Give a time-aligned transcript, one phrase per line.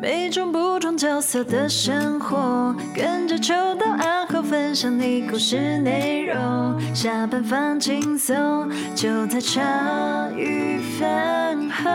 [0.00, 6.80] 每种不同角色的生活，跟着秋到暗号分享你故事内容。
[6.94, 9.60] 下班放轻松，就在茶
[10.36, 11.90] 余饭后。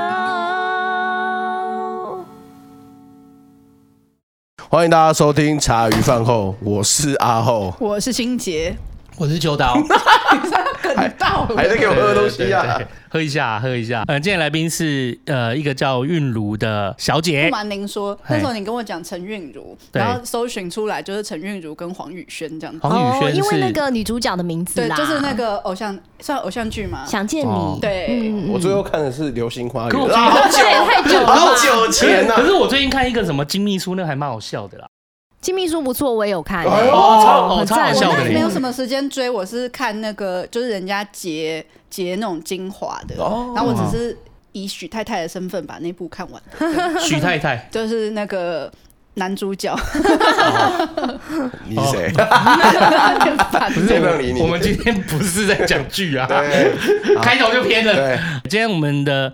[4.70, 8.76] 欢迎大家收听茶余饭后，我是阿后，我是欣洁，
[9.18, 9.78] 我是秋刀，
[11.56, 12.80] 还在给我喝东西啊？
[13.10, 14.04] 喝一下，喝一下。
[14.08, 17.46] 嗯，今天来宾是呃一个叫韵如的小姐。
[17.46, 22.80] 不瞒您说，那时候你跟我讲陈韵如，然后搜寻出来就是陈韵如跟黄宇轩这样子。
[22.82, 27.06] 黄宇轩、哦、因为那个女主角的名字啦，对，就是那个偶像，算偶像剧嘛。
[27.06, 28.50] 想见你，哦、对、嗯。
[28.52, 32.34] 我最后看的是《流星花园》，好久，太久了，好久前呢。
[32.36, 34.88] 可是我最近看一个什么金秘书，那还蛮好笑的啦。
[35.44, 38.20] 金秘书不错，我也有看、欸，哦，超很超好笑的。
[38.20, 44.18] 我没有什么时间追，我是看那个就是人家截截那种精华的，哦，然后我只是
[44.54, 46.42] 以许太太的身份把那部看完。
[47.04, 48.72] 许太太就是那个。
[49.16, 49.78] 男主角，
[51.68, 52.12] 你是谁？
[53.74, 56.28] 不是我，我们今天不是在讲剧啊，
[57.22, 57.94] 开头就偏了。
[57.94, 59.32] 对，今天我们的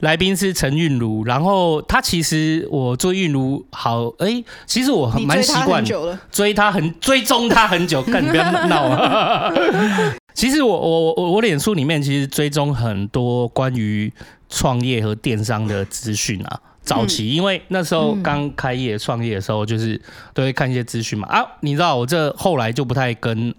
[0.00, 5.82] 来宾是陈韵如，然后他其实我做韵如好，哎、欸，其实我很蛮习惯
[6.30, 9.50] 追他很追踪他很久，干你不要闹啊！
[10.34, 14.12] 其实我我我我脸书里面其实追踪很多关于
[14.50, 16.60] 创业和电商的资讯啊。
[16.82, 20.00] 早期，因为那时候刚开业创业的时候，就是
[20.34, 21.28] 都会看一些资讯嘛。
[21.28, 23.54] 啊，你知道我这后来就不太跟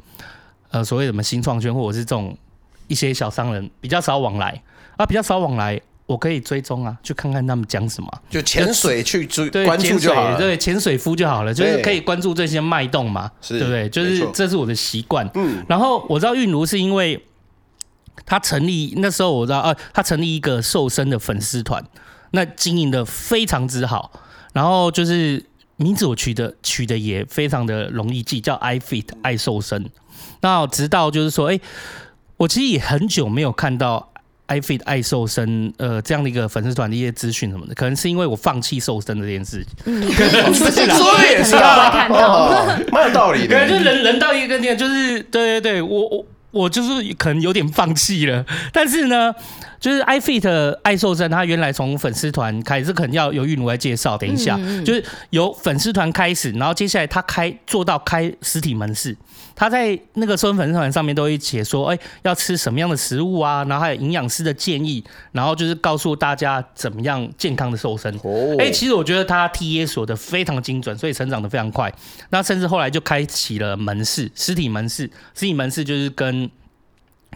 [0.72, 2.38] 呃所谓什么新创圈或者是这种
[2.88, 4.62] 一些小商人比较少往来
[4.98, 13.88] 啊，比较少往来，我可以追踪啊，去看看他们讲什么，就潜水去追关注就好了，对，潜水夫就好了，就是可以关注这些脉动嘛，对不对？
[13.88, 15.28] 就是这是我的习惯。
[15.36, 17.24] 嗯，然后我知道韵如是因为
[18.26, 21.82] 他成立那时候我知道啊，他成立一个瘦身的粉丝团。
[22.36, 24.12] 那经营的非常之好，
[24.54, 25.44] 然后就是
[25.76, 29.86] 名字我取的取的也非常的容易记，叫 iFit 爱瘦身。
[30.42, 31.62] 那直到就是说，哎、欸，
[32.38, 34.12] 我其实也很久没有看到
[34.48, 39.72] iFit 爱瘦身呃这样的一个粉丝团的一些资讯什么的，可能是因为我放弃瘦身的这件事情。
[39.86, 42.50] 嗯，可能不是啦，说的也是啊，看到，
[42.92, 43.56] 蛮有道理的。
[43.56, 49.36] 可能就人人到一个点，就是对对对，我我我就是可能有点放弃了，但是呢。
[49.84, 54.18] 就是 iFit 爱瘦身，他原来从粉丝团开始，可能要由韵如来介绍。
[54.18, 59.14] 等一下，就是由粉丝团开始，然后接下来他开做到开实体门市。
[59.54, 63.66] 他在那个瘦身粉丝团上面都会写说，哎，要吃什么样的食物啊？
[63.66, 68.10] 然后还有营养师的建议，然后就是告诉大家怎么样健康的瘦身。
[68.60, 71.94] 哎，其实我觉得他 TA 锁的非常精准，所以成长的非常快。
[72.30, 75.04] 那甚至后来就开启了门市，实体门市，
[75.36, 76.50] 实体门市就是跟。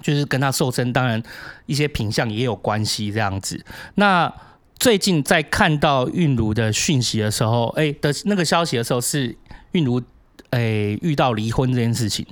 [0.01, 1.21] 就是跟他瘦身，当然
[1.65, 3.63] 一些品相也有关系这样子。
[3.95, 4.31] 那
[4.79, 9.35] 最近在看到韵如的讯息的时候，哎、的那个消息的时候，是
[9.71, 9.99] 韵如
[10.51, 12.23] 哎遇到离婚这件事情。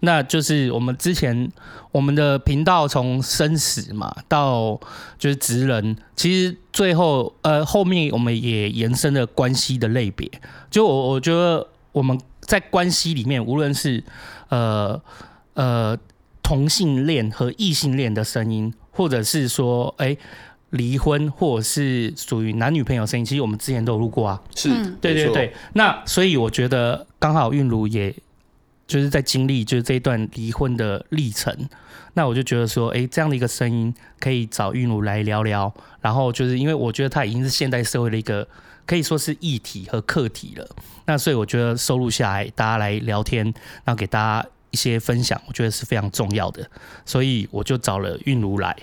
[0.00, 1.50] 那就是我们之前
[1.90, 4.78] 我们的频道从生死嘛到
[5.18, 10.30] 就是职人，其实最后呃后面我们也延伸了关系的类别。
[10.70, 14.04] 就我我觉得我们在关系里面，无论是
[14.50, 15.00] 呃
[15.54, 15.98] 呃。
[16.44, 20.18] 同性恋和异性恋的声音，或者是说，哎、欸，
[20.70, 24.42] 离婚，或者是属于男女朋友声音，其实我们之前都有录过啊。
[24.54, 24.68] 是，
[25.00, 25.54] 对对对。
[25.72, 28.14] 那所以我觉得，刚好韵如也
[28.86, 31.56] 就是在经历就是这一段离婚的历程，
[32.12, 35.72] 那我就觉得说，哎、欸，这样的一个声音可以找韵如来聊聊。
[36.02, 38.46] 然后就是因为我觉得他已经是现代社会的一个
[38.84, 40.68] 可以说是议题和课题了。
[41.06, 43.44] 那所以我觉得收录下来，大家来聊天，
[43.84, 44.48] 然后给大家。
[44.74, 46.68] 一些分享，我觉得是非常重要的，
[47.06, 48.76] 所以我就找了韵如来。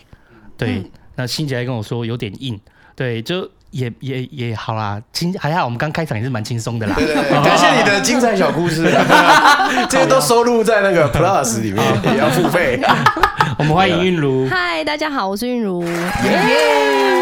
[0.55, 2.57] 对，嗯、那欣姐还跟我说有点硬，
[2.95, 6.95] 对，就也也也好啦，轻还好，我们刚开场也是蛮轻松的啦。
[6.95, 8.89] 对对对，感谢你的精彩小故事，
[9.91, 12.79] 这些都收录在那个 Plus 里面，也要付费。
[13.61, 14.47] 我们欢迎韵如。
[14.49, 15.83] 嗨，大家好，我是韵如。
[15.83, 17.21] Yeah!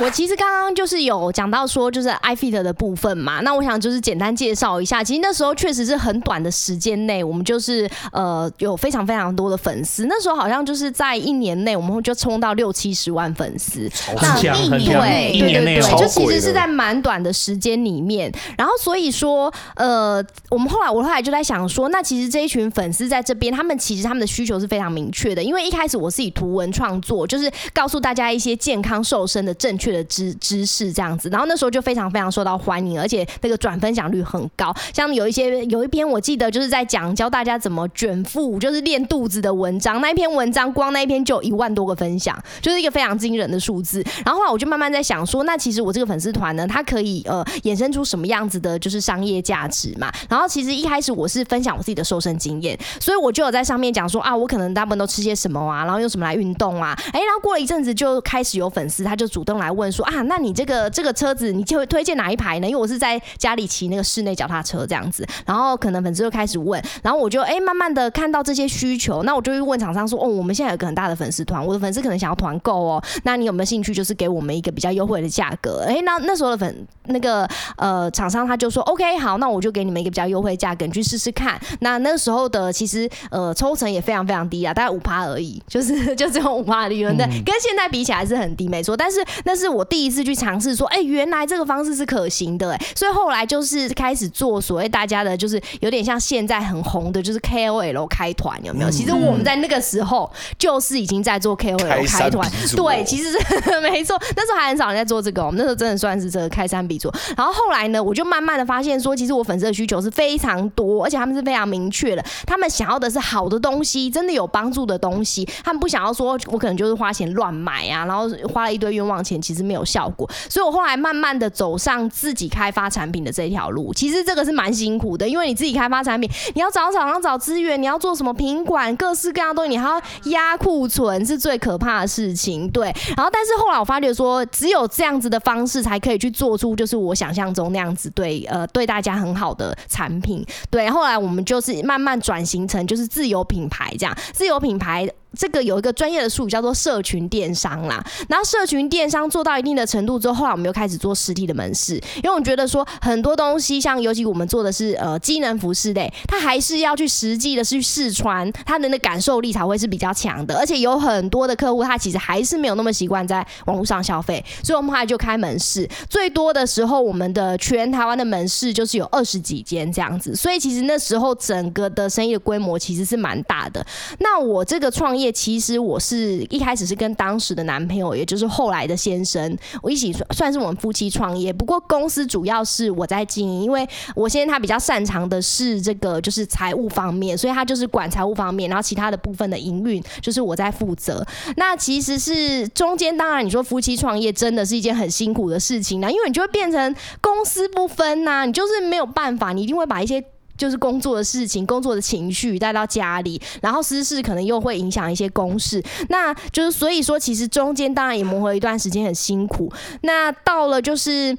[0.00, 3.40] 我其实刚刚就是有讲到说，就是 iFit 的部分嘛。
[3.40, 10.06] 那我想就是简单介绍一下，其实那时候确实是很短的时间内，我们就是呃有非常非常多的粉丝。
[10.06, 13.90] 那时候好像就是在一年内，我们就冲到六七十万粉丝。
[14.22, 18.32] 那一年内，对对对，就其实是在蛮短的时间里面。
[18.56, 34.74] 然后所以说，呃，我们后来我后来就在想说，那其实这一群粉丝在这边，他们其实他们的需求是非常明确的，因为一开始我是以图文创作，就是告诉大家一些健康瘦身的正确的知知识这样子，然后那时候就非常非常受到欢迎，而且那个转分享率很高。
[34.94, 44.02] 像有一些有一篇我记得就是在讲教大家怎么卷腹，就是练肚子的文章，那一篇文章光那一篇就有一万多个分享，就是一个非常惊人的数字。
[44.24, 50.10] 然后后来我就慢慢在想说，那其实我这个粉丝团呢，它可以呃衍生出什么样子的，就是商业价值嘛。
[50.30, 62.66] 然后其实一开始我是分享我自己的瘦身经验，所以我就有在上面讲说啊，我可能大部分都吃些什么啊，然后用什么来运动啊，哎，然后过了一阵子就开始有粉丝他就主动来问说啊，那你这个这个车子你就会推荐哪一排呢？
[62.66, 75.84] 因为我是在家里骑那个室内脚踏车这样子，然后可能粉丝就开始问，然后我就哎慢慢的看到这些需求，那我就会问厂商说哦，我们现在有个很大的粉丝团，我的粉丝可能想要团购哦，那你有没有兴趣就是给我们一个比较优惠的价格？
[75.88, 81.60] 哎，那那时候的粉那个呃厂商他就说 OK 好，那我就给你们一个比较优惠价格，你去试试看。
[81.80, 85.37] 那那时候的其实呃抽成也非常非常低啊，大概五趴而，
[85.68, 88.96] 就是 就这种五趴的利润，对，跟现在比起来是很低，没错。
[88.96, 98.90] 但是那是我第一次去尝试说，哎，原来这个方式是可行的，哎，所以后来就是开始做所谓大家的，就是有点像现在很红的，就是 KOL 开团，有没有？
[98.90, 103.38] 其实我们在那个时候就是已经在做 KOL 开团，对，其实是
[103.80, 104.18] 没错。
[104.36, 107.10] 那时候还很少人在做这个，我们那时候真的算是这个开山鼻祖。
[107.36, 115.27] 然后后来呢，我就慢慢的发现说，其实我粉丝的需求是非常多，而且他们是非常明确的，他们想要的是好的东西，真的有帮助的东西，
[115.64, 120.28] 他们不想要说我可能就是花钱乱买啊，然后花了一堆冤枉钱，其实没有效果。
[120.48, 132.68] 所以我后来慢慢的走上自己开发产品的这条路，其实这个是蛮辛苦的，因为你自己开发产品，你要找厂商找资源，你要做什么品管，各式各样东西，你还要压库存，是最可怕的事情。
[132.70, 140.44] 对，然后但是后来我发觉说，只有这样子的方式才可以去做出就是我想象中那样子对呃对大家很好的产品。
[140.70, 145.08] 对，后来我们就是慢慢转型成就是自有品牌这样，自有品牌。
[145.36, 173.84] 这个有一个专业的术语叫做社群电商啦，然后社群电商做到一定的程度之后，后来我们又开始做实体的门市，因为我们觉得说很多东西，像尤其我们做的是呃机能服饰类，它还是要去实际的去试穿，它的感受力才会是比较强的，而且有很多的客户他其实还是没有那么习惯在网络上消费，所以我们后来就开门市，最多的时候我们的全台湾的门市就是有二十几间这样子，所以其实那时候整个的生意的规模其实是蛮大的。
[174.20, 175.32] 那我这个创业。
[175.32, 181.52] 其实我是一开始是跟当时的男朋友，也就是后来的先生，我一起算算是我们夫妻创业。
[181.52, 191.22] 不过公司主要是我在经营，因为我先生他比较擅长的是这个就是财务方面，所以他就是管财务方面，然后其他的部分的营运就是我在负责。
[191.56, 200.24] 那其实是中间，当然你说夫妻创业真的是一件很辛苦的事情呢，因为你就会变成公私不分呐，你就是没有办法，你一定会把一些。
[200.58, 209.72] 就是工作的事情、工作的情绪带到家里，然后私事可能又会影响一些公事，那就是所以说，其实中间当然也磨合一段时间，很辛苦。
[210.02, 211.34] 那到了就是。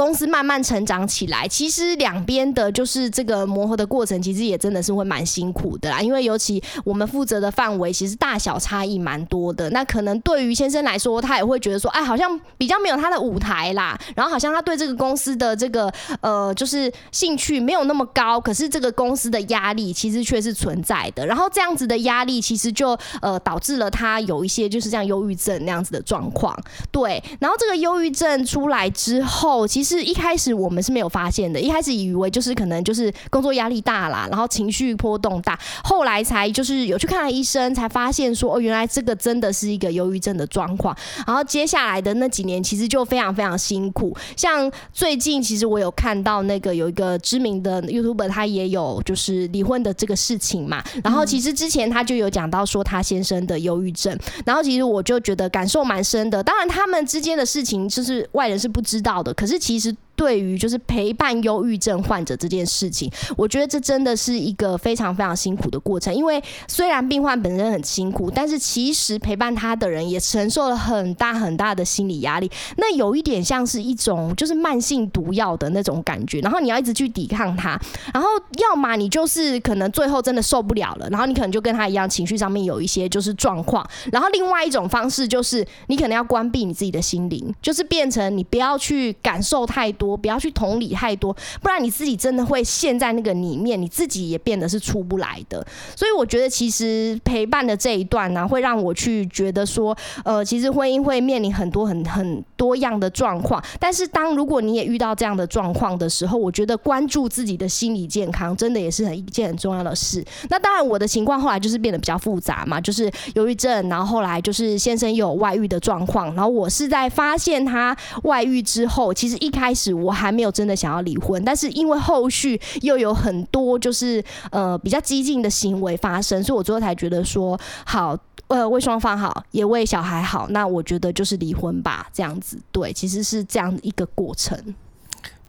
[0.00, 6.00] 公司慢慢成长起来，其实两边的就是这个磨合的过程，其实也真的是会蛮辛苦的啦。
[6.00, 9.68] 因为尤其我们负责的范围，其实大小差异蛮多的。
[9.68, 13.94] 那可能对于先生来说，他也会觉得说，哎，好像比较没有他的舞台啦。
[14.16, 15.92] 然后好像他对这个公司的这个
[16.22, 18.40] 呃，就是兴趣没有那么高。
[18.40, 21.26] 可是这个公司的压力其实却是存在的。
[21.26, 26.58] 然后这样子的压力，其实就呃导致了他有一些就是这样忧郁症那样子的状况。
[26.90, 29.89] 对，然后这个忧郁症出来之后，其实。
[29.96, 40.96] 是一开始我们是没有发现的，一开始以为就是可能就是工作压力大啦，然后情绪波动大，后来才就是有去看了医生，才发现说哦，原来这个真的是一个忧郁症的状况。
[41.26, 50.82] 然后接下来的那几年其实就非常非常辛苦，像最近其实我有看到那个有一个知名的 YouTuber，他也有就是离婚的这个事情嘛。
[51.02, 56.42] 然后其实之前他就有讲到说他先生的忧郁症，然后其实我就觉得感受蛮深的。
[56.42, 66.14] 当然他们之间的事情就是外人是不知道的，可是其其实对于就是陪伴忧郁症患者这件事情，我觉得这真的是一个非常非常辛苦的过程。
[66.14, 72.50] 因为虽然病患本身很辛苦，但是其实陪伴他的人也承受了很大很大的心理压力。
[72.76, 77.80] 那有一点像是一种就是慢性毒药的那种感觉，然后你要一直去抵抗它，
[78.12, 83.82] 然后要么你就是可能最后真的受不了了，然后你可能就跟他一样情绪上面有一些就是状况。
[84.12, 90.09] 然后另外一种方式就是你可能要关闭你自己的心灵，就是变成你不要去感受太多。
[90.10, 95.64] 多，不要去同理太多，不然你自己真的会陷在那个里面，你自己也变得是出不来的。
[95.94, 110.24] 所以我觉得其实陪伴的这一段呢、会让我去觉得说，呃，其实婚姻会面临很多很很多样的状况，但是当如果你也遇到这样的状况的时候，我觉得关注自己的心理健康，真的也是很一件很重要的事。
[110.48, 128.16] 那当然，我的情况后来就是变得比较复杂嘛，就是忧郁症，然后后来就是先生有外遇的状况，然后我是在发现他外遇之后，其实一开始我还没有真的想要离婚，但是因为后续又有很多就是呃比较激进的行为发生，所以我最后才觉得说好，
[128.48, 132.58] 呃，为双方好，也为小孩好，那我觉得就是离婚吧，这样子。
[132.72, 134.58] 对，其实是这样一个过程。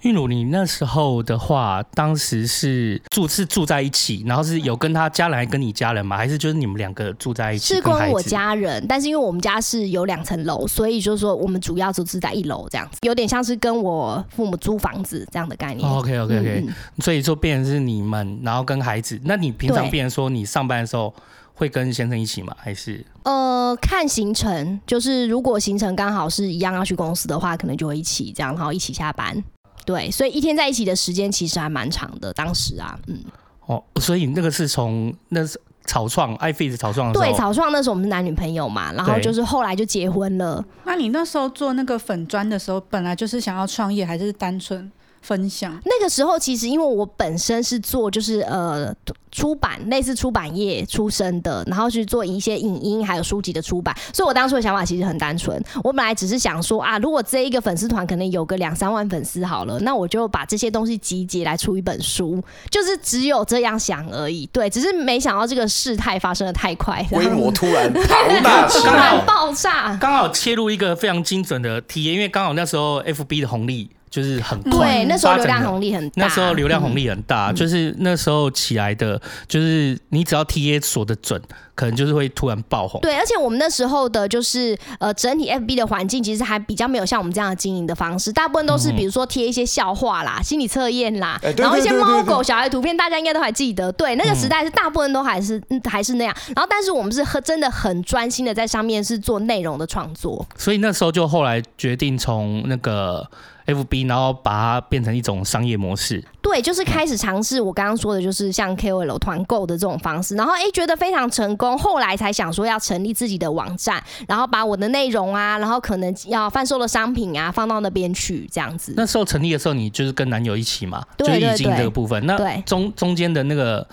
[0.01, 6.17] 韵如，你那时候的话，当时是住是住在一起，然后是有跟他家人，还跟你家人吗？
[6.17, 7.75] 还是就是你们两个住在一起？
[7.75, 15.87] 是跟我家人，但是因为我们家是有两层楼，所以就是说我们主要就是在一楼这样子，有点像是跟我父母租房子这样的概念。
[15.87, 19.19] OK OK OK，嗯，所以说变成是你们，然后跟孩子。
[19.23, 21.13] 那你平常变成说你上班的时候
[21.53, 22.55] 会跟先生一起吗？
[22.57, 23.05] 还是？
[23.23, 29.43] 呃，看行程，就是如果行程刚好是一样要去公司的话，可能就会一起这样，然后一起下班。
[29.85, 32.31] 对，所以一天在一起的时间其实还蛮长的。
[32.33, 33.19] 当时啊，嗯，
[33.65, 40.63] 哦，所以那个是从那是草创，iFit 草创的时候，对，草创那时候我们是男女朋友嘛，然后就是后来就结婚了。
[40.85, 45.79] 那你那时候做那个粉砖的时候，本来就是想要创业，还是单纯分享？
[45.85, 48.93] 那个时候其实因为我本身是做就是呃。
[49.31, 55.57] 出版类似出版业出身的，然后去做一些影音还有书籍的出版，所以我当初的想法其实很单纯。
[55.85, 64.45] 我本来只是想说啊，如果这一个粉丝团可能有个两三万粉丝好了，那我就把这些东西集结来出一本书，就是只有这样想而已。
[64.47, 73.89] 对，只是没想到这个事态发生的太快，规模 突然庞大， 突然爆炸，刚好切入一个非常精准的体验，因为刚好那时候 FB 的红利。
[74.11, 81.41] 就是很快，对，那时候流量红利很大，那时候流量红利很大，嗯、就是那时候起来的，就是你只要 TA 锁的准，
[81.75, 82.99] 可能就是会突然爆红。
[82.99, 93.89] 对，而且我们那时候的，就是呃，整体 FB 的环境其实还比较没有像我们这样的经营的方式，大部分都是比如说贴一些笑话啦、嗯、心理测验啦，然后一些猫狗小孩图片，大家应该都还记得。
[93.93, 103.25] 对，那个时代是大部分都还是、嗯、还是那样，然后但是我们是很真的很专心的在上面是做内容的创作，所以那时候就后来决定从那个。
[103.73, 106.23] FB，然后把它变成一种商业模式。
[106.41, 110.35] 对，就是开始尝试我刚刚说的，就是像 KOL 团购的这种方式。
[110.35, 118.93] 然后哎，觉得非常成功，后来才想说要成立自己的网站，然后把我的内容啊，然后可能要贩售的商品啊，放到那边去，这样子。
[118.97, 121.03] 那时候成立的时候，你就是跟男友一起嘛？
[121.17, 122.25] 就已经这个部分。
[122.25, 123.87] 那中中间的那个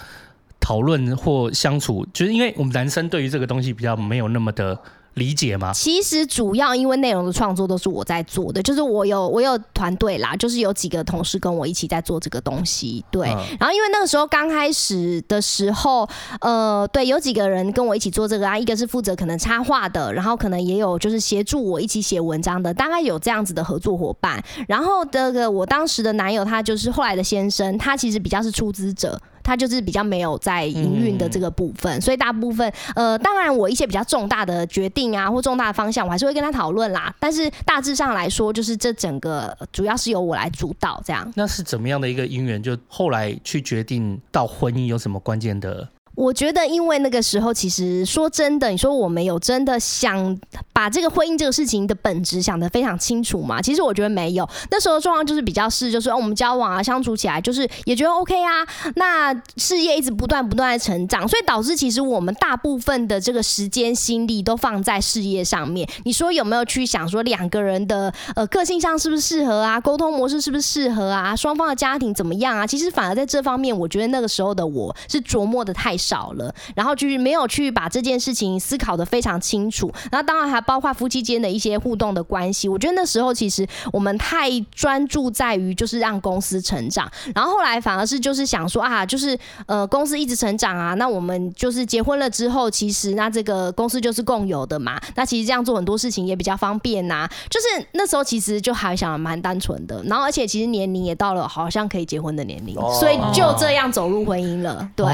[0.58, 4.78] 讨论或相处，就是因为我们男生对于这个东西比较没有那么的。
[5.18, 5.72] 理解吗？
[5.74, 13.04] 其实主要因为内容的创作都是我在做的，就是我有我有团队啦，就是有几个同事跟我一起在做这个东西。
[13.10, 16.08] 对，嗯、然后因为那个时候刚开始的时候，
[16.40, 24.42] 呃，对，有几个人跟我一起做这个啊，一个是负责可能插画的，然后可能也有就是协助我一起写文章的，大概有这样子的合作伙伴。
[24.68, 29.20] 然后这个我当时的男友，他就是后来的先生，他其实比较是出资者。
[29.42, 37.14] 他就是比较没有在营运的这个部分，嗯、所以大部分呃，当然我一些比较重大的决定啊，或重大的方向，我还是会跟他讨论啦。
[37.18, 41.30] 但是大致上来说，就是这整个主要是由我来主导这样。
[41.34, 42.62] 那是怎么样的一个因缘？
[42.62, 45.88] 就后来去决定到婚姻有什么关键的？
[46.18, 50.36] 我觉得，因为那个时候，其实说真的，你说我没有真的想
[50.72, 53.62] 把这个婚姻这个事情的本质想得非常清楚嘛？
[53.62, 54.48] 其实我觉得没有。
[54.68, 58.66] 那时候状况就是比较是，就是我们交往啊，相处起来，就是也觉得 OK 啊。
[58.96, 65.88] 那事业一直不断不断的成长，所以导致其实我们大部分的这个时间心力都放在事业上面。
[66.02, 69.80] 你说有没有去想说两个人的呃个性上是不是适合啊？
[69.80, 71.36] 沟通模式是不是适合啊？
[71.36, 72.66] 双方的家庭怎么样啊？
[72.66, 82.68] 其实反而在这方面，我觉得那个时候的我是琢磨的太少少了，然后就是没有去把这件事情思考得非常清楚，那当然还包括夫妻间的一些互动的关系。
[82.68, 97.28] 我觉得那时候其实我们太专注在于就是让公司成长，然后后来反而是就是想说啊，就是呃公司一直成长啊，那我们就是结婚了之后，其实那这个公司就是共有的嘛，那其实这样做很多事情也比较方便呐。
[97.50, 104.88] 就是那时候其实就还想蛮单纯的，然后而且其实年龄也到了好像可以结婚的年龄，所以就这样走入婚姻了。
[104.94, 105.06] 对，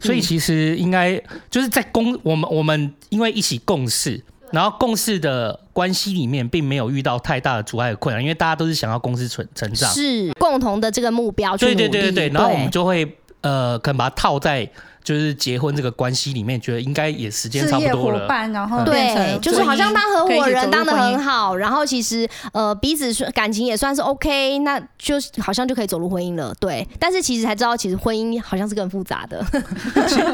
[0.00, 0.60] 所以其实。
[0.76, 1.20] 应该
[1.50, 11.56] 就是在共我们我们因为一起共事，然后共事的关系里面并没有遇到太大的阻碍和困难，因为大家都是想要公司成成长，是共同的这个目标。
[11.56, 14.68] 对对对对对，然后我们就会呃，可能把它套在
[15.02, 18.26] 就是结婚这个关系里面，觉得应该也时间差不多了。
[18.26, 21.30] 伴，然后对，就是好像当合伙人当的很好。
[21.30, 26.52] 好，然后其实呃彼此感情也算是 OK，那就好像就可以走入婚姻了。
[26.60, 29.44] 对，但是其实才知道，其实婚姻好像是更复杂的。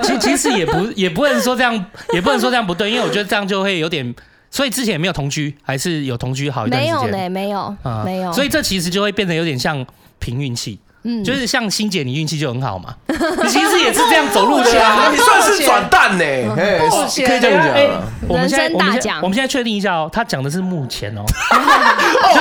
[0.03, 1.75] 其其实也不也不能说这样，
[2.15, 4.15] 也不能说这样不对，因为我觉得这样就会有点。
[4.51, 6.97] 所以之前也没有同居，还是有同居好一段时间？
[6.97, 8.33] 没有呢，没有，啊、没有。
[8.33, 9.85] 所以这其实就会变得有点像
[10.19, 10.79] 凭运气。
[11.09, 12.93] 嗯，就是像欣姐，你运气就很好嘛。
[13.07, 13.15] 你
[13.49, 16.25] 其实也是这样走路的啊， 你算是转蛋呢。
[16.59, 16.81] 哎，
[17.25, 17.75] 可以这样讲。
[17.75, 17.91] 欸、
[18.27, 21.23] 我们现在，我们现我们现在确定一下哦，他讲的是目前哦。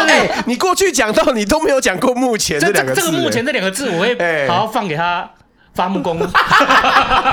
[0.08, 3.02] 对、 欸，你过去讲到你都没有讲过目前这两个字。
[3.02, 5.30] 这个目前这两个字，我会好好放给他
[5.76, 6.18] 发木工。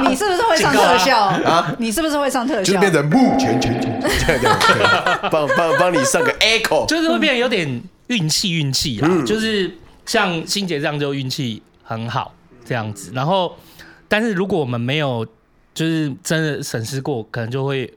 [0.03, 1.75] 你是不是会上特效啊？
[1.79, 2.75] 你是不是会上特效？
[2.75, 4.59] 就变成目前全全这样，
[5.31, 9.79] 帮帮帮你上个 echo，就是会变得有点运气运气啊，就是。
[10.13, 12.35] 像欣姐这样就运气很好
[12.67, 13.57] 这样子，然后，
[14.09, 15.27] 但是如果我们没有
[15.73, 17.91] 就是真的审视过，可能就会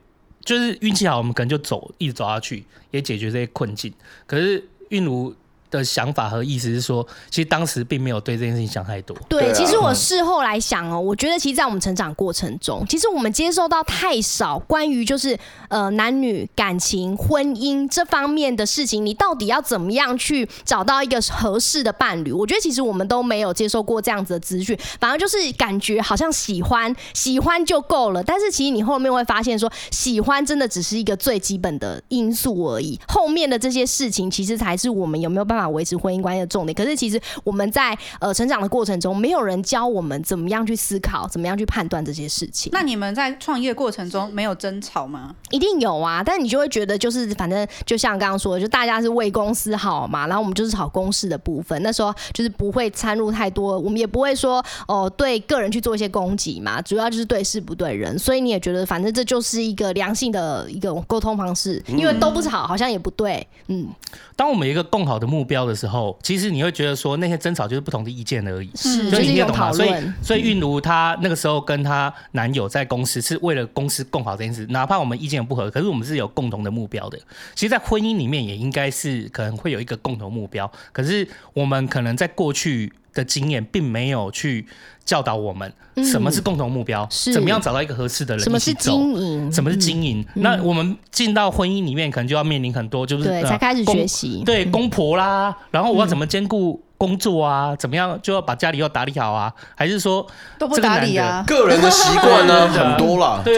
[0.45, 3.93] 就是运气好，我们可能就走一直走下去，也解决这些困境。
[4.25, 5.35] 可是韵如。
[5.77, 9.15] 的想法和意思是说，其实当时并没有对这件事情想太多。
[9.27, 15.37] 对，其实我事后来想哦，我觉得其实，在我们成长过程中，其实我们接受到太少关于就是
[15.69, 22.31] 呃男女感情、婚姻这方面的事情，你到底要怎么样去找到一个合适的伴侣？
[22.31, 28.23] 我觉得其实我们都没有接受过这样子的资讯，反而就是感觉好像喜欢喜欢就够了。
[28.23, 35.64] 但是其实你后面会发现说，喜欢真的只是一个最基本的因素而已，后面的这些事情其实才是我们有没有办法。
[35.69, 42.71] 维持婚姻关系的重点，可是其实我们在呃成长的过程中，没有人教我们怎么样去思考，怎么样去判断这些事情。
[42.73, 45.35] 那你们在创业过程中没有争吵吗？
[45.51, 51.81] 一定有啊，但你就会觉得就是反正就像刚刚说的，就大家是为公司好嘛，然后我们就是吵公事的部分。
[51.83, 54.57] 那时候就是不会掺入太多，我们也不会说
[54.87, 58.17] 哦、呃、对个人去做一些攻击嘛，主要就是对事不对人。
[58.17, 63.45] 所以你也觉得反正这就是一个良性的一个沟通方式，因为都不吵，好像也不对。
[63.67, 63.87] 嗯，
[64.35, 69.87] 当我们一个共好的目标的时候，其实你会觉得说那些争吵就是不同的意见而已，是，就是一种讨论。
[69.87, 77.17] 所以，所以韵如她那个时候跟她男友在公司是为了公司共好这件事，哪怕我们意见不合，可是我们是有共同的目标的。
[77.53, 84.67] 其实，在婚姻里面也应该是可能会有一个共同目标，可是我们可能在过去的经验并没有去
[85.03, 85.71] 教导我们
[86.03, 89.51] 什么是共同目标，嗯、怎么样找到一个合适的人一起走，什么是经营？
[89.51, 90.21] 什么是经营？
[90.35, 97.71] 嗯、那我们进到婚姻里面，可能就要面临很多，就是对，才开始学习，对，公婆啦，然后我要怎么兼顾工作啊？
[97.71, 99.53] 嗯、怎么样就要把家里要打理好啊？
[99.75, 100.25] 还是说
[100.59, 101.43] 都不打理啊？
[101.47, 103.53] 个人的习惯呢， 很多啦，对，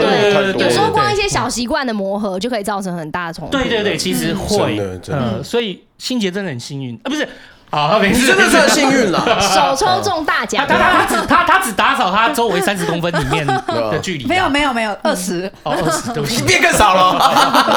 [0.53, 3.57] 有时候光一些小习惯的磨合就可以造成很大的冲突。
[3.57, 7.27] 对对对，其实会，嗯，所以欣姐真的很幸运啊，不是。
[7.69, 10.65] 好，你真的算幸运了， 首抽中大奖。
[10.67, 17.19] 他他他只他他只打扫他周围三十公分里面 的距离，没有没有没有二十，哦二十，对不起，变更少了。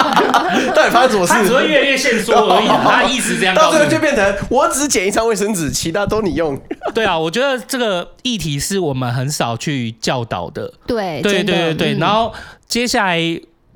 [0.74, 1.32] 到底发生什么事？
[1.32, 3.54] 他只会越来越限缩而已，他意思这样。
[3.54, 6.56] 到最后就变成我只捡一张卫生纸，其他都你用。
[6.94, 10.72] 对啊，我觉得这个议题是我们很少去教导的。
[10.86, 11.98] 对对对对对。
[11.98, 12.32] 然后
[12.68, 13.18] 接下来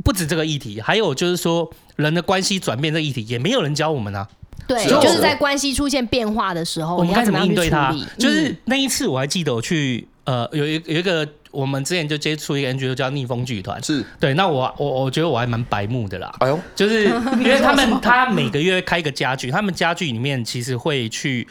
[0.04, 4.28] 不止这个议题，还有就是说人的关系转变这个议题，也没有人教我们啊。
[4.66, 7.90] 对，就是在关系出现变化的时候，我们该怎么应对它？
[7.92, 14.32] 嗯、就是那一次，我还记得我去呃，有一有一个我们之前就接触一个 NGO 叫逆风剧团，是对。
[14.34, 17.04] 那我我我觉得我还蛮白目的啦，哎呦，就是
[17.38, 21.46] 因为他们他每个月开一个家具，他们家具里面其实会去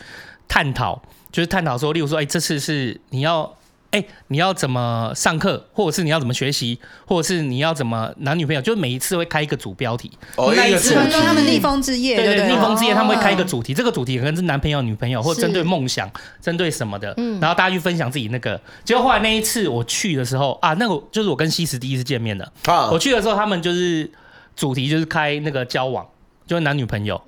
[0.48, 3.56] 探讨，就是探讨说，例如说，哎，这次是你要。
[3.94, 10.12] 哎、欸，你要怎么上课，或者是你要怎么学习，或者是你要怎么男女朋友，就是每一次会开一个主标题。
[10.36, 16.10] 哦，那一次他们逆风之夜，对对，对，逆风之夜他们会开一个主题，哦、这个主题可能是男朋友、女朋友，或针对梦想、
[16.42, 17.14] 针对什么的。
[17.18, 18.60] 嗯，然后大家去分享自己那个。
[18.84, 22.52] 结果后来那一次我去的时候啊，那个就是我跟西石第一次见面的。
[22.66, 24.10] 啊，我去的时候他们就是
[24.56, 26.04] 主题就是开那个交往，
[26.48, 27.22] 就是男女朋友。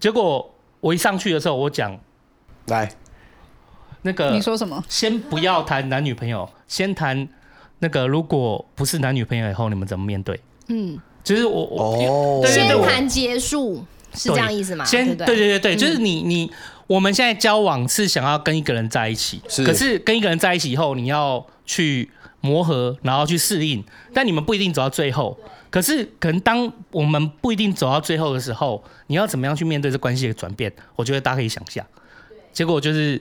[0.00, 2.00] 结果我一上去的时候，我讲
[2.68, 2.90] 来。
[4.02, 4.82] 那个你说什么？
[4.88, 7.28] 先不要谈男女朋友，先谈
[7.80, 10.40] 那个如果不是男女朋友以后，你们怎么面对？
[10.68, 13.84] 嗯，就是我我先谈结束
[14.14, 14.84] 是这样意思吗？
[14.84, 16.50] 先对对对对，就是你你
[16.86, 23.82] 我们现在交往是想要跟一个人在一起，可是跟一个人在一起以后，你要去磨合，然后去适应，
[24.14, 25.36] 但你们不一定走到最后。
[25.70, 30.72] 可是可能当我们不一定走到最后的时候，你要怎么样去面对这关系的转变？
[30.96, 31.84] 我觉得大家可以想象。
[32.52, 33.20] 结果就是。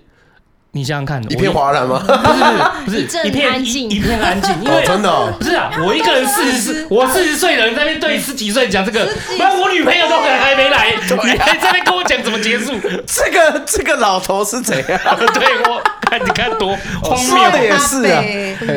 [0.77, 1.97] 你想想看，一片哗然吗？
[2.05, 2.39] 不是
[2.85, 4.53] 不是，不是 一片安静，一片安静。
[4.63, 9.09] 因为真的不是啊，我一个人四十四，我四十岁的人在那边对十几岁讲这个，
[9.39, 10.93] 那我女朋友都可能还没来，
[11.25, 12.73] 你还在那跟我讲怎么结束？
[13.07, 14.99] 这个这个老头是怎样？
[15.33, 18.23] 对我看你看多荒谬的也是啊，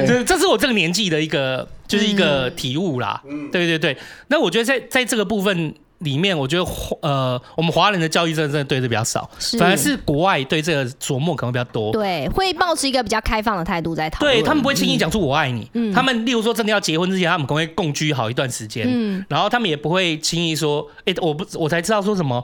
[0.07, 3.21] 这这是我这个年纪的一个就是一个体悟啦。
[3.29, 3.97] 嗯，对对对。
[4.29, 5.75] 那我觉得在在这个部分。
[6.01, 6.71] 里面我觉得
[7.03, 11.93] 呃，我们华人的教育真的真的对这比较少，反而是国外对这个琢磨可能比较多。
[11.93, 14.35] 对，会保持一个比较开放的态度在讨论。
[14.35, 22.43] 对他们不会轻易讲出“我爱你”，嗯，他们例如说真的要结婚之前，他们可能会共居好一段时间，嗯，然后他们也不会轻易说，哎，我不我才知道说什么，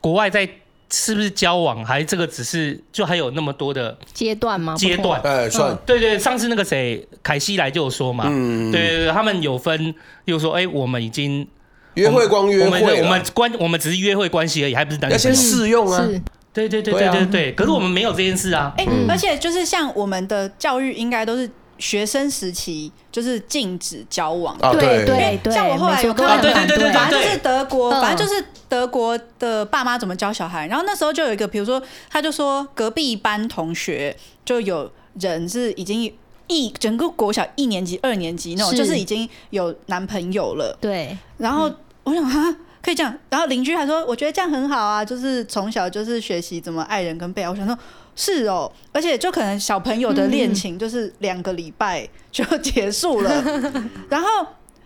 [0.00, 0.48] 国外在
[0.90, 4.74] 是不是交往，还这个只是就还有那么多的阶段吗？
[4.74, 11.46] 阶段，哎，算，对对，上次那个谁凯西来就有说嘛，嗯，对对对，他们有分，例如说，哎，我们已经。
[11.94, 16.06] 约会光约会，我们关我们只是约会关系而已，还不是单先试用啊！
[16.52, 17.52] 对对对对对对。
[17.52, 18.72] 可是我们没有这件事啊。
[18.76, 24.56] 哎，而且就是像我们的教育，应该都是学生时期就是禁止交往。
[24.72, 25.52] 对对对。
[25.52, 30.66] 像我后来有看，对对对对，反正就是德国，反正就是德国的爸妈怎么教小孩。
[30.66, 36.12] 然后那时候就有一个，比如说，他就说隔壁班同学就有人是已经。
[36.50, 40.76] 一整个国小一年级、二年级那种，就是已经有男朋友了。
[40.80, 41.16] 对。
[41.38, 41.70] 然后
[42.02, 43.16] 我想哈，可以这样。
[43.30, 47.48] 然后邻居还说，我觉得这样很好啊，就是从小就是学习怎么爱人跟被爱。
[47.48, 47.78] 我想说，
[48.16, 53.42] 是哦，而且就可能小朋友的恋情就是两个礼拜就结束了。
[54.10, 54.28] 然后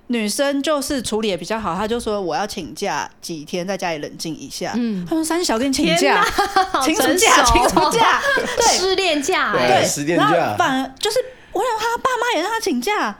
[0.08, 4.74] 女生就是处理也比较好，她就说我要请假几天，在家里冷静一下。
[4.76, 5.04] 嗯。
[5.04, 6.24] 她说三小跟你请假，
[6.84, 7.42] 请什么假？
[7.44, 8.20] 请什么假？
[8.56, 9.52] 对， 失恋假。
[9.52, 10.30] 对，失恋假。
[10.30, 11.18] 然后反而就是。
[11.54, 13.16] 我想他爸妈也让他请假，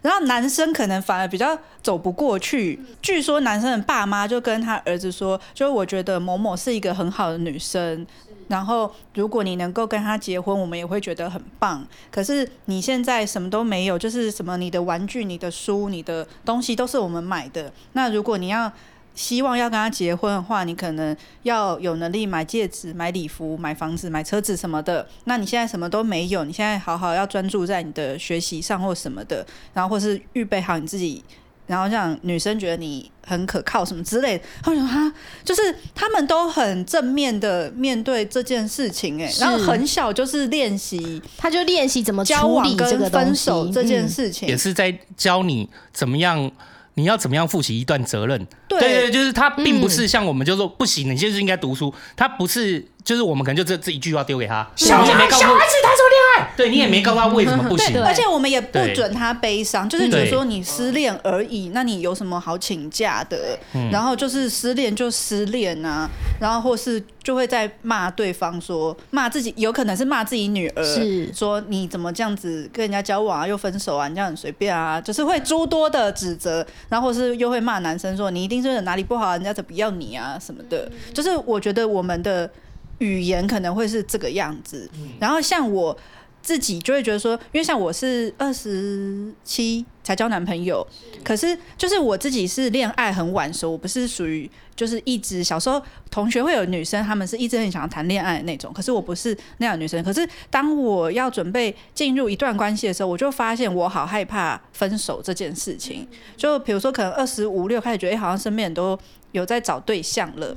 [0.00, 2.80] 然后男生可能反而比较走不过去。
[3.02, 8.06] 据说男生的爸妈就跟他儿子说：“就我觉得某某是一个很好的女生，
[8.48, 11.84] 然后如果你能够跟他结婚，我们也会觉得很棒。
[12.10, 17.72] 可是你现在什么都没有，就是什么你的玩具、你的书、你的东西都是我们买的。
[17.92, 18.70] 那如果你要……”
[19.14, 25.06] 希望要跟他结婚的话，你可能要有能力买戒指、买礼服、买房子、买车子什么的。
[25.24, 31.22] 那你现在什么都没有，你现在好好要专注在你的学习上或什么的，然后或是预备好你自己，
[31.66, 34.44] 然后让女生觉得你很可靠什么之类的。
[34.62, 35.12] 他说哈，
[35.44, 35.60] 就是
[35.94, 46.50] 他们都很正面的面对这件事情，哎，然后很小就是练习，他就练习怎么交往跟分手这件事情，也是在教你怎么样。
[46.94, 48.46] 你要怎么样负起一段责任？
[48.68, 51.94] 对对，就是他并不是像我们就说不行，你就是应该读书。
[52.16, 56.21] 他不是，就是我们可能就这这一句话丢给他，小孩子谈什么恋爱？
[56.56, 58.02] 对，你也没告诉他为什么不行。
[58.02, 63.58] 而且我们也不准他悲伤，就是觉得说你失恋而已，那你有什么好请假的？
[63.90, 66.08] 然后就是失恋就失恋啊，
[66.40, 76.66] 然后或是就会在骂对方说骂自己，有可能是骂自己女儿，是说你怎么这样子跟人家交往啊，又分手啊，你这样很随便啊，就是会诸多的指责。
[76.88, 80.90] 然后是又会骂男生说，你一定是哪里不好，人家才不要你啊什么的。
[81.14, 82.50] 就是我觉得我们的
[82.98, 84.90] 语言可能会是这个样子。
[85.18, 85.96] 然后像我
[86.42, 90.86] 自己就会觉得说，因为像我是二十七才交男朋友，
[91.22, 94.50] 可是就是我自己是恋爱很晚熟，我不是属于。
[94.74, 98.72] 就是一直小时候同学会有女生，她们是一直很想要谈恋爱的那种。
[98.72, 100.02] 可是我不是那样女生。
[100.02, 106.08] 可是当我要准备进入一段关系的时候，我就发现我好害怕分手这件事情。
[106.38, 108.98] 就比如说，可能二十五六开始觉得，哎，好像身边人都
[109.32, 110.56] 有在找对象了。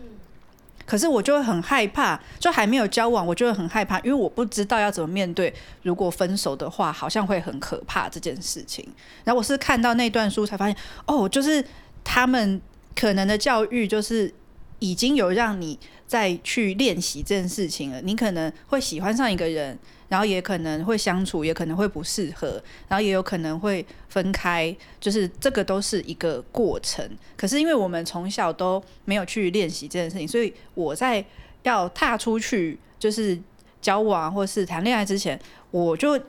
[0.85, 5.53] 可是我就会很害怕，就还没有交往，我就会很害怕，因为我不知道要怎么面对。
[5.83, 8.87] 如果分手的话，好像会很可怕这件事情。
[9.23, 11.65] 然后我是看到那段书才发现，哦，就是
[12.03, 12.61] 他们。
[12.97, 14.33] 可能的教育就是
[14.79, 18.01] 已经有让你再去练习这件事情了。
[18.01, 27.09] 你可能会喜欢上一个人，然后也可能会相处，也可能会不适合，然后也有可能会分开，就是这个都是一个过程。
[27.35, 31.23] 可是因为我们从小都没有去练习这件事情，所以我在
[31.63, 33.39] 要踏出去就是
[33.81, 35.39] 交往或是谈恋爱之前，
[35.71, 36.19] 我就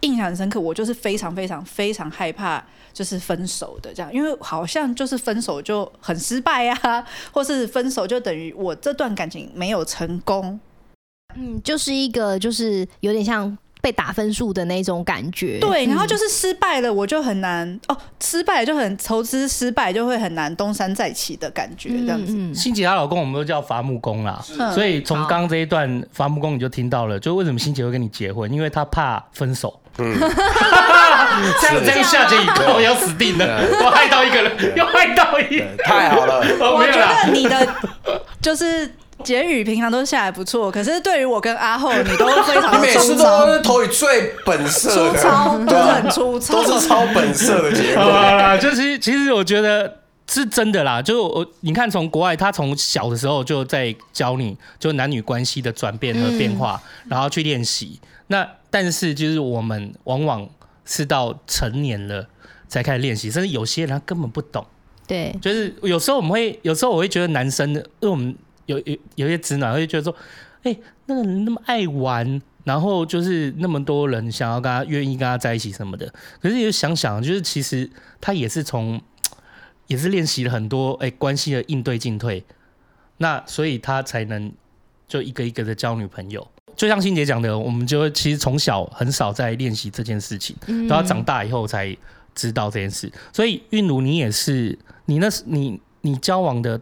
[0.00, 2.64] 印象很深刻，我就是非常非常非常害怕。
[2.94, 10.60] 就是分手的这样，因为好像就是分手就很失败呀、啊，或是分手就等于我这段感情没有成功。
[11.36, 15.58] 嗯，就是一个就是有点像被打分数的那种感觉。
[15.60, 22.32] 对，然后就是失败了，我就很难、嗯、哦，失败就很投资失败就会很难东山再起的感觉，这样子。
[22.32, 24.42] 嗯嗯、欣姐她老公我们都叫伐木工啦，
[24.74, 29.80] 所以从刚刚这一段伐木工你就听到了，就为什么欣姐会跟你结婚，因为她怕分手。
[29.98, 36.40] 嗯， 这样这样下去以后我要死定了，我害到一个人，又害到一个人，太好了。
[36.58, 37.74] 我觉得你的
[38.42, 48.02] 就是简宇平常都下来不错，可是对于我跟阿后，你都非常的 你每次都是投以最本色的，粗糙，都是很粗糙，都是超本色的结果。
[48.02, 58.00] 啊，就是其实我觉得是真的啦，就我你看从国外，他从小的时候就在教你就男女关系的转变和变化，嗯、然后去练习。
[58.26, 60.48] 那但是就是我们往往
[60.84, 62.26] 是到成年了
[62.68, 64.66] 才开始练习，甚至有些人他根本不懂。
[65.06, 68.34] 对，就是有时候我们会，有时候我会觉得男生的，因为我们
[68.66, 70.14] 有有有些直男会觉得说，
[70.62, 79.00] 哎、欸，那个人那么爱玩，然后就是那么多人想要跟他愿意跟他在一起什么的，可是也想想，就是其实他也是从，
[79.86, 82.44] 也是练习了很多哎、欸、关系的应对进退，
[83.18, 84.52] 那所以他才能
[85.06, 86.46] 就一个一个的交女朋友。
[86.76, 91.96] 就像欣姐讲的，我们就其实从小很少在练习这件事情，等到长大以后才
[92.34, 93.12] 知道这件事。
[93.32, 94.78] 所以韵如，你也是。
[95.06, 96.80] 你那是你你交往的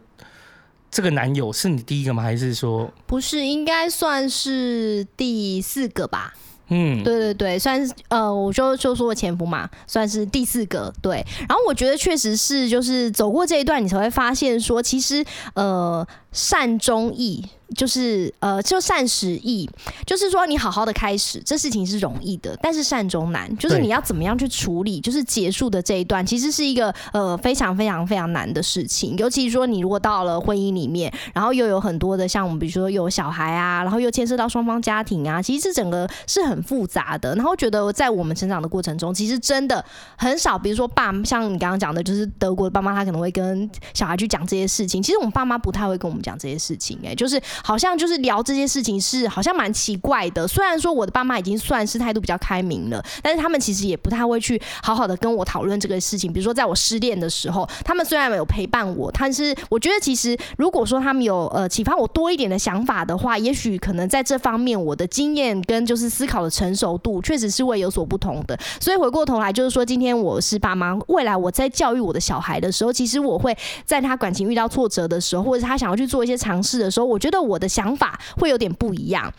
[0.93, 2.23] 这个男友是你第一个吗？
[2.23, 3.45] 还是说不是？
[3.47, 6.35] 应该算是第四个吧。
[6.69, 10.93] 嗯，对对对，算是呃，我就就说我前夫嘛，算是第四个。
[11.03, 15.25] 对，然后我觉得确实是，就是走过这一段，你才会发现说，其实
[15.55, 17.45] 呃，善终易。
[17.75, 19.67] 就是呃，就善始易，
[20.05, 29.17] 就是说你好好的开始，这事情是容易的，但是善终难，就是你要怎么样去处理，就是结束的这一段，其实是一个呃非常非常非常难的事情。
[29.17, 37.35] 尤其是说你如果到了婚姻里面，然后又有很多的像我们比如说有小孩啊，然后又牵涉到双方家庭啊，其实这整个是很复杂的。
[37.37, 39.83] 然后觉得在我们成长的过程中，其实真的
[40.19, 45.03] 很少，比如说爸，像你刚刚讲的，就是德国的爸妈，他可能会跟小孩去讲这些事情。
[45.03, 47.41] 其实我们爸妈不太会跟我们讲这些事情，哎，就是。
[47.65, 50.47] 好像就是聊这些事情是好像蛮奇怪的。
[50.47, 56.33] 虽然说我的爸妈已经算是态度比较开明了，但是他们其实也不太会去好好的跟我讨论这个事情。
[56.33, 68.59] 比如说在我失恋的时候，他们虽然没有陪伴我，但是我觉得其实如果说他们有呃启发我多一点的想法的话，也许可能在这方面我的经验跟就是思考的成熟度确实是会有所不同的。
[68.81, 77.59] 所以回过头来就是说，今天我是爸妈，未来我在教育我的小孩的时候，其实我会在他感情遇到挫折的时候，或者他想要去做一些尝试的时候，我觉得我。
[77.63, 79.33] 的想法会有点不一样。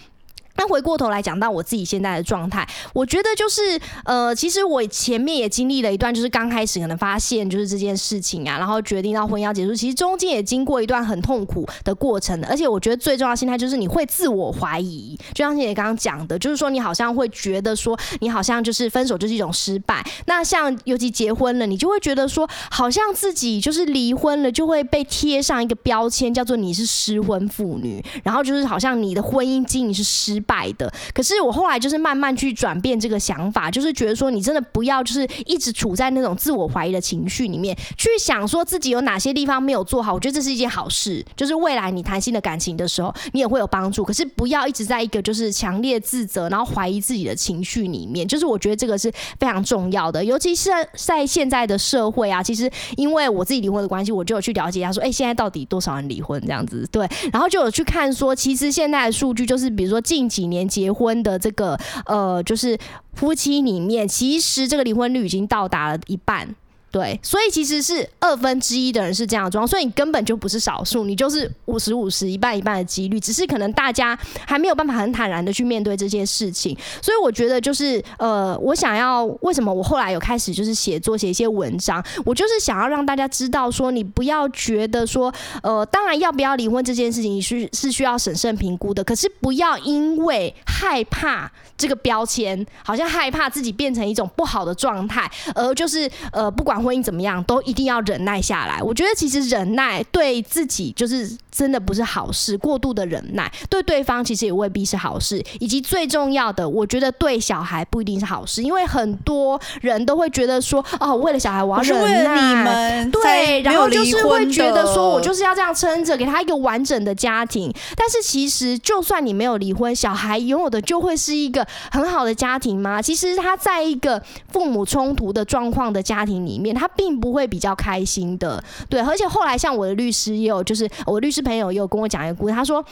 [0.55, 12.47] 那回过头来讲到我自己现在的状态，我觉得就是呃，其实我前面也经历了一段，就是刚开始可能发现就是这件事情啊，然后决定到婚姻要结束，其实中间也经过一段很痛苦的过程的。
[12.47, 20.05] 而且我觉得最重要心态就是你会自我怀疑，就像姐刚刚讲的，就是说你好像会觉得说你好像就是分手就是一种失败。
[20.25, 30.63] 那像尤其结婚了，你就会觉得说好像自己就是离婚了就会被贴上一个标签，叫做你是失婚妇女，然后就是好像你的婚姻经营是失败。
[30.77, 40.13] 的，可是我后来就是慢慢去转变这个想法，就是觉得说你真的不要就是一直处在那种自我怀疑的情绪里面，去想说自己有哪些地方没有做好。
[40.13, 44.03] 我觉得这是一件好事，就是未来你谈新的感情的时候，你也会有帮助。
[44.03, 48.27] 可是不要一直在一个就是强烈自责，然后怀疑自己的情绪里面。
[48.27, 52.41] 就是我觉得这个是非常重要的，尤其是在现在的社会啊。
[52.41, 56.87] 其实因为我自己离婚的关系，我就有去了解一下说，哎，现在到底多少人离婚这样子？
[56.91, 62.75] 对，然后就有去看说，其实现在的数据就是，比如说近几年结婚的这个呃，就是
[63.13, 66.55] 夫妻里面，其实这个离婚率已经到达了一半。
[66.93, 76.77] 对，所以其实是二分之一的人是这样装，所以你根本就不是少数，你就是五十五十一半一半的几率，只是可能大家还没有办法很坦然的去面对这件事情。
[77.01, 96.82] 所以我觉得就是呃，我想要为什么我后来有开始就是写作写一些文章，我就是想要让大家知道说，你不要觉得说呃，当然要不要离婚这件事情是是需要审慎评估的，可是不要因为害怕这个标签，好像害怕自己变成一种不好的状态，而就是呃不管。
[96.83, 98.81] 婚姻怎么样，都一定要忍耐下来。
[98.81, 105.43] 我觉得其实忍耐对自己就是真的不是好事，过度的忍耐对对方其实也未必是好事。
[105.59, 117.73] 以及最重要的，我觉得对小孩不一定是好事，因为很多人都会觉得说，哦，为了小孩我要忍耐，你们对，然后就是会觉得说我就是要这样撑着，给他一个完整的家庭。
[117.95, 123.01] 但是其实，就算你没有离婚，小孩拥有的就会是一个很好的家庭吗？
[123.01, 126.72] 其实他在一个父母冲突的状况的家庭里面。
[126.73, 132.83] 他并不会比较开心的，对，而且后来像我的律师也有，就是我律师朋友也有跟我讲一个故事，他说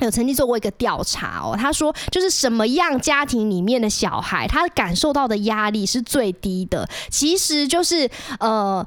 [0.00, 8.10] 有曾经做过一个调查哦，他说就是什么样家庭里面的小孩，他感受到的压力是最低的，其实就是
[8.40, 8.86] 呃。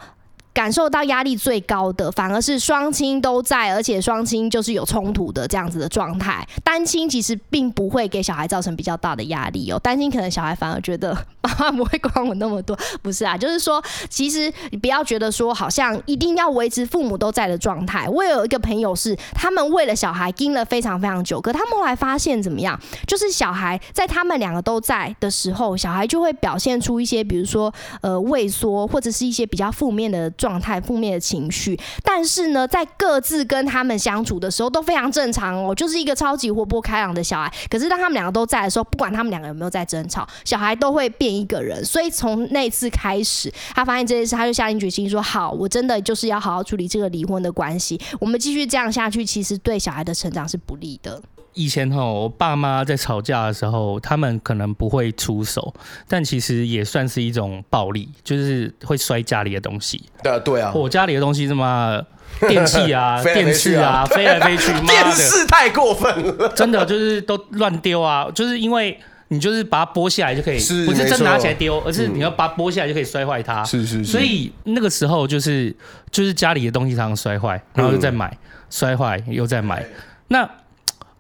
[0.54, 6.46] 感受到压力最高的，反而是双亲都在，而且双亲就是有冲突的这样子的状态。
[6.64, 18.08] 单亲其实并不会给小孩造成比较大的压力哦，单亲可能小孩反而觉得爸妈不会管我那么多，不是啊，就是说，其实你不要觉得说好像一定要维持父母都在的状态。
[18.10, 22.78] 我有一个朋友是，他们为了小孩盯了非常非常久，可他们后来发现怎么样？
[23.08, 30.60] 就是小孩在他们两个都在的时候，小孩就会表现出一些，比如说呃畏缩，或者是一些比较负面的状。
[30.60, 37.54] 态负面的情绪，但是呢，在各自跟他们相处的时候都非常正常哦，就是一个超级活泼开朗的小孩。
[37.70, 41.84] 可是当他们两个都在的时候，不管他们两个有没有在争吵，小孩都会变一个人。
[41.86, 48.00] 所以从那次开始，他发现这件事，他就下定决心说：“好，我真的就是要好好处理这个离婚的关系。
[48.20, 51.22] 我们继续这样下去，其实对小孩的成长是不利的。”
[51.60, 55.74] 以前哈，我爸妈在吵架的时候，他们可能不会出手，
[56.08, 60.02] 但其实也算是一种暴力，就是会摔家里的东西。
[60.24, 62.02] 对啊，对啊，我家里的东西什么
[62.48, 73.66] 电器啊、 电视啊，飞来飞去，电视太过分了，真的就是都乱丢啊，就是因为你就是把它剥下来就可以，不是真拿起来丢，而是你要把它剥下来就可以摔坏它。
[73.66, 74.06] 是是是。
[74.06, 75.76] 所以那个时候就是
[76.10, 78.38] 就是家里的东西常常摔坏，然后又再买，
[78.70, 79.86] 摔坏又再买，
[80.30, 80.50] 那。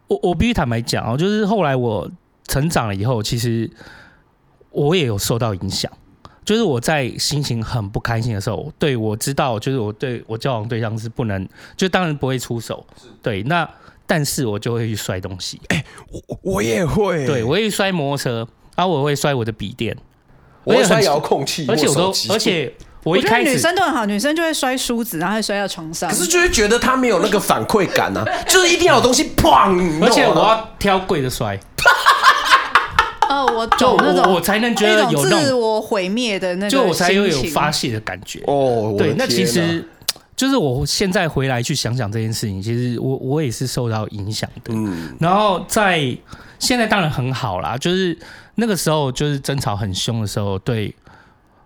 [0.10, 2.10] 我我必须坦白讲哦，就是后来我
[2.48, 3.69] 成长了以后，其实
[4.72, 5.89] 我也有受到影响。
[6.43, 12.84] 就是我在心情很不开心的时候，对，我知道，就是我对我交往对象是不能，就当然不会出手。
[13.22, 13.69] 对，那
[14.08, 15.62] 但是我就会去摔东西。
[15.67, 19.95] 哎、欸，我我也会，对我会摔摩托车，然后我会摔我的笔电，
[20.63, 22.74] 我会摔遥控器，而且我都，而且。
[23.03, 26.09] 我一开始女生都很好，女生就会摔梳子，然后会摔到床上。
[26.09, 31.57] 可是就会觉得她没有那个反馈感啊， 就是一定要有东西砰，而且我要挑贵的摔。
[33.29, 38.41] 哦，我就那种我才能觉得有自我毁灭的那种，就我才有有发泄的感觉。
[38.47, 39.88] 哦，对，那其实
[40.35, 44.73] 就是我现在回来去想想这件事情，其实我我也是受到影响的。
[44.73, 45.99] 嗯，然后在
[46.57, 48.17] 现在当然很好啦，就是
[48.55, 50.93] 那个时候就是争吵很凶的时候，对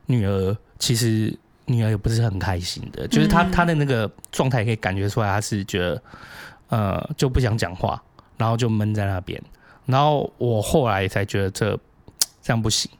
[0.06, 0.56] 女儿。
[0.84, 1.34] 其实
[1.66, 6.04] 女儿也不是很开心的，就是她她的那个状态可以感觉出来，她是觉得
[6.68, 8.04] 呃就不想讲话，
[8.38, 9.42] 然后就闷在那边。
[9.86, 11.80] 然后我后来才觉得这
[12.44, 12.92] 这样不行。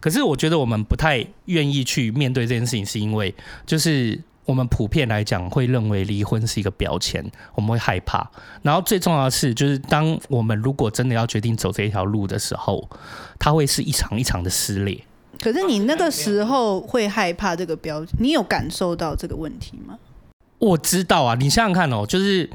[0.00, 3.32] 可是我觉得我们不太愿意去面对这件事情，是因为
[3.64, 7.24] 就是我们普遍来讲会认为离婚是一个标签，
[7.54, 8.28] 我们会害怕。
[8.62, 12.90] 然后最重要的是，就是当我们如果真的要决定走这一条路的时候，
[13.38, 15.00] 它会是一场一场的撕裂。
[15.40, 19.98] 可是你那个时候会害怕这个标签，你有感受到这个问题吗？
[20.58, 22.50] 我知道啊，你想想看哦，就是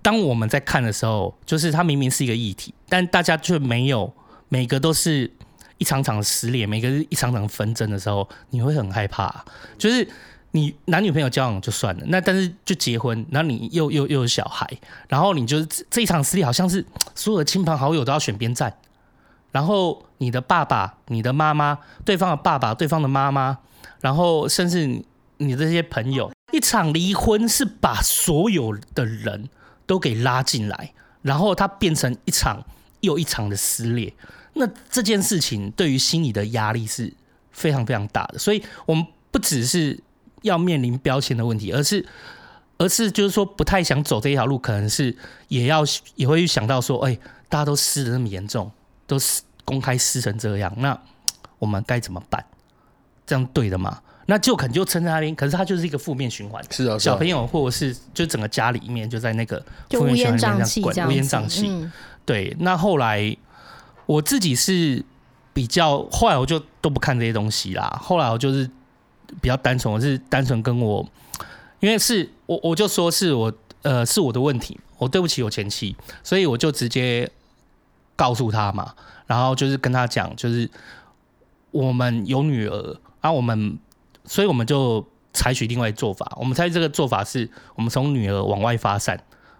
[0.00, 4.12] 当我们在看的时候，就是它明明是一个议题，但大家却没有
[4.48, 5.30] 每个都是
[5.76, 9.44] 一场场撕裂，每个是一场场纷争的时候，你会很害怕。
[9.76, 10.08] 就是
[10.52, 14.66] 你男女朋友交往就算了，那但是就结婚，然后你又又又有小孩，
[15.08, 16.82] 然后你就是这一场撕裂，好像是
[17.14, 18.74] 所有的亲朋好友都要选边站。
[19.52, 23.58] 然后你的爸爸、你的妈妈、对方的爸爸、对方的妈妈，
[24.00, 25.04] 然后甚至
[25.36, 29.48] 你这些朋友，一场离婚是把所有的人
[29.86, 32.64] 都给拉进来，然后它变成一场
[33.00, 34.12] 又一场的撕裂。
[34.54, 37.12] 那这件事情对于心理的压力是
[37.50, 38.38] 非常非常大的。
[38.38, 39.98] 所以，我们不只是
[40.42, 42.06] 要面临标签的问题，而是，
[42.78, 45.16] 而是就是说不太想走这一条路，可能是
[45.48, 45.82] 也要
[46.16, 48.70] 也会想到说，哎，大家都撕的那么严重。
[49.06, 50.98] 都是公开撕成这样，那
[51.58, 52.44] 我们该怎么办？
[53.24, 54.00] 这样对的吗？
[54.26, 56.62] 那就可能就撑在那边，可是它就是一个负面循环。
[56.70, 61.90] 是啊，小朋友或者是就整个家里面就在那个负面循环里面这样滚，乌烟瘴气。
[62.24, 63.36] 对，那后来
[64.06, 65.04] 我自己是
[65.52, 68.00] 比较，后来我就都不看这些东西啦。
[68.02, 68.68] 后来我就是
[69.40, 71.04] 比较单纯，我是单纯跟我，
[71.80, 77.30] 因为是我我就说是我呃是我的问题，我对不起我前妻，所以我就直接。
[78.16, 78.94] 告诉他嘛，
[79.26, 80.70] 然后就是跟他讲，就是
[81.70, 83.78] 我们有女儿，啊我们，
[84.24, 86.30] 所以我们就采取另外做法。
[86.38, 89.18] 我们采取这个做法是，我们从女儿往外发散，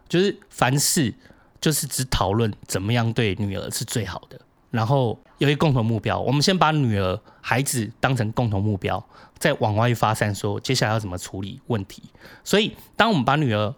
[0.09, 1.15] 就是凡事
[1.61, 4.39] 就是只讨论怎么样对女儿是最好的，
[4.71, 6.21] 然后有一个共同目标。
[6.21, 9.03] 我们先把女儿、孩子当成共同目标，
[9.39, 12.03] 再往外发散，说接下来要怎么处理问题。
[12.45, 13.75] 所以，当我们把女儿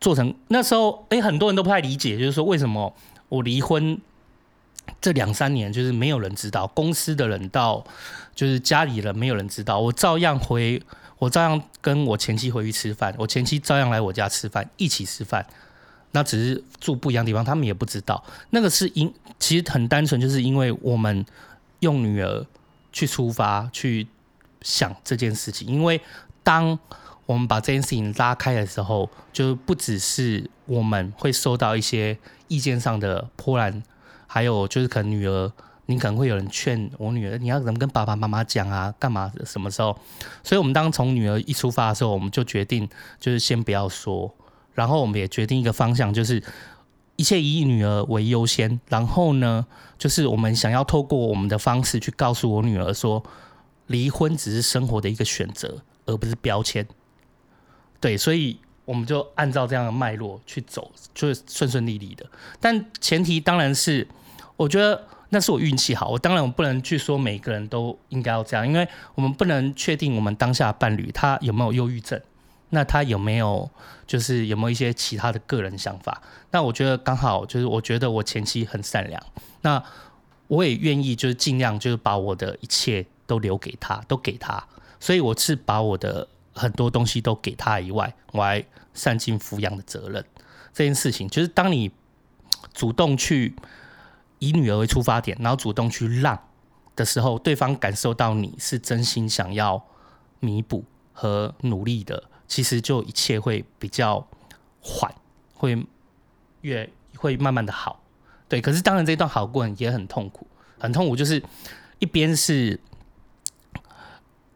[0.00, 2.94] 做成那时候，诶，很多人都不太理解，就是说为什么
[3.28, 4.00] 我离婚。
[5.00, 7.84] 这两三年就是没有人知道，公司的人到，
[8.34, 10.82] 就是家里人没有人知道，我照样回，
[11.18, 15.44] 我照样跟我前妻回去吃饭，我前妻照样来我家吃饭，一起吃饭，
[16.12, 18.22] 那只是住不一样的地方，他们也不知道。
[18.50, 21.24] 那个是因，其实很单纯，就是因为我们
[21.80, 22.46] 用女儿
[22.92, 24.06] 去出发去
[24.60, 26.00] 想这件事情，因为
[26.42, 26.78] 当
[27.26, 32.18] 我们把这件事情拉开的时候，就不只是我们会受到一些
[32.48, 33.82] 意见上的波澜，
[34.32, 35.52] 还有就是可能女儿，
[35.84, 38.90] 你可能会有人劝我女儿，你要怎么跟爸爸妈妈讲啊？
[38.98, 39.30] 干嘛？
[39.44, 39.94] 什么时候？
[40.42, 42.88] 所以，我们当从女儿一出发的时候，我们就决定
[43.20, 44.34] 就是先不要说，
[44.72, 46.42] 然后我们也决定一个方向，就是
[47.16, 48.80] 一切以女儿为优先。
[48.88, 49.66] 然后呢，
[49.98, 53.22] 就是我们想要透过我们的方式去告诉我女儿说，
[53.88, 56.86] 离婚只是生活的一个选择，而不是标签。
[58.00, 62.24] 对，所以我们就按照这样的脉络去走，就是顺顺利利的。
[62.58, 64.08] 但前提当然是，
[64.56, 66.08] 我觉得那是我运气好。
[66.08, 72.20] 我当然我不能去说每个人都应该要这样，因为我们不能确定我们当下伴侣他有没有忧郁症，
[72.70, 73.70] 那他有没有
[74.06, 76.22] 就是有没有一些其他的个人想法。
[76.50, 79.22] 那我觉得刚好就是，我觉得我前妻很善良，
[79.62, 79.82] 那
[80.48, 84.64] 我也愿意就是尽量就是把我的一切都留给他，都给他。
[85.00, 86.28] 所以我是把我的。
[86.54, 90.22] 很多东西都给他以外，我还善尽抚养的责任。
[90.74, 91.90] 这件事情就是，当你
[92.74, 93.54] 主动去
[94.42, 96.36] 以女儿为出发点，然后主动去让
[96.96, 99.80] 的时候，对方感受到你是真心想要
[100.40, 104.26] 弥补和努力的，其实就一切会比较
[104.80, 105.14] 缓，
[105.54, 105.86] 会
[106.62, 108.02] 越会慢慢的好。
[108.48, 110.46] 对，可是当然这段好过也很痛苦，
[110.78, 111.42] 很痛苦，就是
[112.00, 112.80] 一边是。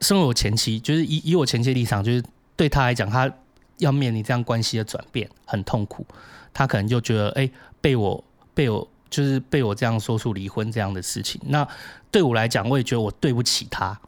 [0.02, 2.22] 身为我前妻，就是以以我前妻的立场，就是
[2.54, 3.32] 对他来讲，他
[3.78, 6.06] 要面临这样关系的转变，很痛苦。
[6.52, 8.22] 他可能就觉得，哎、被我
[8.52, 11.40] 被我就是被我这样说出离婚这样的事情。
[11.46, 11.66] 那
[12.10, 13.98] 对我来讲，我也觉得我对不起他。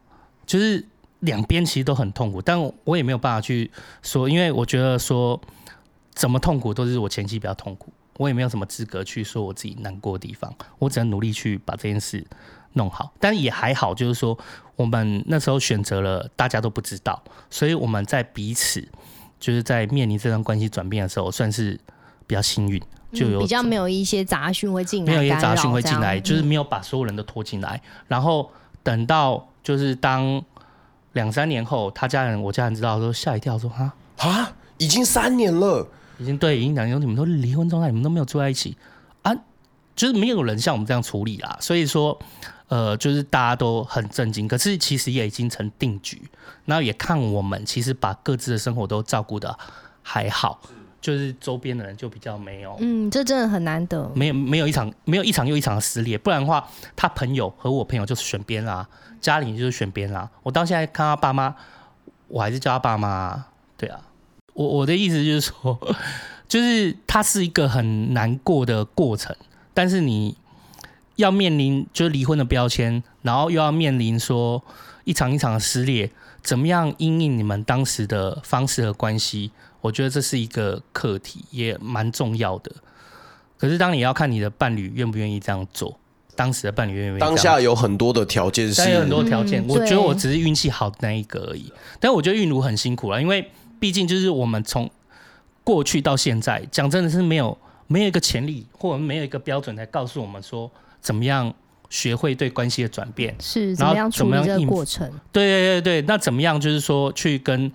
[0.47, 0.85] 就是
[1.21, 3.71] 两边其实都很痛苦，但我也没有办法去
[4.03, 5.39] 说，因为我觉得说
[6.15, 10.51] 怎么痛苦都是我前妻比较痛苦，我也没有什么资格去说我自己难过的地方。
[10.79, 12.27] 我只能努力去把这件事
[12.73, 14.39] 弄好，但也还好，就是说
[14.77, 18.89] 我们那时候选择了大家都不知道，所以我们在彼此
[19.39, 21.79] 就是在面临这段关系转变的时候，算是
[22.27, 22.81] 比较幸运，
[23.13, 27.81] 就有、嗯、比较没有一些杂讯会进来，没有一些杂讯会进来，就是没有把所有人都拖进来。
[27.85, 28.51] 嗯、然后
[28.83, 30.43] 等到就是当
[31.13, 33.93] 两三年后，他家人我家人知道说吓一跳说，说哈？
[34.29, 35.87] 啊，已经三年了，
[36.19, 38.77] 已经对，已经两年，你们都离婚状态，你们都没有住在一起。
[39.23, 39.33] 啊，
[39.95, 42.19] 就是没有人像我们这样处理啦，所以说。
[42.69, 46.21] 呃，就是大家都很震惊，可是其实也已经成定局，
[46.67, 49.59] 然后也看我们其实把各自的生活都照顾的
[50.03, 50.61] 还好，
[51.01, 58.89] 就是周边的人就比较没有，嗯，这真的很难得，没有没有一场没有一场又一场的撕裂，不然的话，他朋友和我朋友就是选边啦，
[59.21, 61.55] 家里就是选边啦，我到现在看他爸妈，
[62.29, 63.47] 我还是叫他爸妈，
[63.77, 64.01] 对啊，
[64.55, 65.79] 我我的意思就是说，
[66.49, 69.35] 就是他是一个很难过的过程，
[69.75, 70.37] 但是你。
[71.19, 74.63] 要面临就是离婚的标签，然后又要面临说
[75.03, 76.09] 一场一场的撕裂，
[76.45, 79.51] 怎么样因应你们当时的方式和关系？
[79.81, 82.73] 我觉得这是一个课题，也蛮重要的。
[83.57, 85.99] 可是当你要看你的伴侣愿不愿意这样做，
[86.37, 87.21] 当时的伴侣愿不愿意？
[87.21, 89.65] 当下有很多的条件是，有很多条件。
[89.69, 91.73] 我觉得我只是运气好的那一个而已。
[91.99, 93.51] 但我觉得韵如很辛苦了，因为
[93.81, 94.91] 毕竟就是我们从
[95.65, 97.57] 过去到现在，讲真的是没有
[97.87, 100.71] 没有一个潜力，或者没有一个标准来告诉我们说。
[101.01, 101.55] 怎么样
[101.89, 102.51] 学会对。
[102.51, 103.33] 关系的转变？
[103.41, 105.09] 是怎么样处理这个过程？
[105.31, 105.47] 对。
[105.47, 105.81] 对。
[105.81, 106.03] 对。
[106.03, 107.71] 对，那怎么样就是说去跟，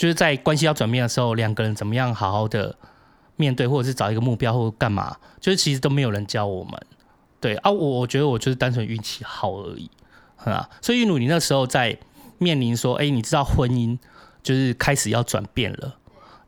[0.00, 2.74] 就是在关系要转变的时候，两个人怎么样好好的
[3.36, 5.14] 面对，或者是找一个目标，或者干嘛？
[5.38, 6.72] 就是其实都没有人教我们。
[7.38, 9.90] 对啊，我我觉得我就是单纯运气好而已，
[10.36, 11.98] 啊，所以韵如你那时候在
[12.38, 13.98] 面临说，哎，你知道婚姻
[14.42, 15.98] 就是开始要转变了，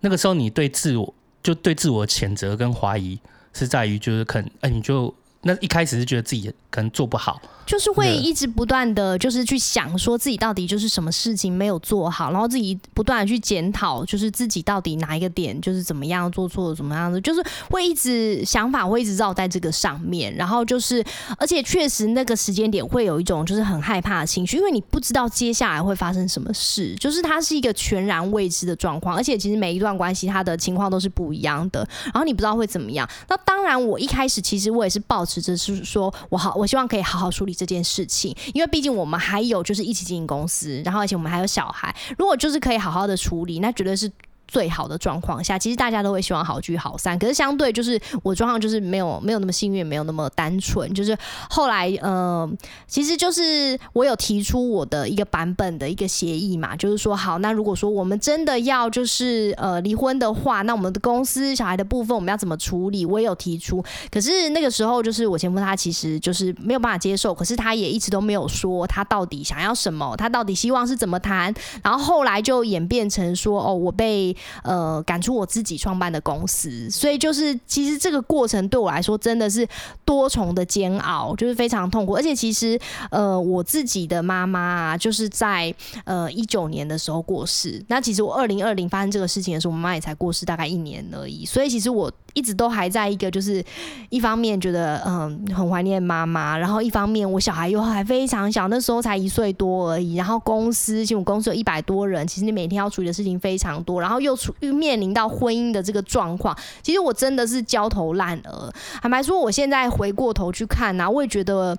[0.00, 3.20] 那个时候你对自我就对自我谴责跟怀疑
[3.52, 5.14] 是在于就是可能，哎，你就。
[5.42, 7.40] 那一开始是觉得自己可能做不好。
[7.64, 21.02] 就是会一直不断的就是去想说自己到底就是什么事情没有做好，然后自己不断的去检讨，就是自己到底哪一个点就是怎么样做错了怎么样的，就是会一直想法会一直绕在这个上面，然后就是
[21.38, 33.08] 而且确实那个时间点会有一种就是很害怕的情绪，因为你不知道接下来会发生什么事，就是它是一个全然未知的状况，而且其实每一段关系它的情况都是不一样的，然后你不知道会怎么样。
[33.28, 37.52] 那当然，我一开始其实我也是抱持着是说我好，我希望可以好好处理。
[37.62, 44.10] 这件事情，因为毕竟我们还有就是一起经营公司，然后而且我们还有小孩，如果就是可以好好的处理，那绝对是
[44.52, 47.18] 最好的状况下，其实大家都会希望好聚好散。
[47.18, 50.92] 可是相对就是我状况就是没有没有那么幸运，没有那么单纯。
[50.92, 51.16] 就是
[51.48, 52.46] 后来呃，
[52.86, 63.06] 其实就是我有提出我的一个版本的一个协议嘛，就是说好，那如果说我们真的要就是呃离婚的话，那我们的公司小孩的部分我们要怎么处理？
[63.06, 63.82] 我也有提出。
[64.10, 71.54] 可是那个时候就是我前夫他其实就是没有办法接受，可是他也一直都没有说他到底想要什么，他到底希望是怎么谈。
[71.82, 79.66] 然后后来就演变成说哦，我被呃赶出我自己创办的公司，所以就是其实这个过程对我来说真的是
[80.04, 82.14] 多重的煎熬，就是非常痛苦。
[82.14, 82.78] 而且其实
[83.10, 85.74] 呃我自己的妈妈啊，就是在
[86.04, 87.84] 呃一九年的时候过世。
[87.88, 91.44] 那其实我二零二零发生这个事情的时候，我妈也才过世大概一年而已。
[91.44, 93.62] 所以其实我一直都还在一个就是
[94.08, 100.16] 一方面觉得嗯很怀念妈妈，然后一方面我小孩又还非常小，那时候才一岁多而已。
[100.16, 108.72] 然后公司，其实我公司有一百多人，其实你每天要处理的事情非常多，然后又处又面临到婚姻的这个状况，其实我真的是焦头烂额。
[109.00, 111.76] 坦白说，我现在回过头去看啊，我也觉得。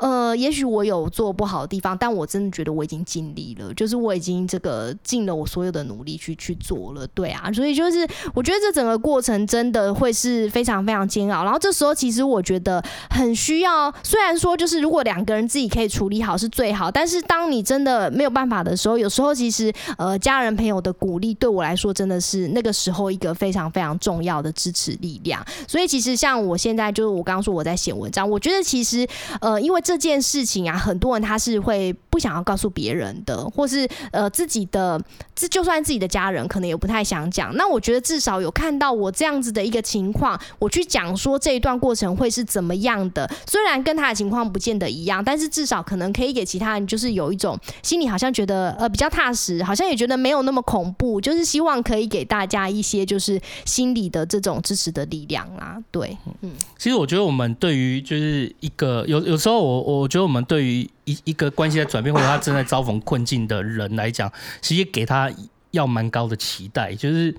[0.00, 11.44] 呃，也许我有做不好的地方，但我真的觉得我已经尽力了，就是我已经这个尽了我所有的努力去去做了，对啊，所以就是我觉得这整个过程真的会是非常非常煎熬。
[11.44, 25.44] 然后这时候其实我觉得很需要，虽然说就是如果两个人自己可以处理好是最好，但是当你真的没有办法的时候，有时候其实呃家人朋友的鼓励对我来说真的是那个时候一个非常非常重要的支持力量。
[25.66, 29.06] 所以其实像我现在就是我刚刚说我在写文章，我觉得其实
[29.42, 29.80] 呃因为。
[29.82, 35.00] 这件事情啊，很多人他是会不想要告诉别人的，或是呃自己的，
[35.34, 37.52] 这就算自己的家人可能也不太想讲。
[37.56, 43.30] 那我觉得至少有看到我这样子的一个情况，我去讲说这一段过程会是怎么样的。
[43.46, 51.20] 虽然跟他的情况不见得一样，但是至少可能可以给其他人就是有一种心里好像觉得呃比较踏实，好像也觉得没有那么恐怖。
[51.20, 55.76] 就是希望可以给大家一些就是心理的这种支持的力量啊。
[55.90, 60.00] 对，嗯，其实我觉得我们对于就是一个有有时候我。
[60.00, 65.30] 我觉得我们对于一一个关系的转变，或者他正在遭逢困境的人来讲，其实给他
[65.72, 66.94] 要蛮高的期待。
[66.94, 67.34] 就是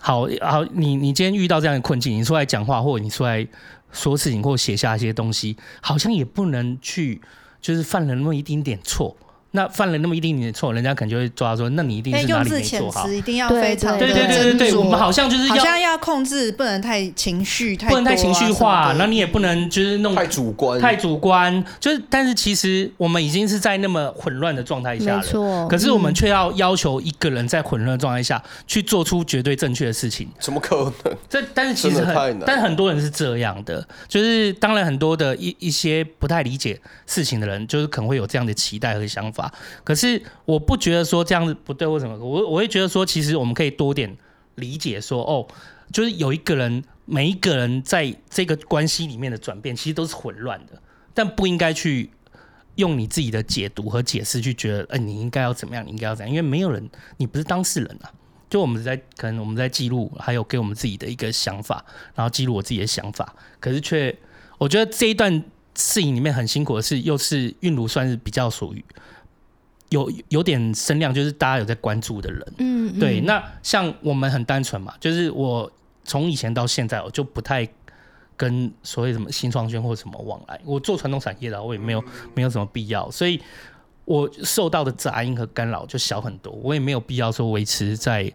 [0.00, 3.46] 好好，你你今天遇到这样的困境，你出来讲话，或者你出来
[3.92, 7.20] 说事情，或写下一些东西，好像也不能去，
[7.60, 9.14] 就是犯了那么一丁点错。
[9.52, 13.08] 那犯了那么一丁点错，人家可能就会抓说，那你一定是哪里没做好。
[13.08, 18.94] 一定要非常对对对对对，我们好像就是要好像要控制，不能太情绪，太、啊、不能太情绪化。
[18.96, 21.64] 那你也不能就是弄太主观，太主观。
[21.80, 25.68] 就是，但是其实我们已经是在那么混乱的状态下了，没错。
[25.68, 31.16] 可是我们却要要求一个人在混乱的状态下去做出绝对正确的事情，怎么可能？
[31.28, 33.84] 这但是其实很，但很多人是这样的。
[34.06, 39.39] 就是当然很多的一一些不太理解事情的人，就是可能会有这样的期待和想法。
[39.84, 42.18] 可是我不觉得说这样子不对，为什么？
[42.18, 44.16] 我我会觉得说，其实我们可以多点
[44.56, 45.46] 理解说，哦，
[45.92, 50.82] 就是有一个人，每一个人在这个关系里面的转变，其实都是混乱的，
[51.14, 52.10] 但不应该去
[52.74, 58.10] 用你自己的解读和解释去觉得，哎，你应该要怎么样，你应该要怎样，因为没有人，你不是当事人啊。
[58.48, 61.84] 就我们在可能我们在记录，还有给我们自己的一个想法，
[62.16, 64.12] 然后记录我自己的想法，可是却
[64.58, 65.32] 我觉得这一段
[65.76, 68.84] 事情里面很辛苦的是，又是韵如算是比较属于。
[69.90, 73.20] 有有点声量，就是大家有在关注的人，嗯，嗯，对。
[73.20, 75.70] 那像我们很单纯嘛，就是我
[76.04, 77.68] 从以前到现在，我就不太
[78.36, 80.60] 跟所谓什么新创圈或什么往来。
[80.64, 82.02] 我做传统产业的，我也没有
[82.34, 83.40] 没有什么必要，所以
[84.04, 86.52] 我受到的杂音和干扰就小很多。
[86.62, 88.32] 我也没有必要说维持在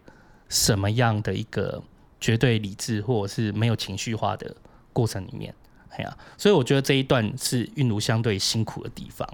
[0.49, 1.82] 什么样的一个
[2.20, 4.53] 绝对理智或者是没有情绪化的
[4.91, 5.56] 过程里面，
[5.89, 9.28] 哎呀，所以我觉得这一段是韵如相对辛苦的地方。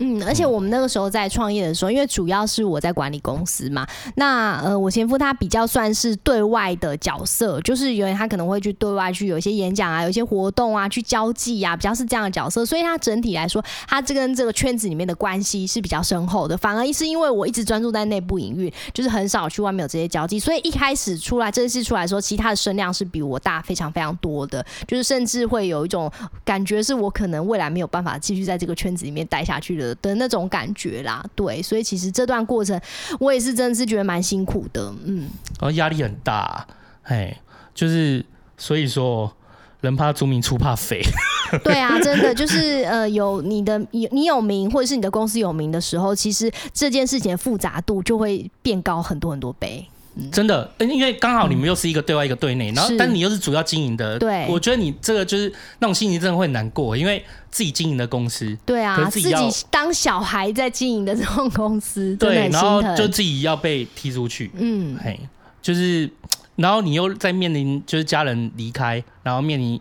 [0.00, 16.56] 嗯，而且我们那个时候在创业的时候，因为主要是我在管理公司嘛，那呃，我前夫他比较算是对外的角色，就是因为他可能会去对外去有一些演讲啊，有一些活动啊，去交际啊，比较是这样的角色，所以他整体来说，他这跟这个圈子里面的关系是比较深厚的。
[16.56, 26.08] 反而是因为我一直专注在内部营运，就是很少去外面有这些交际，所以一开始出来正式出来说，其实他的声量是比我大非常非常多的，就是甚至会有一种
[26.44, 29.87] 感觉，是我可能未来没有办法继续在这个圈子里面待下去的。
[29.96, 32.80] 的那种感觉啦，对，所以其实这段过程
[33.20, 35.28] 我也是真的是觉得蛮辛苦的，嗯，
[35.60, 36.66] 然后压力很大，
[37.02, 37.38] 哎，
[37.74, 38.24] 就是
[38.56, 39.32] 所以说
[39.80, 41.00] 人怕出名，猪怕肥，
[41.64, 49.88] 对啊，真的就是呃，有你的你你有名，或者是你的公司有名的时候，其实这件事情的复杂度就会变高很多很多倍。
[50.32, 59.34] 真的，因为刚好你们又是一个对外一个对内，然后但你又是主要经营的，对，我觉得你这个就是那种心情真的会难过，因为自己经营的公司，对啊，自己
[59.70, 65.18] 当小孩在经营的这种公司，对，然后就自己要被踢出去，嗯，嘿，
[65.62, 66.10] 就是，
[66.56, 69.80] 然后你又在面临就是家人离开，然后面临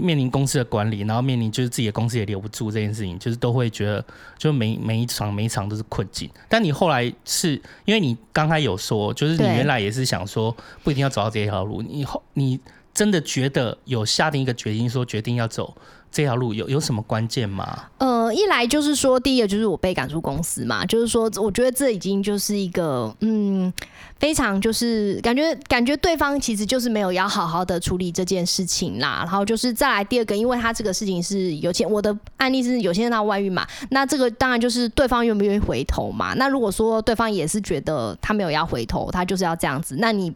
[0.00, 4.04] 面临公司的管理，然后面临就是自己的公司也留不住这件事情，就是都会觉得
[4.36, 6.30] 就每每一场每一场都是困境。
[6.48, 12.60] 但你后来是因为你刚才有说，就是你原来也是想说不一定要走到这条路，你后你
[12.94, 15.76] 真的觉得有下定一个决心说决定要走。
[16.16, 17.78] 这条路有有什么关键吗？
[17.98, 23.70] 呃，一来就是说，第一个就是我被赶出公司嘛，就是说，我觉得这已经就是一个嗯，
[24.18, 29.24] 非常就是感觉感觉对方其实就是没有要好好的处理这件事情啦。
[29.26, 36.32] 然后就是再来第二个，因为他这个事情是有钱，我的案例是有牵涉到外遇嘛，那这个当然就是对方愿不愿意回头嘛。
[36.32, 40.32] 那如果说对方也是觉得他没有要回头，他就是要这样子，那你。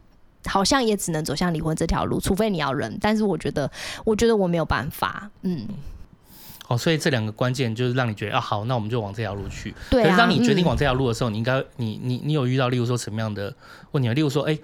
[0.46, 2.96] 好像也只能走向离婚这条路，除非你要忍。
[3.00, 3.70] 但是我觉得，
[4.04, 5.30] 我觉得我没有办法。
[5.42, 5.66] 嗯，
[6.68, 9.74] 哦，所以这两个关键就是让你觉得啊，好，那我们就往这条路去。
[9.90, 10.04] 对啊。
[10.04, 13.54] 可是当你决定往这条路的时候，嗯、你应该，你你你有遇到，例如说什么样的
[13.92, 14.08] 问题？
[14.14, 14.60] 例如说，哎、欸，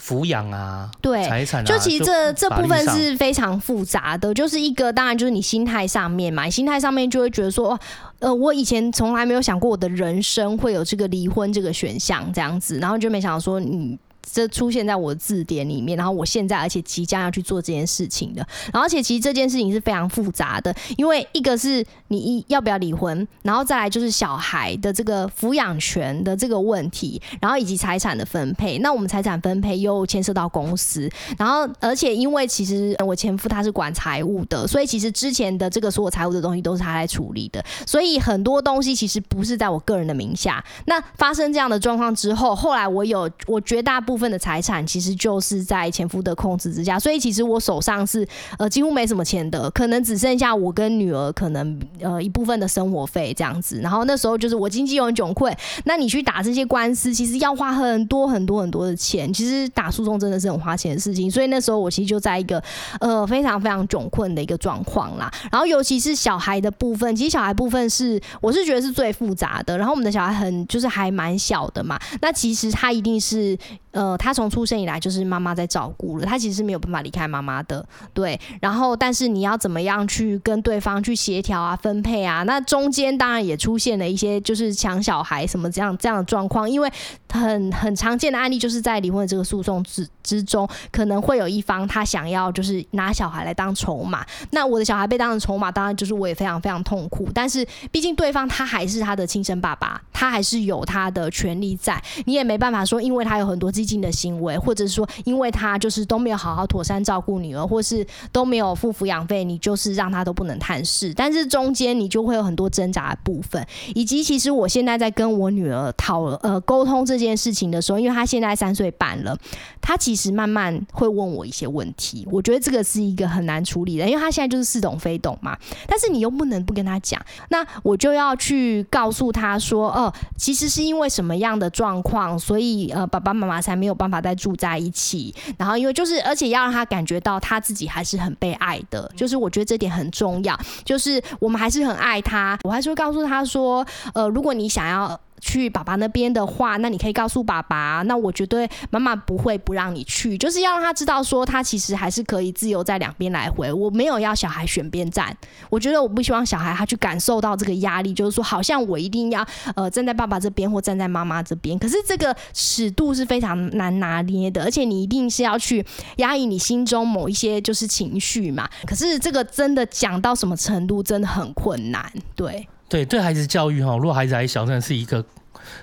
[0.00, 4.34] 抚养啊，对，财产啊，就其实这这部分是非常复杂的。
[4.34, 7.78] 就是一个，当然就是你心态上面嘛，心态上面就会觉得说，
[8.18, 13.98] 呃，我以前从来没有想过我的人生会有这个离婚这个选项这样子，然后就没想到说你。
[14.22, 28.78] 这出现在我的字典里面，然后我现在而且即将要去做这件事情的，而且其实这件事情是非常复杂的，因为一个是你要不要离婚，然后再来就是小孩的这个抚养权的这个问题，然后以及财产的分配。
[28.78, 40.64] 那我们财产分配又牵涉到公司，然后而且因为其实我前夫他是管财务的，所以其实之前的这个所有财务的东西都是他来处理的，所以很多东西其实不是在我个人的名下。
[40.86, 44.30] 那发生这样的状况之后，后来我有我绝大部分。
[44.30, 48.24] 的财产其实就是在前夫的控制之下，所以其实我手上是
[48.58, 53.80] 呃几乎没什么钱的，可能只剩下我跟女儿可能呃一部分的生活费这样子。
[53.80, 55.52] 然后那时候就是我经济又很窘困，
[55.84, 59.32] 那你去打这些官司，其实要花很多很多很多的钱。
[59.32, 62.62] 其实打诉讼真的是很花钱的事情，所以那时候我其实就在一个
[63.00, 65.28] 呃非常非常窘困的一个状况啦。
[65.50, 69.76] 然后尤其是小孩的部分，其实小孩部分是我是觉得是最复杂的。
[69.76, 73.58] 然后我们的小孩很就是还蛮小的嘛，那其实他一定是。
[74.00, 78.40] 呃，他从出生以来就是妈妈在照顾了，他其实是没有办法离开妈妈的，对。
[78.58, 82.42] 然后，但是你要怎么样去跟对方去协调啊、分配啊？
[82.44, 86.90] 那中间当然也出现了一些就是抢小孩什么这样这样的状况，因为
[87.30, 94.24] 很很常见的案例就是在离婚的这个诉讼之之中，可能会有一方他想要就是拿小孩来当筹码。
[94.52, 97.28] 那我的小孩被当成筹码，当然就是我也非常非常痛苦。
[97.34, 103.70] 但是毕竟对方他还是他的亲生爸爸，他还是有他的权利在，你也没办法说，因为他有很多。
[103.80, 111.12] 激进的行为，或者说，因为他就是都没有好好妥善照顾女儿，或是都没有付抚养费，你就是让他都不能探视。
[111.14, 113.66] 但是中间你就会有很多挣扎的部分，
[113.96, 119.36] 以及其实我现在在跟我女儿讨呃沟通这件事情的时候，因为她现在三岁半了，
[119.80, 122.24] 她其实慢慢会问我一些问题。
[122.30, 125.58] 我觉得这个是一个很难处理的，因为她现在就是似懂非懂嘛。
[125.88, 140.54] 但是你又不能不跟她讲，那我就要去告诉她说，哦、呃，其实是因为什么样的状况，所以呃，爸爸妈妈才没有办法再住在一起，然后因为就是，而且要让他感觉到他自己还是很被爱的，就是我觉得这点很重要，
[140.84, 145.18] 就是我们还是很爱他，我还是会告诉他说，呃，如果你想要。
[145.40, 153.72] 去爸爸那边的话，那你可以告诉爸爸，那我绝对妈妈不会不让你去，就是要让他知道说他其实还是可以自由在两边来回。
[153.72, 155.36] 我没有要小孩选边站，
[155.68, 161.78] 我觉得我不希望小孩他去感受到这个压力，就是说好像我一定要呃站在爸爸这边或站在妈妈这边。
[161.78, 165.84] 可是这个尺度是非常难拿捏的，而且你一定是要去
[166.16, 168.68] 压抑你心中某一些就是情绪嘛。
[168.86, 172.68] 可是这个真的讲到什么程度，真的很困难，对。
[172.90, 175.24] 对，对孩子教育哈，如果孩子还小，真的是一个，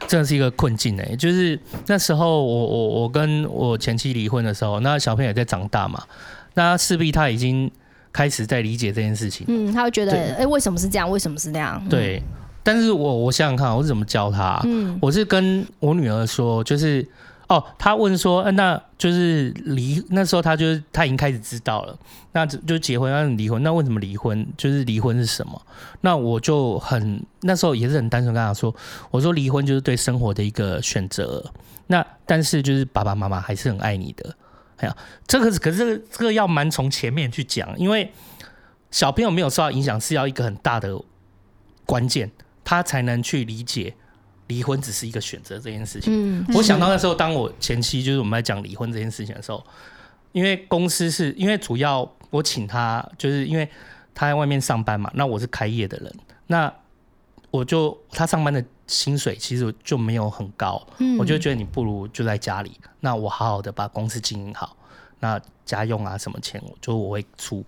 [0.07, 1.15] 真的是一个困境哎。
[1.15, 6.03] 就是那时候我我我跟我前妻离婚的时候，那小朋友也在长大嘛，
[6.53, 7.71] 那势必他已经
[8.11, 9.45] 开始在理解这件事情。
[9.49, 11.09] 嗯，他会觉得，哎，为什么是这样？
[11.09, 11.81] 为什么是那样？
[11.89, 12.21] 对，
[12.61, 14.61] 但是我我想想看，我是怎么教他？
[14.65, 17.07] 嗯，我是跟我女儿说，就是。
[17.47, 21.97] 哦，他问说，呃、那就是离那时候他就他已经开始知道了，
[22.33, 24.45] 那就结婚，那离婚，那为什么离婚？
[24.57, 25.61] 就是离婚是什么？
[26.01, 28.75] 那我就很那时候也是很单纯跟他说，
[29.11, 31.53] 我说离婚就是对生活的一个选择，
[31.87, 34.35] 那但是就是爸爸妈妈还是很爱你的，
[34.77, 38.11] 哎呀，这个可是这个这个要蛮从前面去讲，因为
[38.91, 40.99] 小朋友没有受到影响是要一个很大的
[41.85, 42.29] 关键，
[42.65, 43.95] 他才能去理解。
[44.47, 46.11] 离婚只是一个选择这件事情。
[46.41, 49.63] 嗯，我想到那时候，当我前妻就是我们在讲离婚这件事情的时候，
[50.31, 53.67] 因为公司是因为主要我请他，就是因为
[54.13, 56.13] 他在外面上班嘛，那我是开业的人，
[56.47, 56.73] 那
[57.51, 64.75] 我就他上班的薪水其实就没有很高，嗯，我就觉得你不如就在家里，那我好好的把公司经营好，
[65.19, 67.63] 那家用啊什么钱，就我会出。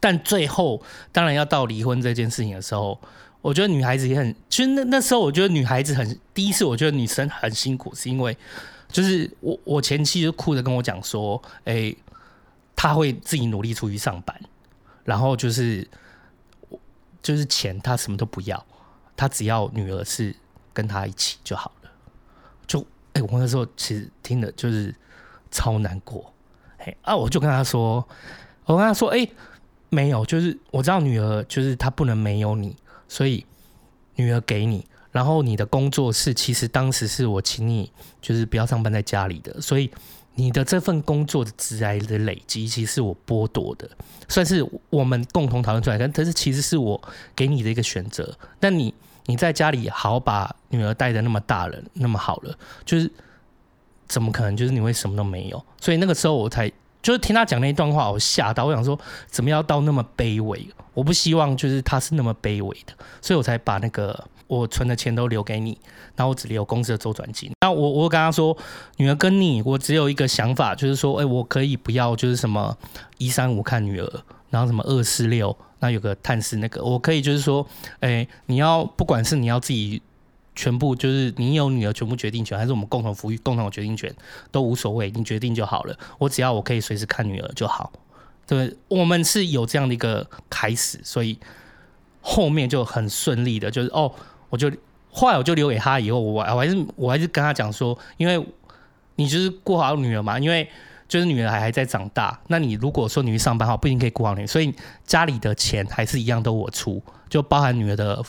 [0.00, 0.82] 但最后
[1.12, 3.00] 当然要到离婚这件事情的时候，
[3.44, 8.34] 我觉得女孩子也很，其实那那时候我觉得女孩子很，第一次我觉得女生很辛苦，是因为
[8.88, 11.98] 就是我我前妻就哭着跟我讲说，哎、欸，
[12.74, 14.34] 她会自己努力出去上班，
[15.04, 15.86] 然后就是
[17.22, 18.64] 就是钱她什么都不要，
[19.14, 20.34] 她只要女儿是
[20.72, 21.90] 跟她一起就好了。
[22.66, 22.80] 就
[23.12, 24.94] 哎、我那时候其实听的就是
[25.50, 26.32] 超难过，
[26.78, 28.08] 哎啊，我就跟她说，
[28.64, 29.28] 我跟她说，哎、
[29.90, 32.74] 没有，就是我知道女儿就是她不能没有你，
[33.14, 33.46] 所以
[34.16, 34.84] 女儿给你。
[35.12, 39.88] 然后你的工作是，其实当时是我请你，就是不要上班在家里的，所以
[40.34, 43.88] 你的这份工作的职涯的累积，其实是我剥夺的，
[44.28, 45.96] 算是我们共同讨论出来。
[45.96, 47.00] 但但是其实是我
[47.36, 48.36] 给你的一个选择。
[48.58, 48.92] 那你
[49.26, 53.08] 你在家里好把女儿带的那么大了，那么好了，就是
[54.08, 55.64] 怎么可能就是你会什么都没有？
[55.80, 56.72] 所以那个时候我才。
[57.04, 60.66] 就是听他讲那一段话，我吓到，我想说，怎么要到那么卑微？
[60.94, 65.78] 我不希望就是他是那么卑微的，所以我才把那个我存的钱都留给你，
[66.16, 67.52] 然后我只留公司的周转金。
[67.60, 68.56] 那我我跟他说，
[68.96, 72.74] 女儿跟你，我只有一个想法，就是说，哎、我可以不要就是什么
[73.18, 77.66] 一三五看女儿，然后什么二四六，那有个探视那个，我可以就是说，
[78.00, 80.00] 哎、你要不管是你要自己。
[80.54, 84.14] 全部就是你有你的全部决定权，还是我们共同抚育、共同决定权
[84.52, 85.98] 都无所谓，你决定就好了。
[86.18, 87.92] 我只要我可以随时看女儿就好。
[88.46, 91.38] 对，我们是有这样的一个开始，所以
[92.20, 94.12] 后面就很顺利的，就是哦，
[94.50, 94.70] 我就
[95.10, 98.46] 后来我就留给他以后，我我还是我还是跟他讲说，因为
[99.16, 100.68] 你就是顾好女儿嘛，因为
[101.08, 104.72] 就是女儿还还在长大，那你如果说你去上班的话，不一定可以顾好女儿，所以
[105.04, 108.22] 家里的钱还是一样都我出，就包含女儿的，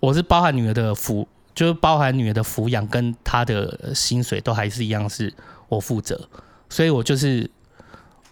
[0.00, 1.24] 我是包含女儿的抚。
[1.56, 5.32] 就是包含女儿的抚养跟她的薪水都还是一样是
[5.68, 6.28] 我负责，
[6.68, 7.50] 所以我就是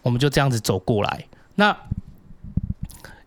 [0.02, 1.26] 我们就这样子走过来。
[1.54, 1.76] 那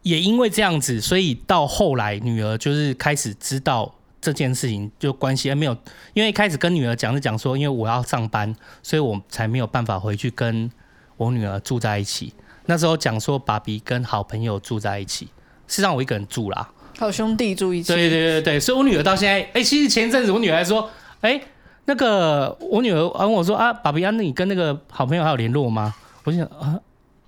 [0.03, 5.75] 也因为这样子，所以到后来女儿就是开始知道这件事情，就关系还没有，
[6.13, 10.71] 因为一开始跟女儿讲是讲说，因为我要上班，所以我才没有办法回去跟
[11.17, 12.33] 我女儿住在一起。
[12.67, 15.29] 那时候讲说爸比跟好朋友住在一起，
[15.67, 16.69] 是让我一个人住啦。
[16.97, 17.93] 好兄弟住一起。
[17.93, 20.89] 对对对对，所以我女儿到现在，哎、其实前一阵子我女儿还说，
[21.21, 21.39] 哎、
[21.85, 25.93] 那个我女儿问我说啊，爸比啊，那你跟那个好朋友还有联络吗？
[26.23, 26.77] 我就想啊，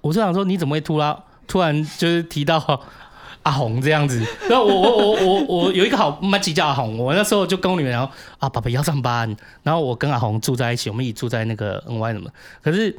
[0.02, 1.16] 我就想说你怎么会突然
[1.48, 2.58] 突然就是提到
[3.44, 4.22] 阿红这样子？
[4.50, 12.30] 然后我我我我我有一个好麻吉叫阿红，我那时候就跟我女儿讲啊，爸比要上班，然后我跟阿红住在一起，我们一起住在那个 N Y 什么？
[12.62, 12.98] 可是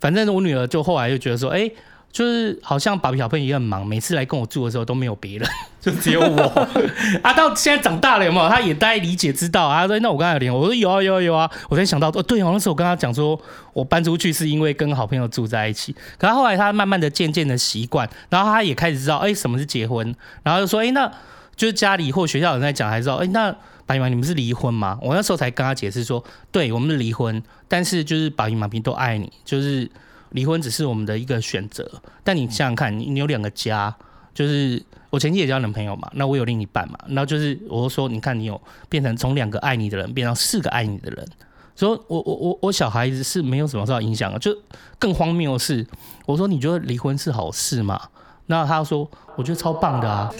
[0.00, 1.70] 反正我女儿就后来就觉得说，哎、
[2.10, 5.48] 就是好像爸比小朋友也很忙，每次来跟我住的时候都没有别人，
[5.80, 6.42] 就只有我
[7.22, 7.32] 啊。
[7.34, 8.48] 到现在长大了有没有？
[8.48, 9.82] 他也大概理解知道啊。
[9.82, 13.38] 他说：“那我跟他有联络，我说有啊有啊有啊。”我才想到哦，对哦，那时候我跟他讲说，
[13.72, 15.92] 我搬出去是因为跟好朋友住在一起。
[16.18, 21.06] 可他后来他慢慢的渐渐的习惯，然后他也开始知道哎、欸、什么是结婚，然后就说哎、欸、那
[21.54, 23.52] 就是家里或学校有人在讲，还知道哎、欸、那
[23.86, 24.98] 爸比妈咪你们是离婚吗？
[25.02, 29.88] 我那时候才跟他解释说，对我们是离婚，但是就是爸比妈咪都爱你，就是。
[30.30, 31.90] 离婚只是我们的一个选择，
[32.22, 33.94] 但你想想看，你你有两个家，
[34.34, 41.26] 就是我前期也交男朋友嘛，那我有另一半嘛，然后就是我就说，你看你有变成从两个爱你的人变成四个爱你的人，
[41.74, 44.54] 所以我我我我小孩子是没有什么受到影响的，就
[44.98, 45.86] 更荒谬的是，
[46.26, 48.00] 我说你觉得离婚是好事吗？
[48.46, 50.30] 那他说我觉得超棒的啊，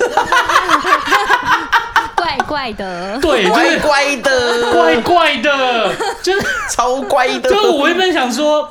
[2.15, 8.71] 怪怪的，对，就是怪的，怪怪的，就是超怪的，就是我原本想说。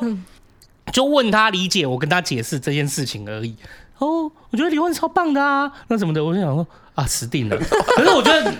[0.91, 3.55] 就问他理解，我跟他解释这件事情而已。
[3.99, 6.65] 哦，我觉得离婚超棒的啊，那什么的，我就想说
[6.95, 7.57] 啊，死定了。
[7.95, 8.53] 可是我觉得，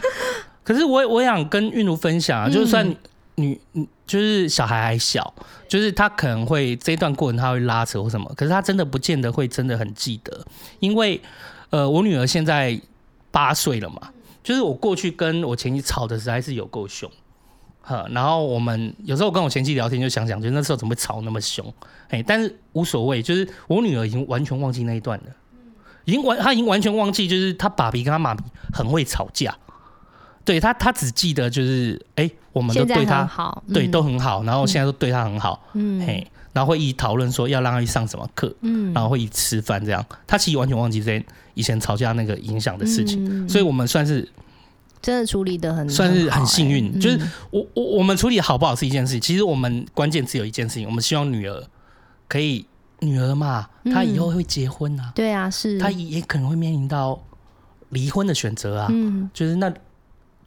[0.64, 2.96] 可是我我想跟韵如分享啊，就算
[3.36, 3.60] 女，
[4.06, 5.34] 就是小孩还小，
[5.68, 10.46] 就是他可能会这一段过程他会拉扯或什么，可是他真的不见得会真的很记得，
[10.80, 11.22] 因为
[11.70, 12.80] 呃，我女儿现在
[13.30, 14.10] 八岁了嘛，
[14.44, 17.10] 就是我过去跟我前妻吵的实在是有够凶。
[18.12, 21.74] 然后我们有时候跟我前妻聊天，就想想，就那时候怎么会吵那么凶？
[22.10, 25.26] 哎，但是无所谓，就是我女儿已经完全忘记那一段了，
[26.04, 28.42] 已经完，她已经完全忘记，就是她爸比跟她妈咪
[28.74, 29.56] 很会吵架，
[30.44, 44.28] 对她，她只记得就是，哎，我们都对她好，对，都很好，然后现在都对她很好，嗯，嘿，然后会一起讨论说要让她去上什么课，嗯，然后会一起吃饭这样，她其实完全忘记这些以前吵架那个影响的事情，所以我们算是。
[45.02, 46.92] 真的处理的很，算是很幸运。
[46.94, 47.20] 欸、就是
[47.52, 51.64] 我我我们处理好不好是一件事情，其实我们关键只有一件事情，我们希望女儿
[52.28, 52.66] 可以，
[53.00, 57.22] 女儿嘛，她以后会结婚啊，对啊，是，她也可能会面临到
[57.90, 59.72] 离婚的选择啊，嗯，就是那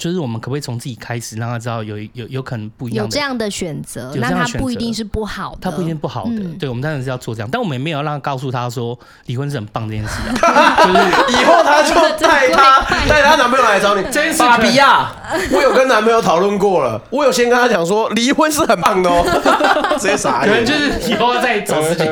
[0.00, 6.30] 就是我们可不可以从自己开始，让他知道有有有可能不一样的，有这样的选择，那他不一定是不好的，他不一定不好的。
[6.36, 10.10] 嗯对，我们当然是要做这样，但我们也没有让他告诉他说离婚是很棒这件事
[10.46, 14.02] 啊， 就是 以后他就带他带他男朋友来找你。
[14.04, 15.12] 这件事芭比亚，
[15.52, 19.22] 我有跟男朋友讨论过了，我有先跟他讲说离婚是很棒的哦，
[20.00, 20.48] 直接傻眼。
[20.48, 22.08] 可能就是以后要再找时间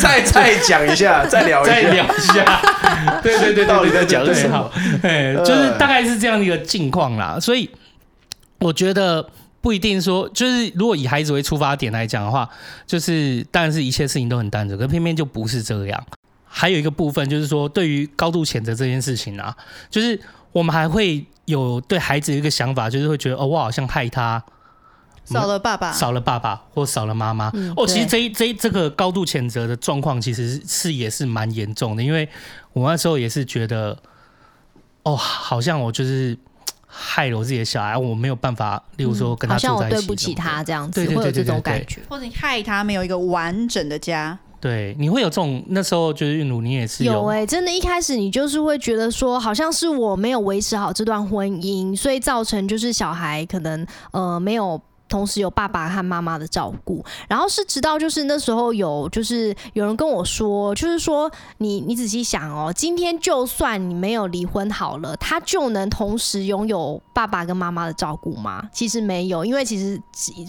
[0.00, 2.60] 再再讲一下，再聊一下，再聊一下。
[3.22, 4.70] 对对对，到底在讲什么？
[5.02, 7.68] 哎，就是大概是这样的一个境况啦，所以。
[8.60, 9.24] 我觉得
[9.60, 12.50] 不一定说，就是如果以孩子为出发点来讲的话，
[12.88, 16.06] 就是当然是一切事情都很单纯，可偏偏就不是这样。
[16.44, 19.56] 还有一个部分就是说，对于高度谴责这件事情啊，
[19.88, 24.42] 就是我们还会有对孩子的一个想法，就是会觉得哦，我好像害他
[25.24, 27.48] 少了爸爸，少了爸爸或少了妈妈。
[27.54, 32.28] 嗯、哦，其实这一这一这个高度谴责的状况，其实是也是蛮严重的，因为
[32.72, 33.96] 我那时候也是觉得，
[35.04, 36.36] 哦，好像我就是。
[36.88, 44.36] 害了我自己的小孩，我没有办法，例如说跟他住在一起，好像我对不起他这样子，对对对对对对，会有这种感觉，或者你害他没有一个完整的家。
[44.60, 54.80] 对，你会有这种那时候就是韵如，你也是有哎、欸，真的，一开始你就是会觉得说，好像是我没有维持好这段婚姻，所以造成就是小孩可能呃没有。
[55.08, 68.68] 同时有爸爸和妈妈的照顾，然后是直到就是那时候有就是有人跟我说，就是说你你仔细想哦，今天就算你没有离婚好了，他就能同时拥有爸爸跟妈妈的照顾吗？
[68.72, 70.00] 其实没有，因为其实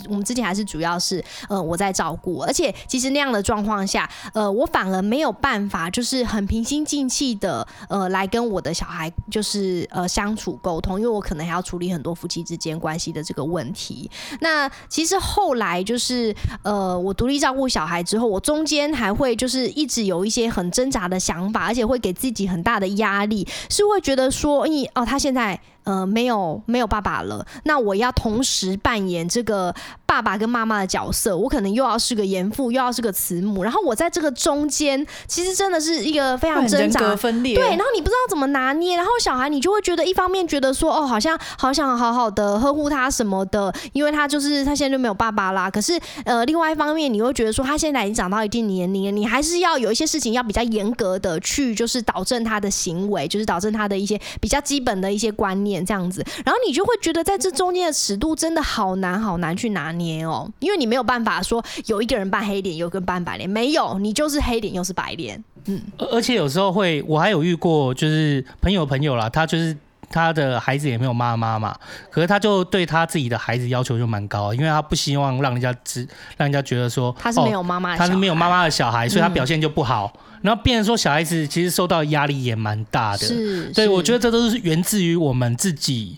[0.10, 14.10] 我们之前还是主要是呃我在照顾，而且其实那样的状况下，呃我反而没有办法就是很平心静气的呃来跟我的小孩就是呃相处沟通，因为我可能还要处理很多夫妻之间关系的这个问题。
[14.41, 25.60] 那那其实后来就是，呃，我独立照顾小孩之后，我中间还会就是一直有一些很挣扎的想法，而且会给自己很大的压力，是会觉得说，咦，哦，他现在。
[25.84, 29.74] 呃，没有没有爸爸了，那我要同时扮演这个
[30.06, 55.69] 爸爸跟妈妈的角色，我可能又要是个严父，又要是个慈母，然后我在这个中间，其实真的是一个非常挣扎，分裂，对，然后你不知道怎么拿捏，然后小孩你就会觉得一方面觉得说，哦，好像好想好好的呵护他什么的，因为他就是他现在就没有爸爸啦，可是呃，另外一方面你会觉得说，他现在已经长到一定年龄了，你还是要有一些事情要比较严格的去，就是导正他的行为，就是导正他的一些比较基本的一些观念。
[55.86, 65.44] 这样子，然后你就会觉得在这中间的尺度真的好难好难去拿捏哦，因为你没有办法说有一个人扮黑脸，有一个扮白脸，没有，你就是黑脸又是白脸。
[65.66, 69.76] 嗯，而且有时候会，我还有遇过，就是朋友朋友啦，他就是
[70.10, 71.76] 他的孩子也没有妈妈嘛，
[72.10, 76.01] 可是他就对他自己的孩子要求就蛮高，因为他不希望让人家知，
[76.38, 80.12] 让人家觉得说他是没有妈妈，他是没有妈妈的小孩，所以他表现就不好。
[80.16, 83.28] 嗯然后变成说，小孩子其实受到压力也蛮大的。
[83.28, 86.18] 是，对，我觉得这都是源自于我们自己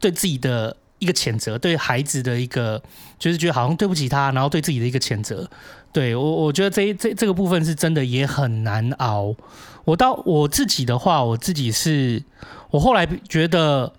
[0.00, 2.82] 对自己的一个谴责，对孩子的一个
[3.16, 5.48] 就是觉得好像对不起他，然后对自己的一个谴责。
[5.92, 9.32] 对我，我觉得这这这个部分是真的也很难熬。
[9.84, 12.20] 我到我自己的话，我自己是，
[12.70, 13.92] 我后来觉得。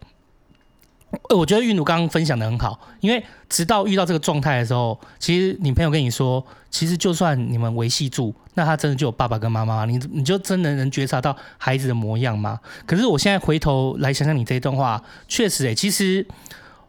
[1.28, 12.62] 呃，我觉得玉奴刚刚分享的很好，因为直到遇到这个状态的时候，其实你朋友跟你说，其实就算你们维系住，那他真的就有爸爸跟妈妈，你你就真的能觉察到孩子的模样吗？
[12.86, 16.26] 可是我现在回头来想想你这一段话，确实诶、其实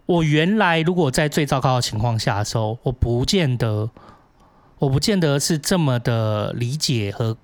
[0.07, 3.91] 我原来如果在最糟糕的情况下的时候，我不见得，
[4.78, 7.37] 我不见得是这么的理解和。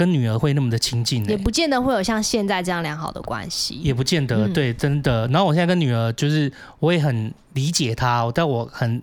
[0.00, 5.28] 跟女儿会那么的亲近、欸，也不见得会有像现在这样良好的关系，也不见得，嗯、对，真的。
[5.28, 9.02] 然后我现在跟女儿，就是我也很理解她，但我很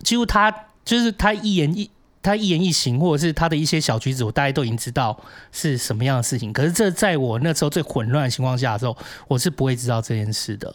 [0.00, 0.52] 几乎她
[0.84, 1.88] 就是她一言一
[2.20, 5.16] 她一言一行，或者是她的一些小举止，我大概都已经知道
[5.52, 6.52] 是什么样的事情。
[6.52, 8.96] 可是这在我那时候最混乱的情况下的时候，
[9.28, 10.74] 我是不会知道这件事的。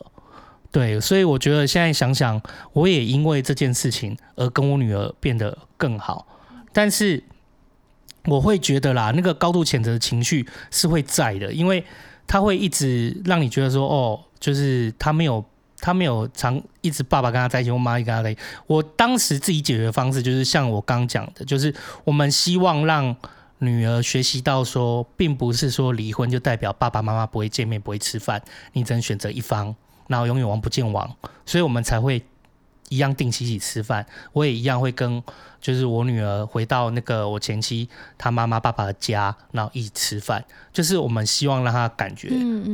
[0.72, 2.42] 对，所以我觉得现在想想，
[2.72, 6.26] 我也因为这件事情而跟我女儿变得更好，
[6.72, 7.22] 但是。
[8.26, 11.84] 我会觉得啦，那个高度谴责的情绪是会在的，因为
[12.28, 15.44] 他会一直让你觉得说，哦，就是他没有，
[15.80, 18.42] 他没有常一直爸爸跟他在一起，我妈也跟他在一起。
[18.68, 23.16] 我当时自己解决的方式就是像我刚讲的，就是我们希望让
[23.58, 28.42] 女儿学习到说，并不是说离婚就代表爸爸妈妈不会见面、不会吃饭，
[28.74, 29.76] 你只能选择一方，
[30.08, 31.16] 然后永远王不见王，
[31.46, 32.24] 所以我们才会。
[32.92, 35.24] 一样定期一起吃饭，我也一样会跟，
[35.62, 37.88] 就是我女儿回到那个我前妻
[38.18, 40.44] 她妈妈爸爸的家，然后一起吃饭。
[40.74, 42.28] 就是我们希望让她感觉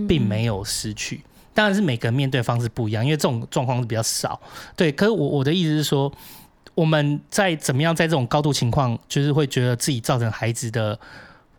[0.07, 1.21] 并没有失去。
[1.53, 4.41] 当然是每个人面对方式不一样，因为这种状况是比较少。
[4.75, 6.11] 对，可是我我的意思是说，
[6.73, 10.99] 我们在怎么样在这种高度情况，就是会觉得自己造成孩子的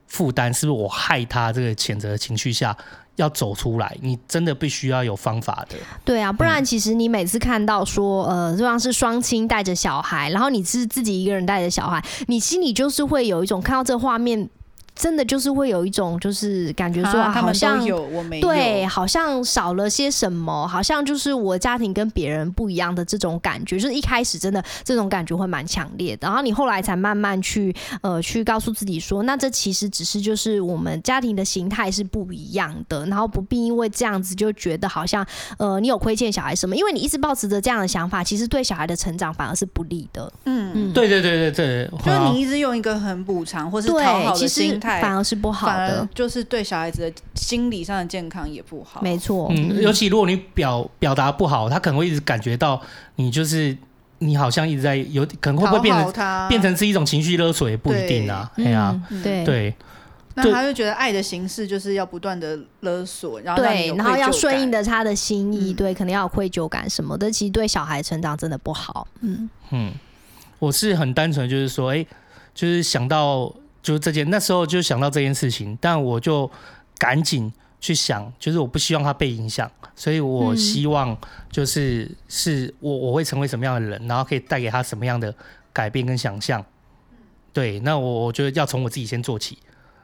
[0.09, 2.77] 负担，是不是我害他这个谴责的情绪下，
[3.19, 5.77] 要走出来，你真的必须要有方法的。
[6.05, 14.49] 对啊，不然其实你每次看到说，呃，就像是双亲带着小孩，然后你是自己一个人带着小孩，你心里就是会有一种看到这画面。
[14.99, 23.79] 真的就是会有一种，就是感觉说，好像有我没有，对，好像少了些什么，好像就是我家庭跟别人不一样的这种感觉。
[23.79, 27.73] 就是一开始真的这种感觉会蛮强烈的，然后你后来才慢慢去
[28.03, 35.25] 呃去告诉自己说，那这其实只是就是我们家庭的形态是不一样的，然后不必因为这样子就觉得好像
[35.59, 40.33] 呃你有亏欠小孩什么，因为你一直保持着这样的想法，其实对小孩的成长反而是不利的。
[40.47, 44.88] 嗯嗯，对对对对对，就是你一直用一个很补偿或是讨好的心态。
[45.01, 49.01] 反而是不好的，就是对小孩子的心理上的健康也不好。
[49.03, 52.81] 没错，嗯，尤其如果你表表达不好，他可能会一直感觉到
[53.17, 53.77] 你就是
[54.19, 58.51] 你好像一直在有可能会不会变成变成是一种情绪勒索，也不一定啊。
[58.57, 58.73] 对。
[58.73, 59.45] 啊，对。
[59.45, 59.75] 对，
[60.35, 69.07] 那他就觉得爱的形式就是要不断的勒索，然后对，然后要顺应的他的心意，对，可能要有愧疚感什么的，其实对小孩成长真的不好。
[69.21, 69.51] 嗯。
[69.71, 69.93] 嗯，
[70.59, 72.07] 我是很单纯，就是说，哎，
[72.55, 73.53] 就是想到。
[73.83, 76.51] 就这件，那时候就想到这件事情，但我就
[76.99, 77.51] 赶紧
[77.81, 81.17] 去想，就是我不希望他被影响，所以我希望
[81.51, 85.33] 就是、嗯、是我我会成为什么样的人，然后可以带给他什么样的
[85.73, 86.63] 改变跟想象。
[87.53, 89.57] 对，那我我觉得要从我自己先做起，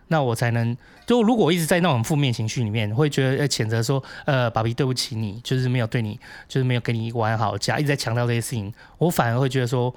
[0.08, 6.18] 那我才能就如果我一直在那种负面情绪里面，会觉得要谴责说，呃，爸比对不起你，就是没有对你，
[6.48, 9.94] 就是没有给你一个完好的家，一直在强调这些事情，我反而会觉得说。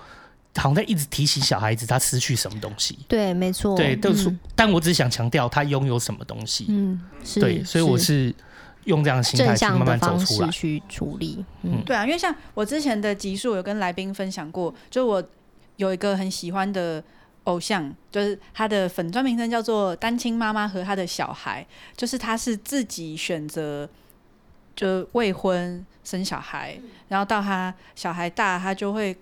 [0.57, 2.97] 好像在一直提醒小孩子他失去什么东西。
[3.07, 3.77] 对，没错。
[3.77, 4.39] 对，都是、嗯。
[4.55, 6.65] 但我只是想强调他拥有什么东西。
[6.69, 6.99] 嗯，
[7.35, 8.33] 对，所以我是
[8.85, 11.45] 用这样的心态去慢慢走出来去处理。
[11.61, 15.23] 嗯，对啊，因为像我之前的集数有跟来宾分享过，就我
[15.75, 17.03] 有一个很喜欢的
[17.43, 23.87] 偶像，就是他的粉专名称叫做单亲妈妈和他的小孩，就是他是自己选择
[24.75, 26.79] 就未婚生小孩，
[27.09, 29.15] 然后到他小孩大，他就会。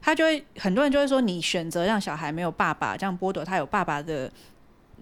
[0.00, 4.30] 他就会很多人就会说，你选择让小孩没有爸爸，这样剥夺他有爸爸的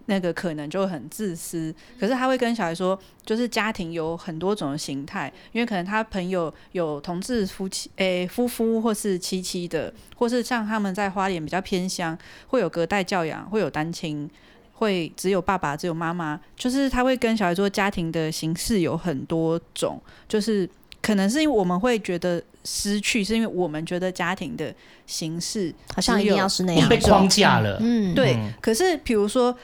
[0.06, 1.74] 那个可能，就会很自私。
[1.98, 12.16] 可是他会跟小孩说，就是家庭有很多种形态，因为可能他朋友有同志夫妻，诶、欸，夫妇或是妻妻的，或是像他们在花莲比较偏乡，
[12.48, 14.30] 会有隔代教养，会有单亲，
[14.74, 16.40] 会只有爸爸只有妈妈。
[16.56, 20.68] 就是他会跟小孩说，家庭的形式有很多种，就是
[21.02, 22.42] 可能是因为我们会觉得。
[22.66, 24.74] 失去是因为我们觉得家庭的
[25.06, 27.78] 形式好像一定要是那样，被框架了。
[27.80, 28.34] 嗯，对。
[28.34, 29.56] 嗯、可是比如说，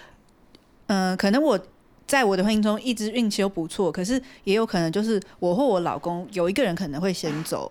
[0.87, 1.59] 嗯、呃，可能我
[2.07, 7.71] 在我的婚姻中一直运气都不错，可是也有可能就是我或我老公有一个人可能会先走，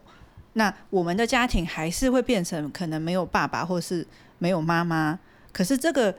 [0.53, 4.05] 那我们的家庭还是会变成可能没有爸爸或是
[4.37, 5.17] 没有妈妈。
[5.53, 6.13] 可是这个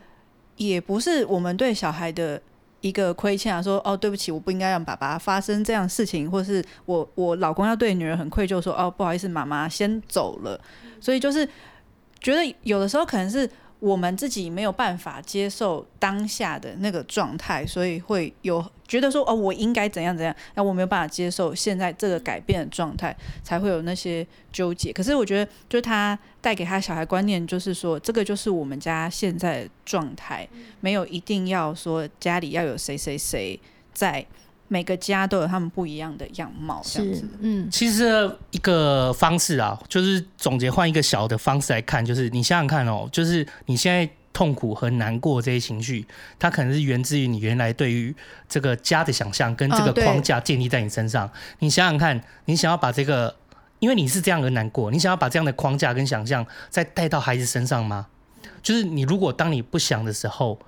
[0.57, 2.41] 也不是我们对小孩的。
[2.83, 10.61] 一个亏欠啊，说哦，对不起，我不应该让爸爸发生这样事情，或是我我老公要对女儿很愧疚，说哦，不好意思，妈妈先走了，
[11.01, 11.49] 所以就是
[12.21, 13.49] 觉得有的时候可能是。
[13.83, 24.93] 我们自己没有办法接受当下的那个状态，所以会有觉得说哦，我应该怎样怎样，那我没有办法接受现在这个改变的状态，才会有那些纠结。
[24.93, 30.49] 可是我觉得，就他带给他小孩观念，就是说这个就是我们家现在的状态，
[30.81, 33.59] 没有一定要说家里要有谁谁谁
[33.93, 34.25] 在。
[34.73, 37.29] 每个家都有他们不一样的样貌，这样子。
[37.41, 46.07] 嗯，其实一个方式啊，就是总结换一个小的方式来看，就是你想想看哦，就是你现在痛苦和难过这些情绪，
[46.39, 48.17] 它可能是源自于你原来对于
[48.49, 51.31] 这个家的想象跟这个框架建立在你身上。
[51.59, 53.37] 你想想看，你想要把这个，
[53.79, 58.07] 因为你是这样的难过，你想要把这样的框架跟想象再带到孩子身上吗？
[58.63, 60.59] 就是你如果当你不想的时候，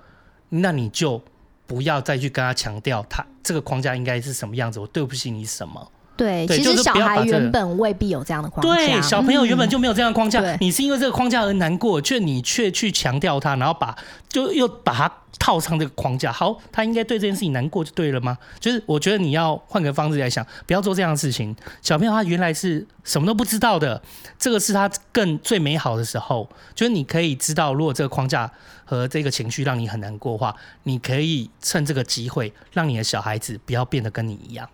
[0.49, 1.23] 那你就。
[1.67, 4.79] 不要再去跟他强调，他这个框架应该是什么样子。
[4.79, 5.91] 我对不起你什么？
[6.17, 8.73] 对，其实小孩原本未必有这样的框架。
[8.73, 10.55] 对，小朋友原本就没有这样的框架。
[10.61, 13.93] 你是因为这个框架而难过，却你却去强调他，然后把
[14.29, 16.31] 就又把他套上这个框架。
[16.31, 18.37] 好，他应该对这件事情难过就对了吗？
[18.61, 21.53] 就是我觉得你要换个方式来想，不要做这样的事情。
[21.81, 24.01] 小朋友他原来是什么都不知道的，
[24.39, 26.49] 这个是他更最美好的时候。
[26.73, 28.49] 就是你可以知道，如果这个框架
[28.85, 34.69] 和这个情绪让你很难过的话，你可以趁这个机会让你的小孩子不要变得跟你一样。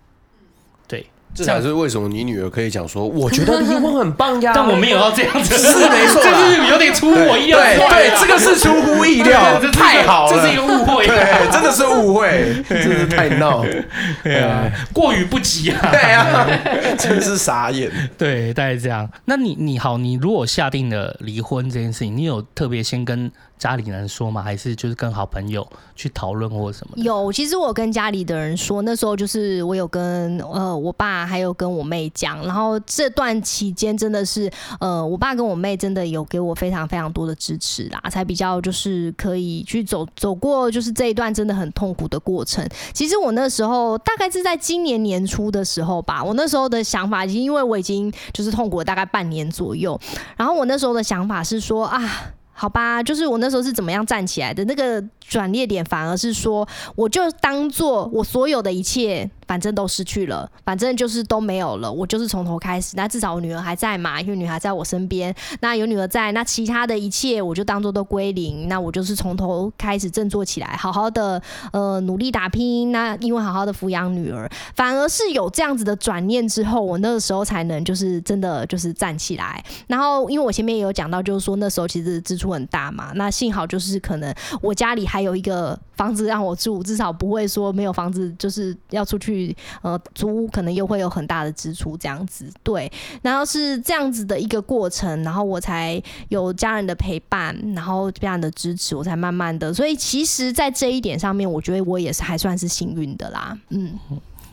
[0.87, 1.07] 对。
[1.33, 4.51] 这才是为什么你女儿可以讲说，我觉得离婚很棒呀。
[4.53, 7.57] 但我没有要这样子， 是没错，这是有点出乎我意料。
[7.57, 13.63] 对对，这个是出乎意料， 太好了，这是一个误会，对，真的是误会，真是太闹，
[14.21, 16.45] 对啊，过于不及啊，对啊，
[16.99, 17.89] 真是傻眼。
[18.17, 19.09] 对，大概这样。
[19.23, 23.31] 那你你好，你如果下定了离婚这件事情，你有特别先跟
[23.61, 24.41] 家里人说吗？
[24.41, 26.97] 还是就是跟好朋友去讨论或什么？
[26.97, 42.67] 有，其实我跟家里的人说，那时候就是我有跟呃我爸还有跟我妹讲，然后这段期间真的是呃我爸跟我妹真的有给我非常非常多的支持啦，才比较就是可以去走走过就是这一段真的很痛苦的过程。
[42.93, 49.99] 其实我那时候大概是在今年年初的时候吧，我那时候的想法已经因为我已经就是痛苦了大概半年左右，
[50.35, 52.33] 然后我那时候的想法是说啊。
[52.61, 59.27] 好吧，就是我那时候是怎么样站起来的，那个转捩点反而是说，我就当做我所有的一切。
[59.51, 61.91] 反正都失去了，反正就是都没有了。
[61.91, 62.93] 我就是从头开始。
[62.95, 65.35] 那至少我女儿还在嘛，因为女儿在我身边。
[65.59, 68.69] 那有女儿在，那其他的一切我就当做都归零。
[68.69, 71.41] 那我就是从头开始振作起来，好好的
[71.73, 72.93] 呃努力打拼。
[72.93, 79.61] 那因为好好的抚养女儿，反而是有这样子的转念之后，我那个时候才能就是真的就是站起来。
[79.87, 83.11] 然后因为我前面也有讲到，就是说那时候其实支出很大嘛。
[83.15, 89.40] 那幸好就是可能我家里还有一个房子让我住，至少不会说没有房子就是要出去。
[89.81, 92.91] 呃，租屋可能又会有很大的支出，这样子对。
[93.21, 99.73] 然后是这样子的一个过程，然后我才有家人的陪伴，然后家人的支持，我才慢慢的。
[99.73, 103.57] 所以其实，在这一点上面，我觉得我也是还算是幸运的啦。
[103.69, 103.97] 嗯，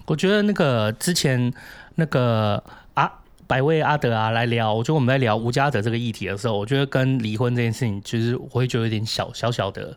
[0.07, 1.53] 我觉得那个之前
[1.97, 2.63] 那个
[2.95, 3.13] 啊，
[3.47, 9.97] 百位阿德啊来聊，我觉得我们在聊吴家德这个议题的时候，我觉得跟离婚这件事情，其实我会觉得有点小小小的，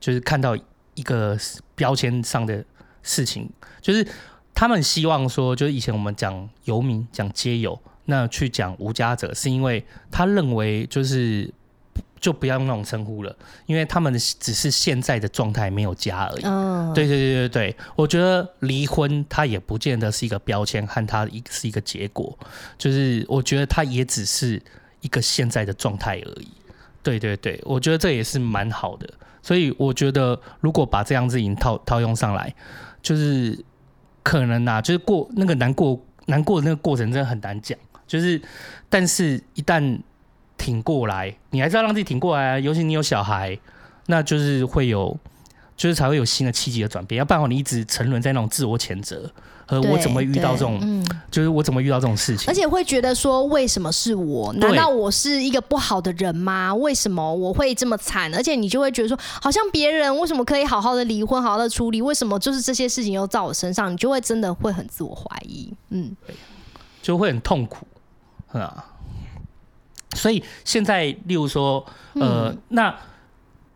[0.00, 0.56] 就是看到
[0.94, 1.38] 一个
[1.74, 2.64] 标签上的。
[3.08, 3.48] 事情
[3.86, 4.04] 就是
[4.52, 11.48] 他们希望说，就是以前我们讲游民、讲街友，那去讲无家者，是因为他认为就是
[12.18, 16.42] 就不要用那种称呼了，因为他们只是现在的状态没有家而已。
[16.42, 22.36] 嗯，对对对对对，我觉得离婚它也不见得是一个标签，和它一是一个结果，
[22.76, 24.60] 就是我觉得它也只是
[25.00, 26.48] 一个现在的状态而已。
[27.04, 29.08] 对对对，我觉得这也是蛮好的，
[29.40, 32.52] 所以我觉得如果把这样子已经套套用上来。
[33.02, 33.56] 就是
[34.26, 37.78] 可能呐、啊，就是过那个难过难过的那个过程真的很难讲。
[38.08, 38.42] 就是，
[38.88, 40.00] 但是一旦
[40.58, 42.58] 挺过来，你还是要让自己挺过来啊。
[42.58, 43.56] 尤其你有小孩，
[44.06, 45.16] 那就是会有，
[45.76, 47.16] 就是才会有新的契机的转变。
[47.20, 49.30] 要不然你一直沉沦在那种自我谴责。
[49.66, 54.52] 和我怎么遇到这种，嗯，就是我怎么遇到这种事情，而且会觉得说，为什么是我？
[54.54, 56.72] 难道我是一个不好的人吗？
[56.72, 58.32] 为什么我会这么惨？
[58.32, 63.92] 而且你就会觉得说，好像别人为什么可以好好的离婚，好好的处理，为什么就是这些事情又在我身上？
[63.92, 66.14] 你就会真的会很自我怀疑，嗯，
[67.02, 67.86] 就会很痛苦，
[68.52, 68.84] 啊。
[70.14, 72.96] 所以现在，例如说，呃，嗯、那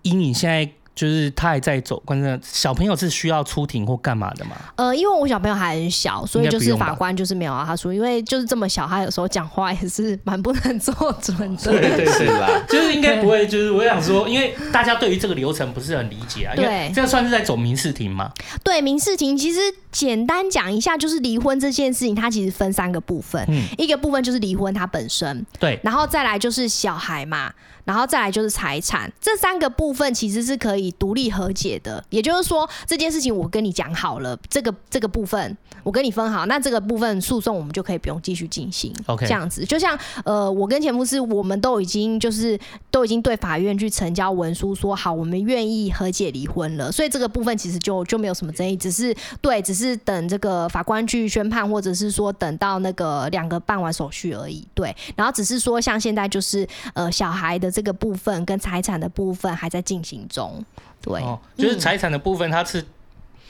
[0.02, 0.72] 以你现在。
[1.00, 4.50] 就是他还在走，关键小朋友是需要出庭或干嘛的吗？
[4.76, 11.62] 呃，因为我小朋友还很小，所以就是法官就是没有让他说，因为就是这么小，他有时候讲话也是蛮不能做准的。
[11.72, 16.54] 对对对啦，就是应该不会，就是我想说，因为大家对于这个流程不是很理解啊。
[16.54, 18.30] 对，这个算是在走民事庭吗？
[18.62, 19.58] 对，民事庭其实
[19.90, 23.42] 简单讲一下，就是离婚这件事情，它其实分三个部分。
[23.48, 27.50] 嗯，一个部分就是离婚它本身，对，然后再来就是小孩嘛。
[27.82, 32.04] 然后再来就是财产，这三个部分其实是可以独立和解的。
[32.10, 38.94] 也就是说，这件事情我跟你讲好了，这个这个部分我跟你分好，那这个部分诉讼我们就可以不用继续进行。
[39.06, 42.58] OK，这样子就像呃，我跟前夫是我们都已经就是
[42.90, 54.66] 都已经对法院去成交文书说好，我们愿意和解离婚了，所以这个部分其实就就没有什么争议，只是对，只是等这个法官去宣判，或者是说等到那个两个办完手续而已。
[54.74, 57.70] 对，然后只是说像现在就是呃小孩的。
[57.70, 60.62] 这个部分跟财产的部分还在进行中，
[61.02, 62.84] 对，哦、就是财产的部分它是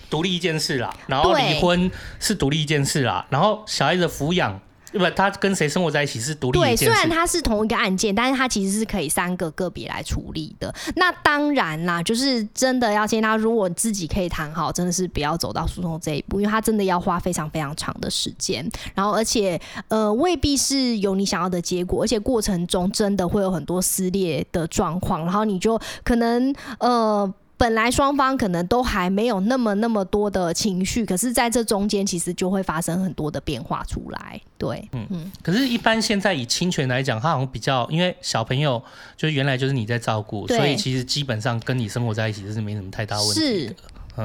[0.09, 4.61] 独立一件事啦，然后离婚是独立一件事啦，然后小孩子的抚养。
[4.99, 6.67] 不，他跟谁生活在一起是独立的。
[6.67, 10.75] 对，虽然他是同一个案件，但是他其实是可以三个个别来处理的。
[10.97, 18.69] 那当然啦，就是真的要先他如果自己可以谈好，真的是不要走到诉讼这一步，因为他真的要花非常非常长的时间。
[18.95, 27.33] 然后，而且呃，未必是有你想要的结果，而且过程中真的会有很多撕裂的状况，然后你就可能呃。
[27.61, 34.41] 本来双方可能都还没有那么那么多的情绪，可是在这中间其实就会发生很多的变化出来。
[34.57, 35.31] 对，嗯嗯。
[35.43, 38.83] 可是，一般现在以侵权来讲，他好像比较，因为小朋友
[39.15, 43.69] 就是原来就是你在照顾，所以其实基本上跟你生活在一起就是没什么太大问题的。
[43.69, 43.77] 是。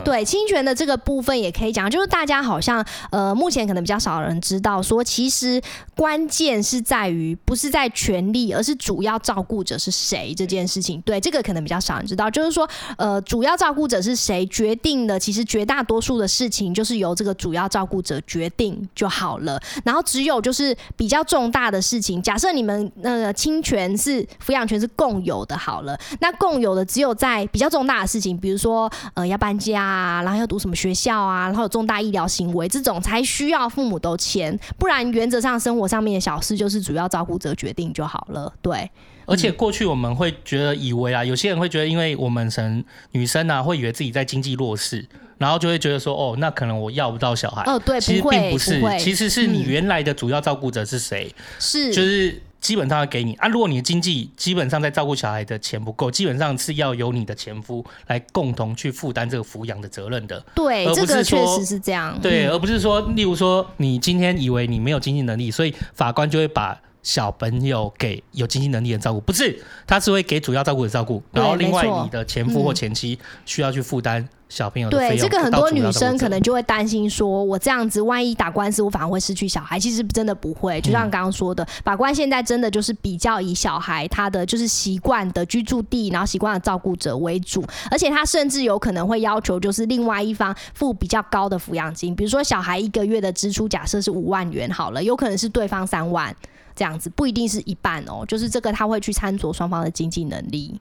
[0.04, 5.62] 对侵权的这个部分也可以讲，就是大家好像呃目前可能比较少人知道，说其实
[5.96, 11.02] 关键是在于不是在权利，而是主要照顾者是谁这件事情。
[11.02, 12.68] 对，这个可能比较少人知道，就是说
[12.98, 19.62] 呃主要照顾者是谁决定的，其实绝大多数的事情就是由这个主要照顾者决定就好了。
[19.84, 38.52] 然后只有就是比较重大的事情，假设你们那个侵权是抚养权是共有的，好了，那共有的只有在比较重大的事情，比如说呃要搬家啊，然后要读什么学校啊，然后有重大医疗行为这种才需要父母都签，不然原则上生活上面的小事就是主要照顾者决定就好了。
[38.62, 38.90] 对，
[39.26, 45.06] 而且过去我们会觉得以为啊，有些人会觉得，因为我们生女生啊，会以为自己在经济弱势，
[45.38, 47.64] 然后就会觉得说，哦，那可能我要不到小孩。
[47.66, 51.34] 哦，对，其实并不是，不，其实是你原来的主要照顾者是谁？
[51.60, 52.42] 是，就是。
[52.66, 60.44] 基本上会给你啊，如果你的经济基本上在照顾小孩的钱不够，基本上是要由你的前夫来共同去负担这个抚养的责任的。
[60.56, 62.20] 对，而不是说，这个确实是这样。
[62.20, 74.28] 对，嗯、而不是说，例如说，你今天以为你没有经济能力，所以法官就会把小朋友给有经济能力的照顾，不是，他是会给主要照顾的照顾，然后另外你的前夫或前妻需要去负担。
[74.48, 79.80] 小朋友对这个很多女生可能就会担心说，我这样子万一打官司，我反而会失去小孩。
[79.80, 96.34] 其实真的不会，就像刚刚说的，嗯、法官现在真的就是比较以小孩他的就是习惯的居住地，然后习惯的照顾者为主，而且他甚至有可能会要求就是另外一方付比较高的抚养金，比如说小孩一个月的支出假设是五万元好了，有可能是对方三万
[96.76, 100.80] 这样子，不一定是一半哦，就是这个他会去参酌双方的经济能力，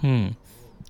[0.00, 0.32] 嗯。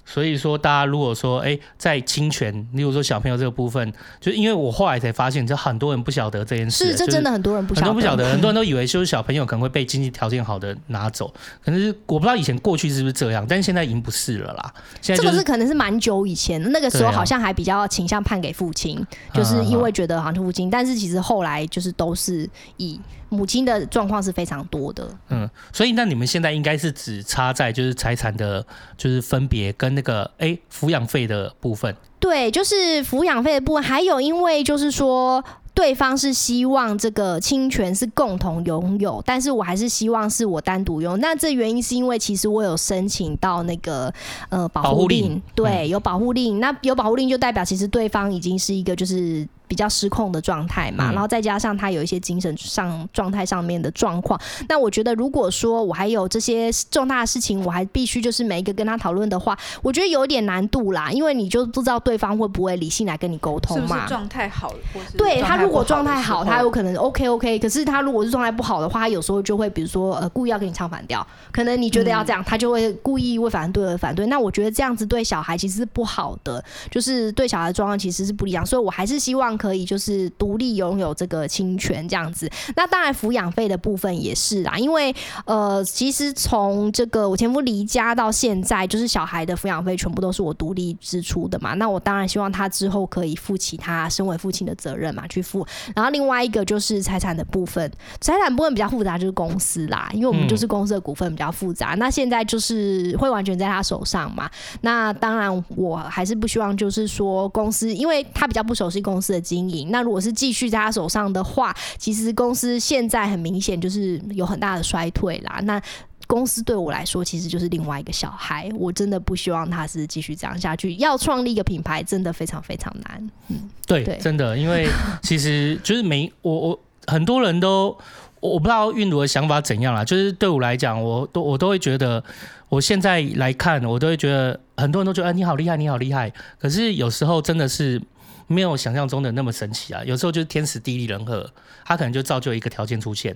[0.04, 11.32] 所以说，大家如果说，哎、欸，在侵权，例如说小朋友这个部分，就因为我后来才发现，这很多人不晓得这件事，是这真的很多人不晓得，很多不晓得，很多人都以为就是小朋友可能会被经济条件好的拿走，
[11.64, 14.74] 可能是我不知道以前过去是不是这样，但是现在已经不是了啦。
[15.00, 23.00] 现在、就是、这个是可能是蛮久以前，那个时候好像还比较倾向判给父亲，啊、就是因为觉得好像是父亲，但是其实后来就是都是以。
[23.30, 28.64] 母亲的状况是非常多的，嗯，所以那你们现在应该是只差在就是财产的，
[28.96, 35.42] 就是分别跟那个哎抚养费的部分，对，就是抚养费的部分，还有因为就是说。
[35.74, 41.16] 对方是希望这个侵权是共同拥有，但是我还是希望是我单独拥有。
[41.16, 44.08] 那这原因是因为其实我有申请到那个
[44.50, 46.60] 呃保护令，令，对，有保护令。
[46.60, 54.40] 那有保护令就代表其实对方已经是一个就是比较失控的状态嘛，然后再加上他有一些精神上状态上面的状况。
[54.68, 64.06] 那我觉得如果说我还有这些重大的事情，我还必须就是每一个跟他讨论的话，我觉得有点难度啦，因为你就不知道对方会不会理性来跟你沟通嘛。
[64.06, 64.78] 状态好了，
[65.18, 65.64] 对他。
[65.64, 67.58] 如果状态好，他有可能 OK OK。
[67.58, 71.26] 可是他如果是状态不好的话，他有时候就会比如说呃故意要跟你唱反调。
[71.50, 74.26] 可能你觉得要这样，他就会故意为反对而反对。
[74.26, 78.66] 那我觉得这样子对小孩其实是不好的，就是对小孩的状况其实是不一样。
[78.66, 82.46] 所以我还是希望可以就是独立拥有这个侵权这样子。
[82.76, 85.14] 那当然抚养费的部分也是啊，因为
[85.46, 91.72] 呃其实从这个我前夫离家到现在，就是小孩的抚养费全部都是我独立支出的嘛。
[91.74, 95.66] 那我当然希望他之后可以负起他身为父亲的责任嘛，去负。
[95.96, 101.94] 然后另外一个就是财产的部分，财产部分比较复杂，就是公司啦，因为我们就是公司的股份比较复杂。
[101.94, 104.50] 嗯、那现在就是会完全在他手上嘛。
[104.82, 109.90] 那当然我还是不希望就是说公司，因为他比较不熟悉公司的经营。
[109.90, 115.60] 那如果是继续在他手上的话，其实公司现在很明显就是有很大的衰退啦。
[115.64, 115.80] 那
[116.26, 120.96] 公司对我来说其实就是另外一个小孩，我真的不希望他是继续这样下去。
[120.96, 123.30] 要创立一个品牌，真的非常非常难。
[123.48, 124.88] 嗯，对，对真的，因为
[125.22, 127.94] 其实就是没我我很多人都
[128.40, 130.02] 我不知道韵如的想法怎样啦。
[130.02, 132.24] 就是对我来讲，我都我都会觉得，
[132.70, 136.32] 我现在来看，我都会觉得很多人都觉得你好厉害，你好厉害。
[136.58, 138.00] 可是有时候真的是
[138.46, 140.02] 没有想象中的那么神奇啊。
[140.04, 141.50] 有时候就是天时地利人和，
[141.84, 143.34] 他可能就造就一个条件出现。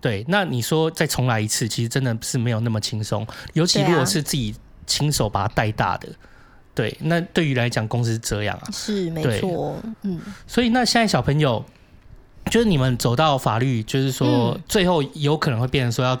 [0.00, 4.54] 对，那你说再重来一次，其实真的是没有那么轻松，尤其如果是自己
[4.86, 6.08] 亲手把他带大的，
[6.74, 11.64] 对，啊、对，那对于来讲，公司是这样啊，是没错，嗯，所以那现在小朋友，
[12.50, 16.20] 就是你们走到法律，就是说最后有可能会变成说要。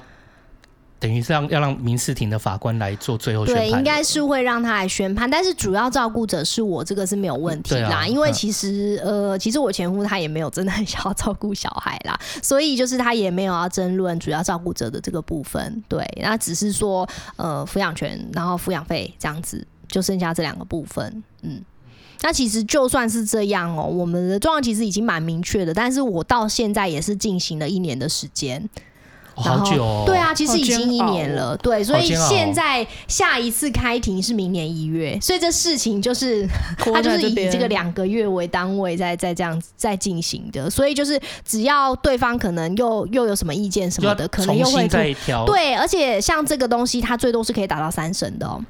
[1.00, 8.00] 等于是让要让民事庭的法官来做最后宣判，对，应该是会让他来宣判，但是主要照顾者是我，这个是没有问题啦。
[8.00, 15.82] 啊、因为其实呃，其实我前夫他也没有真的很想要照顾小孩啦，所以就是他也没有要争论主要照顾者的这个部分。
[15.88, 21.24] 对，那只是说呃抚养权，然后抚养费这样子，就剩下这两个部分。
[21.40, 21.62] 嗯，
[22.20, 28.68] 那其实就算是这样哦、喔，我们的状况其实已经蛮明确的，但是我到现在也是进行了一年的时间。
[29.44, 30.02] 然后好久哦。
[30.06, 36.46] 对啊，其实已经一年了，对，所以现在下一次开庭是明年一月，所以这事情就是
[36.78, 45.44] 拖 它就是以在这个两个月为单位在在这样在进行的，所以就是只要对方可能又又有什么意见什么的，可能又会再调。
[45.44, 48.60] 对，而且像这个东西，它最多是可以打到三审的哦。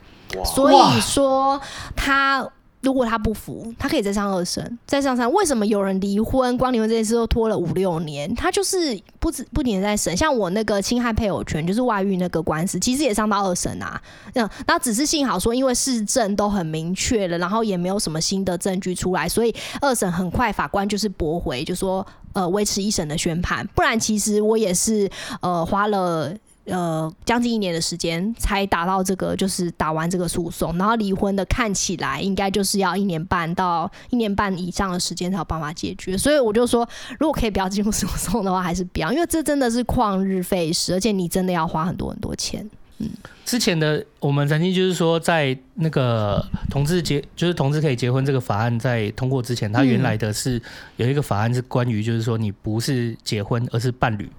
[0.45, 1.61] 所以说
[1.97, 2.49] 他
[2.83, 5.31] 如果他不服，他可以再上二审，再上三。
[5.33, 8.35] 为什么有人离婚，光离婚这件事都拖了五六年？
[8.35, 10.17] 他就是不止不停在审。
[10.17, 14.01] 像我那个侵害配偶权，就是外遇那个官司，其实也上到二审啊。
[14.33, 23.67] 嗯，那只是幸好说，因为事证都很明确了，然后也没有什么新的证据出来，所以二审很快法官就是驳回，就说呃维持一审的宣判。
[23.75, 25.11] 不然其实我也是
[25.43, 26.35] 呃花了。
[26.67, 36.89] 呃，将近一年的时间才打到这个，就是打完这个诉讼，然后离婚的看起来应该就是要一年半到一年半以上的时间才有办法解决，所以我就说，
[37.19, 42.69] 如果可以不要进入诉讼的话，还是不要，因为这真的是旷日费时，而且你真的要花很多很多钱。
[42.99, 43.09] 嗯
[43.47, 50.61] 之前的我们曾经就是说，在那个同志结，就是同志可以结婚这个法案在通过之前，他原来的是
[50.99, 54.31] 有一个法案是关于就是说你不是结婚，而是伴侣。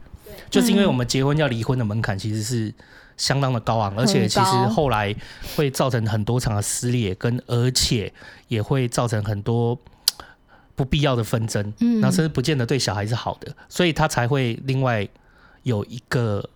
[0.49, 2.73] 就是因为我们结婚要离婚的门槛其实是
[3.17, 5.15] 相当的高昂，而且其实后来
[5.55, 8.11] 会造成很多场的撕裂，跟而且
[8.47, 9.77] 也会造成很多
[10.75, 15.07] 不必要的纷争，嗯，然后甚至不见得对小孩是好的，所以他才会另外
[15.63, 16.49] 有一个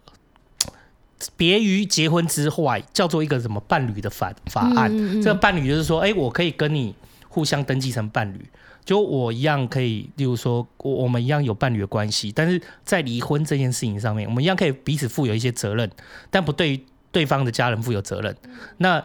[1.38, 4.92] 别于结婚之外叫做一个什么伴侣的法法案。
[5.22, 6.96] 这个伴侣就是说，哎，我可以跟你
[7.30, 8.46] 互相登记成伴侣。
[8.86, 15.90] 就我一样可以，例如说，我我们一样有伴侣的关系，但是在离婚这件事情上面，我们一样可以彼此负有一些责任，
[16.30, 18.36] 但不对对方的家人负有责任。
[18.78, 19.04] 那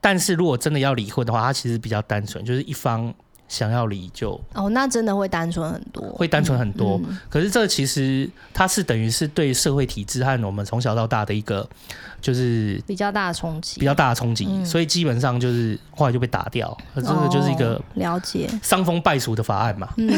[0.00, 3.12] 但是如果真的要离婚的话，它其实比较单纯，就是一方
[3.48, 6.98] 想要离就哦，那真的会单纯很多，会单纯很多。
[7.06, 11.68] 嗯、可是这其实它是等于是对社会体制和我们从小到大的一个。
[12.22, 16.74] 就是比较大的冲击，比较大的冲击，所以基本上就是后来就被打掉。
[16.94, 19.88] 这个就是一个了解伤风败俗的法案嘛。
[19.96, 20.08] 嗯，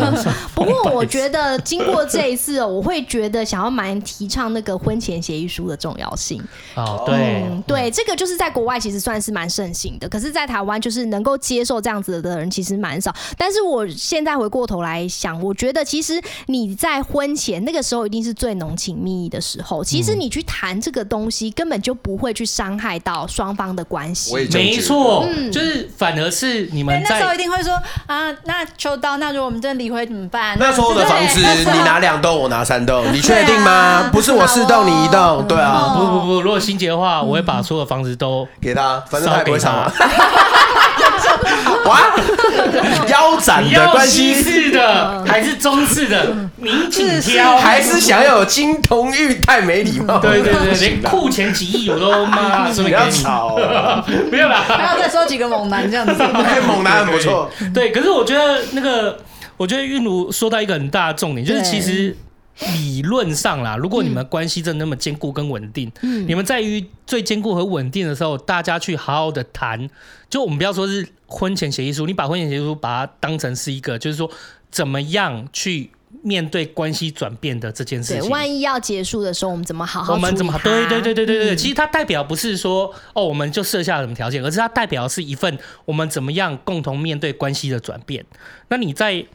[0.54, 6.42] 不过我觉得经过这一次，我会觉得想要蛮提倡那个婚前协议书的重要性。
[6.74, 13.14] 哦，对、嗯，对，这个就是在国外其实算是蛮盛行的，可是，在台湾就是能够接受这样子的人其实蛮少。
[13.38, 21.45] 但是我现在回过头来想，我觉得其实你在婚前那个时候一定是最浓情蜜意的时候，其实你去谈这个东西。
[21.50, 27.72] 根本就不会去伤害到双方的关系，没错，嗯，就是反而是你们在那时候一定会说
[28.06, 30.56] 啊，那秋刀，那如果我们真的离婚怎么办？
[30.58, 34.10] 那时候的房子你拿两栋，我拿三栋，你确定吗？
[34.12, 39.90] 不是我四栋，你一栋，对啊，不不不，如果心结的话，我会把所有房子都给他，反正他也不会吵。
[41.86, 42.00] 哇，
[43.08, 47.56] 腰斩的关系，西式的还是中式的，您请挑。
[47.56, 50.18] 还是想要有金童玉太没礼貌？
[50.18, 52.68] 对对对，连库钱几亿我都妈。
[52.76, 53.56] 不要吵，
[54.30, 54.62] 没有啦。
[54.66, 56.22] 还要再说几个猛男这样子，
[56.66, 57.50] 猛男很不错。
[57.72, 59.18] 对，可是我觉得那个，
[59.56, 62.16] 我觉得韵如说到一个很大的重点，就是其实。
[62.58, 69.88] 理论上啦，如果你们关系真的那么坚固跟稳定，嗯，你们在于最坚固和稳定的时候，大家去好好的谈。
[70.30, 74.30] 就我们不要说是婚前协议书，你把婚前协议书把它当成是一个，就是说
[74.70, 75.90] 怎么样去
[76.22, 78.22] 面对关系转变的这件事情。
[78.22, 80.14] 对，万一要结束的时候，我们怎么好好？
[80.14, 80.58] 我们怎么好？
[80.60, 88.24] 对对对对对对，嗯，其实它代表不是说哦，我们就设下了什么条件，而是它代表是一份我们怎么样共同面对关系的转变。
[88.68, 89.26] 那你在。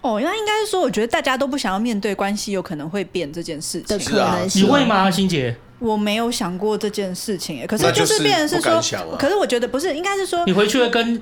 [0.00, 3.98] 哦，那应该是说，我觉得大家都不想要面对关系有可能会变这件事情。
[3.98, 5.56] 是啊，你会吗，欣姐？
[5.80, 11.20] 我没有想过这件事情，哎，可是就是变成是说，是啊、可是我觉得不是，应该是说，你回去会跟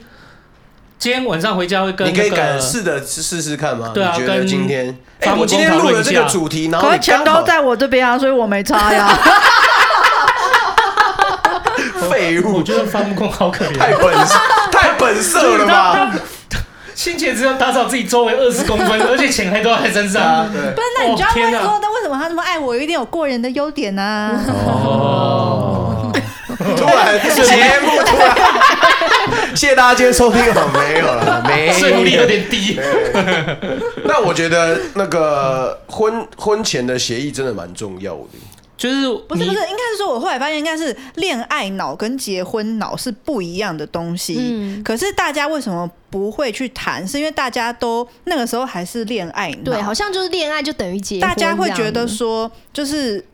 [0.99, 3.93] 今天晚上回家会跟、那个，你可以敢试的试试看吗？
[3.95, 4.89] 对啊，跟今天，
[5.21, 9.09] 哎、欸，我今天录了这个主题，然后可钱都在我这边啊，所以我没差呀。
[12.11, 14.66] 废物，我觉得方木工好可怜，太本太本色了吧。
[17.07, 20.21] 心姐只要打扫自己周围二十公分， 而且钱还都在身上。
[20.21, 22.77] 啊、不是，那你就要问说，哦、那为什么他这么爱我？
[22.77, 24.41] 一定有过人的优点呢、啊？
[24.67, 26.13] 哦，
[26.77, 28.35] 突然节目突然，
[29.55, 30.53] 谢谢大家今天收听。
[30.53, 32.81] 好，没有了，没有，说服力有点低。
[34.03, 38.31] 那我觉得那个婚婚前的协议真的蛮重要的。
[38.77, 44.37] 就是不是不是，应该是说，我后来发现，应该是恋爱脑跟结婚脑是不一样的东西。
[44.39, 47.07] 嗯，可是大家为什么不会去谈？
[47.09, 53.25] 是因为大家都那个时候还是恋爱脑，对，好像就是恋爱就等于结婚，大家会觉得说，就是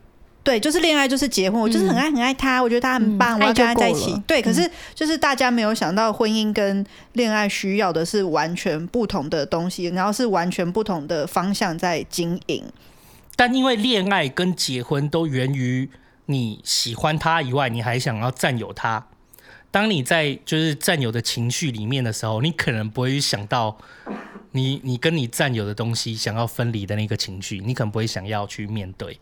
[0.45, 4.15] 对，就是恋爱就是结婚，我就是很爱很爱他，我觉得他很棒，我要跟他在一起。
[4.27, 12.65] 对，可是就是大家没有想到，婚姻跟恋爱需要的是完全不同的东西，然后是完全不同的方向在经营。
[13.43, 15.91] 但因为恋爱跟结婚都源于
[16.27, 19.05] 你喜欢他以外，你还想要占有他。
[19.69, 23.77] 当你在就是占有的情绪里面的时候，你可能不会想到
[24.53, 29.19] 你你跟你占有的东西想要分离的那个情绪，你可能不会想要去面对。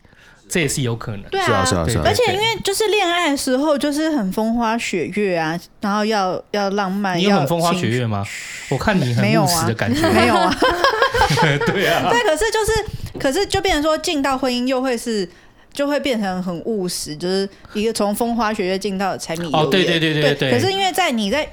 [0.47, 2.03] 这也是有可能，对啊，是啊，是啊，是啊。
[2.05, 7.17] 而且因为就是恋爱的时候，就是很风花雪月啊，然后要要浪漫。
[7.17, 8.23] 你有很风花雪月吗？
[8.69, 10.07] 我看你很务实的感觉。
[10.11, 10.53] 没有啊。
[11.65, 12.07] 对啊。
[12.11, 12.85] 对，可是就是，
[13.21, 15.29] 可是就变成说，进到婚姻又会是，
[15.71, 19.59] 就会变成很务实，就是一个从风花雪月进到柴米油盐。
[19.59, 20.51] 哦，对对对对对，对。
[20.51, 21.47] 可是因为在你在，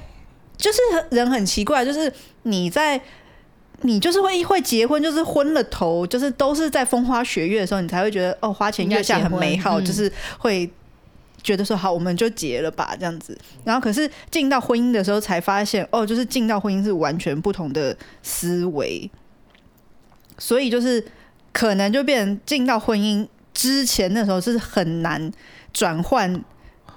[0.57, 0.79] 就是
[1.11, 2.11] 人很奇怪，就是
[2.43, 2.99] 你在。
[3.83, 10.69] 你就是会会结婚，就是昏了头，就是都是在风花雪月的时候，你才会觉得哦，花前月下很美好，就是会
[11.41, 13.37] 觉得说好，我们就结了吧这样子。
[13.63, 19.09] 然后可是进到婚姻的时候，才发现哦，就是进到婚姻是完全不同的思维，
[20.37, 21.01] 所以就是
[21.51, 25.31] 可能就变成进到婚姻之前那时候是很难
[25.73, 26.43] 转换。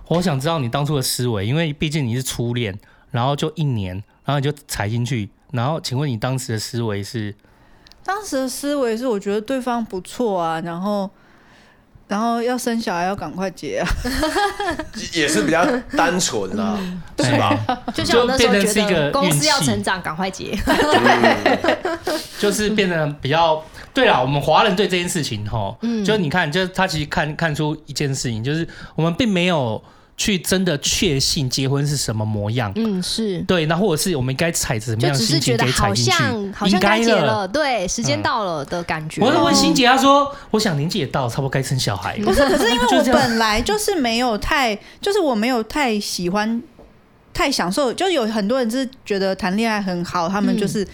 [0.09, 2.79] 我想知道你当初的思维，因为毕竟你是初恋，
[3.11, 5.31] 然后就一年，然后你就踩进去。
[5.53, 7.35] 然后，请问你当时的思维是？
[8.05, 11.11] 当时的思维是，我觉得对方不错啊，然后，
[12.13, 13.89] 然后要生小孩要赶快结啊，
[15.15, 15.65] 也是比较
[15.97, 16.79] 单纯啦，
[17.19, 17.59] 是吧？
[17.95, 20.55] 就像我那时候觉得公司要成长，赶快结，
[22.39, 23.65] 就是变得比较
[23.95, 24.21] 对啦。
[24.21, 29.83] 我们华人对这件事情，吼，嗯，就你看，就是他其实看看出一件事情，就是我们并没有。
[30.17, 32.71] 去真的确信结婚是什么模样？
[32.77, 36.11] 嗯，是对，那或者是我们应该踩着什么样的心情给踩进去？
[36.13, 39.21] 好像好像该结了，对，时间到了的感觉。
[39.21, 46.63] 我就问欣姐，她说：“我想年纪也到，差不多该生小孩。”不是，可是因为 我本来就是没有太，就是我没有太喜欢、
[47.33, 50.87] 太享受，就有很多人是觉得谈恋爱很好，他们就是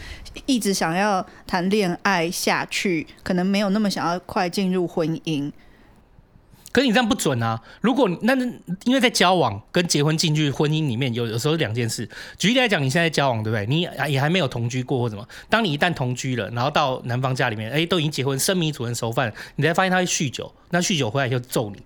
[0.47, 5.51] 一直想要谈恋爱下去，可能没有那么想要快进入婚姻。
[6.71, 7.61] 可是你这样不准啊！
[7.81, 8.35] 如果那
[8.85, 12.09] 因为在交往跟结婚进去婚姻里面有有时候两件事。
[12.37, 13.67] 举例来讲，你现在交往对不对？
[13.67, 15.27] 你也还没有同居过或什么。
[15.49, 20.55] 当你一旦同居了，然后到男方家里面，哎，都已经结婚，生米煮成熟饭，你才发现他会酗酒。
[20.71, 21.83] 那酗酒回来就揍你，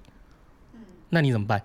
[1.10, 1.62] 那你怎么办？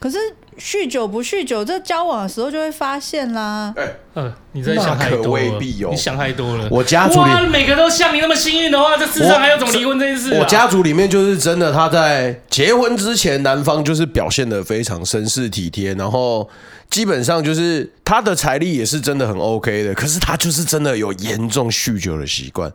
[0.00, 0.16] 可是
[0.58, 3.74] 酗酒不酗酒，这交往的时候就会发现啦。
[3.76, 3.84] 哎，
[4.14, 6.68] 嗯，你在想太多了，未必哦，你想太多了。
[6.70, 10.38] 我家族里每个都像你那么幸运的话，这世上还有怎么离婚这件事？
[10.38, 16.48] 我家族里面就是真的，他在结婚之前，男方就是表现的非常绅士体贴，然后
[16.88, 19.94] 基本上就是他的财力也是真的很 OK 的。
[19.94, 22.72] 可是他就是真的有严重酗酒的习惯。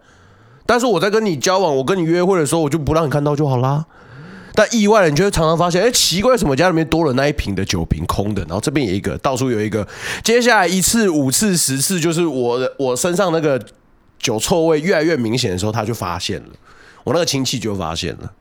[0.66, 3.86] 但是我在跟你交往，我跟你约会的时候，我就不让你看到就好啦。
[4.56, 9.88] 但意外的，你就会常常发现，哎、欸，奇怪，什么家里面多了那一瓶的酒瓶空的，然后这边有一个，到处有一个。
[10.24, 13.60] 接下来一次、五次、十次，就是我的我身上那个
[14.20, 16.50] 酒臭味越来越明显的时候，他就发现了，
[17.04, 18.32] 我那个亲戚就发现了，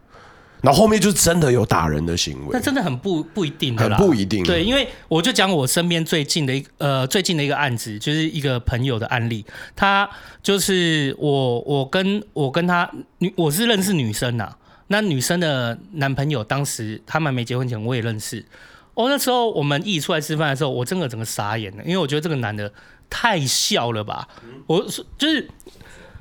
[0.61, 2.51] 然后后面就真的有打人的行为。
[2.53, 4.45] 那真的很不不一定的啦，很不一定。
[4.45, 10.07] 对，因为我就讲我身边最近的一呃最近的一个案子，就是一个朋友的案例，他
[10.43, 14.57] 就是我我跟我跟他女我是认识女生呐、啊。
[14.93, 18.45] 那女生的男朋友，当时他们没结婚前，我也认识。
[18.93, 22.71] 哦，那时候我们一起出来吃饭的时候，我真的整个傻眼了，因为我觉得这个男的
[23.09, 24.29] 太笑了吧。
[24.67, 25.49] 我说就是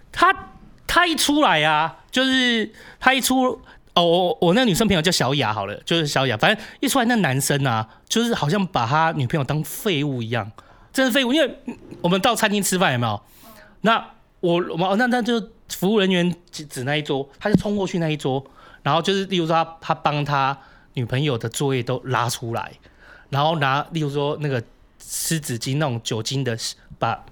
[0.09, 0.33] 他，
[0.87, 3.59] 他一出来啊，就是他一出
[3.93, 6.37] 哦，我我那女生朋友叫小雅，好了，就是小雅。
[6.37, 10.49] 反正一出来，那男生啊，就是好像把他女朋友当废物一样，
[10.93, 11.33] 真是废物。
[11.33, 11.57] 因为
[12.01, 13.21] 我们到餐厅吃饭有没有？
[13.81, 18.41] 那我我们那那就服务人员指指那一桌，他就冲过去那一桌。
[18.83, 20.57] 然后就是，例如说他他帮他
[20.93, 22.71] 女朋友的作业都拉出来，
[23.29, 24.61] 然后拿，例如说那个
[24.99, 26.57] 湿纸巾那种酒精的
[26.99, 27.23] 把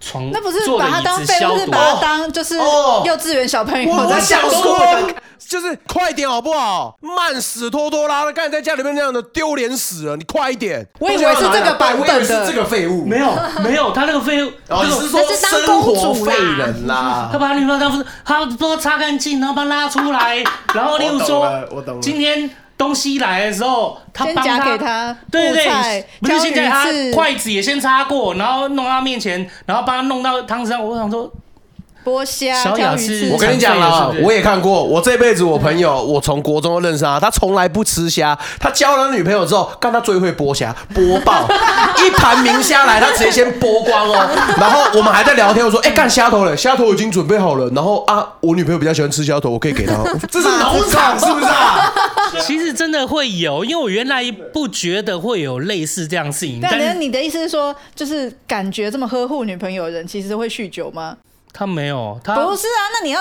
[0.00, 3.92] 床那不是把他当废物，不是把他当就是幼稚园小朋友。
[3.92, 4.78] 我在想说，
[5.38, 6.96] 就是快点好不好？
[7.00, 10.86] 慢死拖拖拉拉，刚才在家里面那样的丢脸死了，你快一点！
[10.98, 13.04] 我以为是这个版本的，是这个废物。
[13.04, 13.26] 没有
[13.62, 17.28] 没有，他那个废物，哦，你是说生活废人啦？
[17.32, 20.44] 他把他女朋友当他都擦干净，然后把他拉出来，
[20.74, 21.48] 然后例如说，
[22.00, 30.82] 今天东西来的时候，他帮他给他，对对对，不是先给他筷子也先擦过，然后弄到他面前，然后帮他弄到汤匙上。
[30.82, 31.30] 我想说。
[32.04, 34.82] 剥虾，小雅是，我跟你讲啊，我也看过。
[34.82, 38.38] 我这辈子，我朋友，我从国中就认识他，他从来不吃虾。
[38.58, 41.46] 他交了女朋友之后，干他最会剥虾，剥爆
[42.02, 44.26] 一盘明虾来，他直接先剥光哦。
[44.58, 49.92] 然后我们还在聊天，我说：“哎，干虾头了，虾头已经准备好了。”然后啊，我女朋友比较喜欢吃虾头，我可以给她。
[50.30, 51.92] 这是 农场是不是啊？
[52.40, 56.60] 其实真的会有，因为我原来不觉得会有类似这样事情。
[56.60, 61.16] 但是你的意思是说，就是感觉这么呵护女朋友的人，其实会酗酒吗？
[61.52, 62.80] 他没有，他不是啊。
[62.92, 63.20] 那你要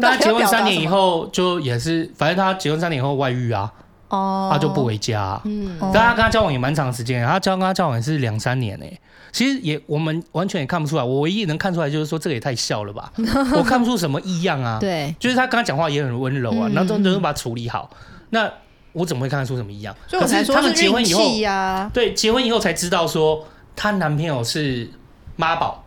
[0.00, 3.70] 但他结婚三年以后就也是，反正他结婚三年以后外遇啊，
[4.08, 5.42] 哦，他就不回家、啊。
[5.44, 9.00] 嗯，但他跟他交往也蛮长时间，他交跟他交往也是两三年诶。
[9.32, 13.12] 其实也我们完全也看不出来，我唯一能看出来就是说这个也太笑了吧，
[13.58, 14.78] 我看不出什么异样啊。
[14.80, 17.90] 对，就是他跟他讲话也很温柔啊，然后都能把他处理好。
[18.34, 18.52] 那
[18.92, 19.94] 我怎么会看得出什么异样？
[20.08, 23.46] 所以我才说他们结婚以后呀，对，结婚以后才知道说
[23.76, 24.90] 她男朋友是
[25.36, 25.84] 妈宝，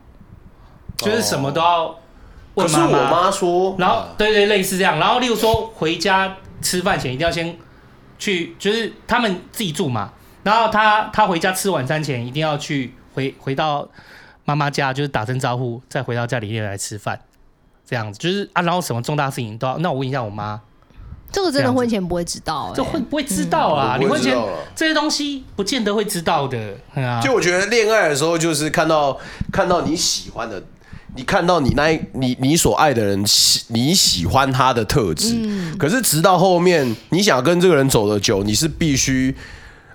[0.95, 1.93] 就是什么都要
[2.55, 2.87] 问妈妈。
[2.87, 7.57] 可是我妈说，然后对对类似这样，然后例如说回家吃饭前一定要先
[8.17, 10.13] 去，就是他们自己住嘛，
[10.43, 13.85] 然后他他回家吃晚餐前一定要去回回到
[14.45, 17.19] 妈妈家，就是打声招呼，再回到家里面来吃饭，
[17.85, 20.61] 这样子就是啊，然后什么重大事情都要，那我问一下我妈。
[21.31, 23.97] 这个真的婚前不会知道、欸，这会不会知道啊？
[23.99, 26.57] 你婚前道这些东西不见得会知道的。
[26.95, 29.17] 啊、就我觉得恋爱的时候，就是看到
[29.51, 30.63] 看到你喜欢的，
[31.15, 39.35] 你看到你那你你所爱的人喜你喜欢他的特质，嗯、可是直到后面你想跟这个人走得久，你是必须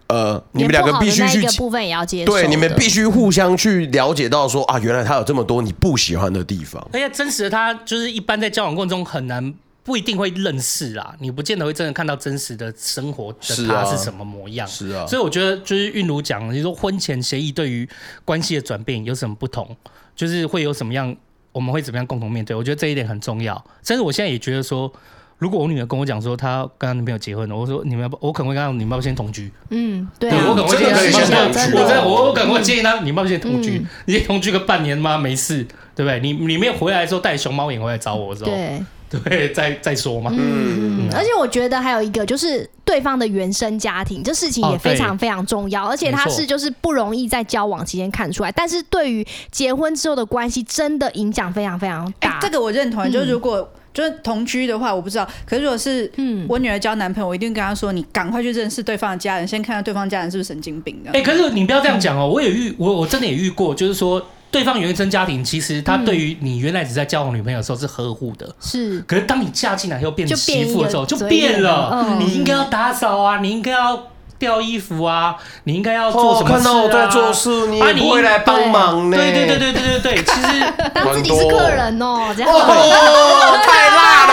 [0.09, 6.87] 呃，你们两个必须去部分也要接受，对，你们必须互相去了解到说啊，原来他有这么多你不喜欢的地方。
[6.93, 9.55] 而且真实的他，就是一般在交往过程中很难。
[9.85, 14.67] 不一定会认识啦，你不见得会真的看到真实的生活的他是什么模样。
[14.69, 17.89] 是啊，所以我觉得就是韵如讲，你说婚前协议对于
[18.25, 19.77] 关系的转变有什么不同，
[20.15, 21.15] 就是会有什么样，
[21.51, 22.55] 我们会怎么样共同面对？
[22.55, 23.55] 我觉得这一点很重要。
[23.83, 24.93] 甚至我现在也觉得说，
[25.39, 29.51] 如果我女儿跟我讲说她跟她男朋友结婚了，我说你们要不，我可能会跟她说你们要不先同居。
[29.71, 31.77] 嗯，对，对，我可能会建议先同居。
[31.77, 35.19] 我在我我可能会建议他你们要不先同居，嗯、你先同居个半年吗？
[35.19, 35.65] 没事，
[35.97, 36.21] 对不对？
[36.21, 38.51] 你你没有回来的时候带熊猫眼回来找我的时候。
[38.53, 38.81] 对。
[39.25, 40.33] 对，再再说嘛。
[40.35, 45.85] 嗯，而且我觉得还有一个就是对方的原生家庭，这事情也非常非常重要。
[45.87, 52.39] 而且他是就是不容易在交往期间看出来，但是对于结婚之后的关系，真的影响非常非常大。
[52.41, 53.03] 这个我认同。
[53.13, 55.29] 就是如果就是同居的话，我不知道。
[55.45, 61.11] 可是如果是嗯，我女儿交男朋友，我一定跟她说，你赶快去认识对方的家人，先看看对方家人是不是神经病的。
[61.13, 64.25] 哎，可是你不要这样讲哦，我也遇我我真的也遇过，就是说。
[64.53, 69.01] 对方原生家庭其实他对于你原来只在交往女朋友的时候是呵护的，是。
[69.01, 72.19] 可是当你嫁进来又变媳妇的时候就变了。
[72.19, 74.09] 你应该要打扫啊，你应该要
[74.39, 76.57] 吊衣服啊，你应该要做什么事啊？
[76.57, 79.17] 看到我在做事，你也不会来帮忙呢。
[79.17, 80.63] 对对对对对对对，其实
[80.93, 84.33] 当自己是客人哦，这样哦，太辣了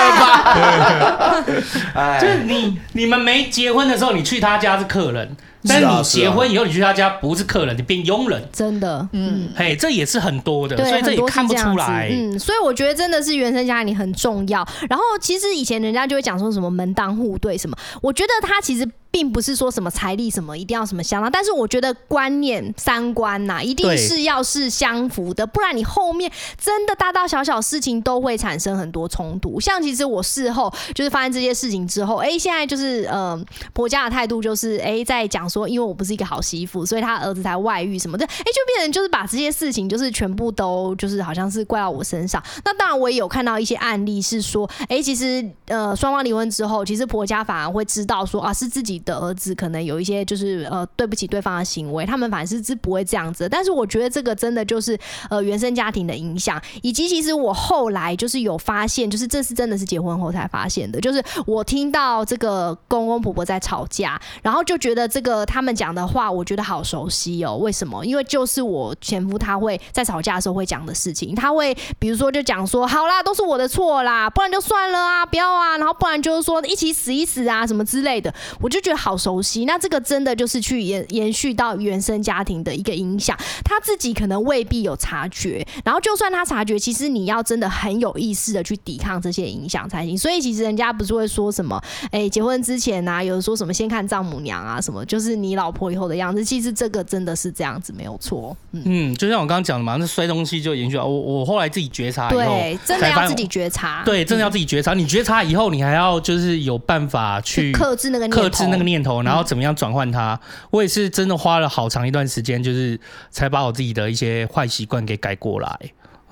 [1.95, 2.19] 吧！
[2.19, 5.37] 就是你你们没结婚的时候，你去他家是客人。
[5.67, 14.67] 但是你结婚以后，你去他家不是客人，你变佣人，真的，嗯，嘿，这也是很多的，所以这也看不出来，嗯，所以我觉得真的是原生家庭很重要。
[14.89, 18.89] 然后其实以前人家就会讲说什么门当户对什么，我觉得他其实。
[19.11, 29.59] 并不是说什么财力什么一定要什么相当，但是我觉得观念三观呐，一定是要是相符的，不然你后面真的大大小小事情都会产生很多冲突。
[29.59, 33.39] 像其实我事后就是发现这些事情之后，哎，现在就是呃
[33.73, 42.41] 婆家的态度就是哎在讲说，因为我不是一个好媳妇，所以他儿子才外遇什么的，哎就变成就是把这些事情就是全部都就是好像是怪到我身上。
[42.63, 53.47] 那当然我也有看到一些案例是说，哎其实呃双方离婚之后，其实婆家反而会知道说啊是自己的儿子可能有一些就是呃对不起对方的行为，他们反正是不会这样子。
[53.49, 54.97] 但是我觉得这个真的就是
[55.29, 67.57] 呃原生家庭的影响，以及其实我后来就是有发现，就是这是真的是结婚后才发现的，就是我听到这个公公婆婆在吵架，然后就觉得这个他们讲的话，我觉得好熟悉哦。
[67.57, 68.05] 为什么？
[68.05, 79.39] 因为就是我前夫他会在吵架的时候会讲的事情，他会比如说就讲说好啦，都是我的错啦，不然就算了啊，不要啊，然后不然就是说一起死一死啊什么之类的，我就觉得好熟。
[79.41, 90.17] 悉，那这个真的就是去延延续到原生家庭的一个影响，他自己可能未必有察觉，然后就算他察觉，其实你要真的很有意识的去抵抗这些影响才行。
[90.17, 96.43] 所以其实人家不是会说什么，哎，结婚之前啊，有人说什么先看丈母娘啊，什么就是你老婆以后的样子。
[96.43, 98.55] 其实这个真的是这样子，没有错。
[98.71, 104.93] 嗯，嗯，就像我刚刚讲的嘛，那摔东西就延续到我，我后来自己觉察以后，对，真的要自己觉察，对，真的要自己觉察。
[104.93, 109.99] 你觉察以后，你还要就是有办法去克制那个克制那个念头，然后怎么样转换。
[109.99, 110.39] 换他，
[110.71, 112.97] 我也是真的花了好长一段时间，就是
[113.29, 115.77] 才把我自己的一些坏习惯给改过来。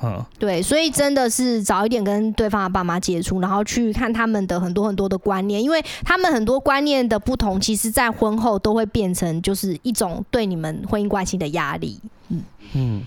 [0.02, 12.00] 嗯，对，所以真的是早一点跟对方的爸妈接触，然后去看他们的很多很多的观念，因为他们很多观念的不同，其实在婚后都会变成就是一种对你们婚姻关系的压力。
[12.30, 12.42] 嗯
[12.72, 13.06] 嗯，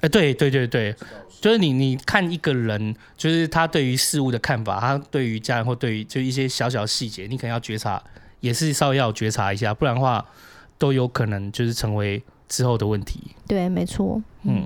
[0.00, 0.94] 哎、欸，对对对对，
[1.40, 8.02] 就是你你看一个人，就是他对于事物的看法，他对于家人或对于就一些小小细节，你可能要觉察。
[8.42, 10.22] 也是稍微要觉察一下，不然的话
[10.76, 13.30] 都有可能就是成为之后的问题。
[13.48, 14.20] 对，没错。
[14.42, 14.64] 嗯，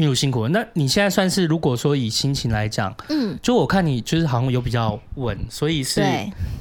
[0.00, 0.48] 韵如辛苦了。
[0.48, 6.02] 那你现在算是，如果说以心情来讲，嗯，就我看你就是好像有比较稳，所以是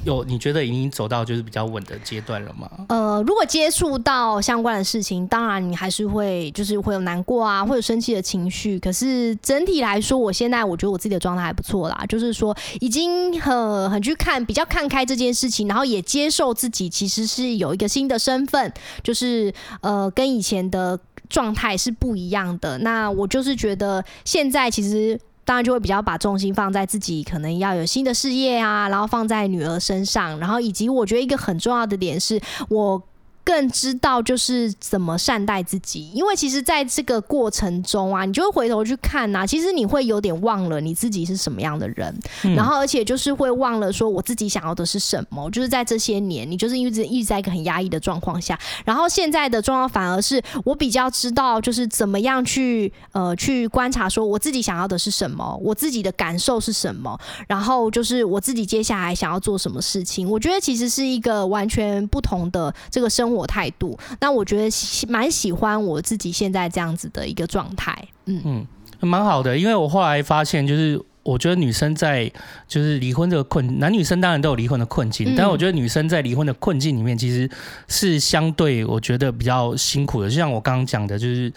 [0.04, 2.70] 有你觉得已经走到就是比较稳的阶段了吗？
[2.90, 8.78] 呃，如果接触到相关的事情，当然你还是会就是会有难过啊，会有生气的情绪。
[8.80, 18.72] 可是整体来说，我现在我觉得我自己的状态还不错啦，就是说已经很很去看比较看开这件事情，然后也接受自己其实是有一个新的身份，
[19.04, 21.00] 就是呃跟以前的。
[21.30, 22.78] 状态是不一样的。
[22.80, 33.02] 那我就是觉得，现在其实当然就会比较把重心放在自己可能要有新的事业啊，然后放在女儿身上，然后以及我觉得一个很重要的点是我。
[33.50, 48.56] 更知道就是怎么善待自己，因为其实在这个过程中啊，你就会回头去看呐，其实你会有点忘了你自己是什么样的人，嗯、然后而且就是会忘了说我自己想要的是什么，就是在这些年，你就是一直一直在一个很压抑的状况下，
[48.86, 63.39] 然后现在的状况反而是我比较知道就是怎么样去呃去观察说我自己想要的是什么，我自己的感受是什么，然后就是我自己接下来想要做什么事情，我觉得其实是一个完全不同的这个生活。
[63.40, 64.70] 我态度，那我觉得
[65.08, 68.68] 蛮喜欢我自己现在这样子的一个状态，嗯嗯，
[69.00, 69.58] 蛮好的。
[69.58, 72.32] 因为我后来发现，就是我觉得女生在
[72.68, 77.50] 就是离婚这个困，男女生当然都有离婚的困境，嗯、但我觉得女生在离婚的困境里面，其实
[77.88, 80.30] 是相对我觉得比较辛苦的。
[80.30, 81.50] 就像我刚刚讲的，就是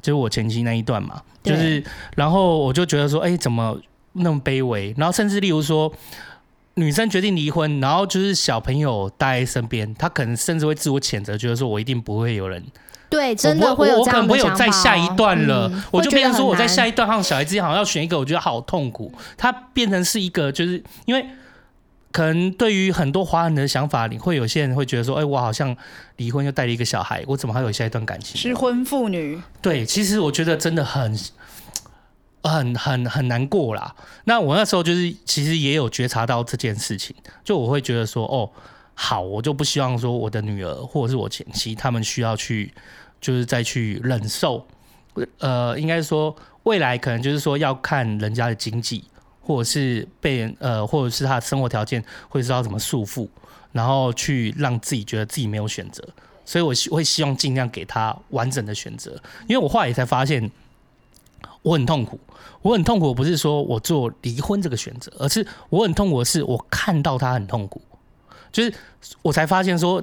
[0.00, 1.84] 就是我前妻那一段嘛，就是
[2.16, 3.78] 然后我就觉得说，哎、欸，怎么
[4.12, 4.94] 那么卑微？
[4.96, 5.92] 然后甚至例如说。
[6.78, 12.62] 女生决定离婚，然后就是小朋友待在身边，她可能甚至会自我谴责，觉得说我一定不会有人。
[13.08, 14.12] 对，真的会有这样的想法。
[14.12, 19.10] 我可能不会有再下一段了，嗯、我就变成说我在下一段，和小孩之间好像要选一个，我觉得好痛苦。
[19.38, 21.24] 他变成是一个，就是因为
[22.12, 25.74] 可能对于很多华人的想法，你会有些人会觉得说，哎，我好像
[26.16, 28.36] 离婚又带了一个小孩，我怎么还有下一段感情？
[28.36, 29.40] 失婚妇女。
[29.62, 31.18] 对，其实我觉得真的很。
[32.46, 33.94] 很很很难过啦。
[34.24, 37.14] 那我那时候就是其实也有觉察到这件事情，
[37.44, 38.50] 就我会觉得说，哦，
[38.94, 42.72] 好，我就不希望说我的女儿或者是我前妻他们需要去，
[43.20, 44.66] 就是再去忍受，
[45.38, 49.04] 呃，应该说未来可能就是说要看人家的经济，
[49.40, 53.28] 或者是被人呃，或者是他的生活条件会知道怎么束缚，
[53.72, 56.02] 然后去让自己觉得自己没有选择，
[56.44, 60.50] 所以我希会希望尽量给他完整的选择，因为我后来也才发现。
[61.62, 62.20] 我很痛苦，
[62.66, 67.80] 我很痛苦，不是说我做离婚这个选择，而是我很痛苦的是我看到他很痛苦，
[68.50, 68.74] 就是
[69.22, 70.02] 我才发现说，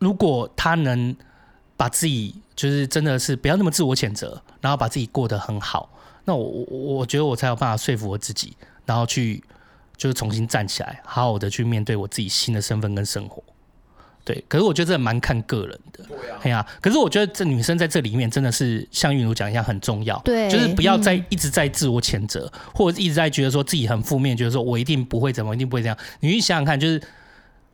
[0.00, 1.14] 如果他能
[1.76, 5.88] 把自己就是真的是不要那么自我谴责，然后把自己过得很好，
[6.24, 9.40] 那我我我觉得我才有办法说服我自己，然后去
[9.96, 13.40] 就是重新站起来，好好的去面对我自己新的身份跟生活。
[14.28, 16.04] 对，可是我觉得这蛮看个人的，
[16.42, 16.66] 对呀、啊。
[16.82, 25.96] 可是我觉得这女生在这里面真的是像韵如讲一样很重要，对，就是不要再一直在自我谴责，嗯、或者一直在觉得说自己很负面，觉得说我一定不会怎么，一定不会这样。
[26.20, 27.00] 你去想想看，就是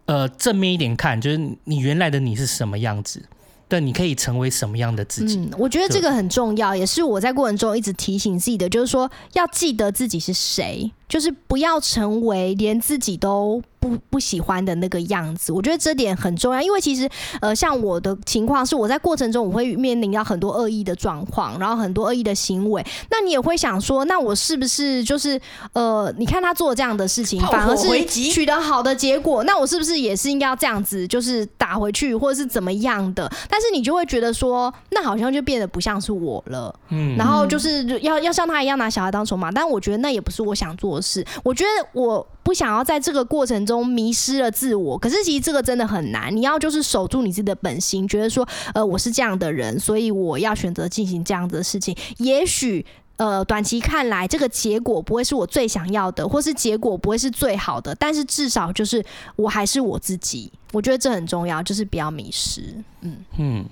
[0.07, 3.21] 呃正面一点看，就是你原来的你是什么样子，
[3.67, 5.39] 但你可以成为什么样的自己。
[5.39, 13.63] 嗯，我觉得这个很重要，也是我在过程中一直提醒自己的，就是说要记得自己是谁，就是不要成为连自己都。
[13.85, 17.07] 不不喜欢的那个样子，我觉得这点很重要，因为其实
[17.43, 25.39] 呃，像我的情况是，我在过程中我会面临到很多恶意的状况，然后很多恶意的行为，那你也会想说，那我是不是就是
[25.75, 33.31] 呃，你看他做这样的事情，反而是取得好的结果，那我是不是也是应该要这样子，就是打回去，或者是怎么样的？
[33.51, 42.27] 但是你就会觉得说，那好像就变得不像是我了，嗯，然后就是要要像他一样拿小孩当筹码，但我觉得那也不是我想做的事，我觉得我。
[42.45, 46.31] 不想要在这个过程中迷失了自我，可是其实这个真的很难。
[46.37, 51.97] 你要就是守住你自己的本心，觉得说，呃，我是这样的人，所以我要选择进行这样子的事情。
[52.19, 52.85] 也许，
[53.17, 59.03] 呃，短期看来这个结果不会是我最想要的，或是结果不会是最好的，但是至少就是
[59.37, 60.53] 我还是我自己。
[60.73, 62.61] 我觉得这很重要，就是不要迷失。
[63.01, 63.65] 嗯嗯。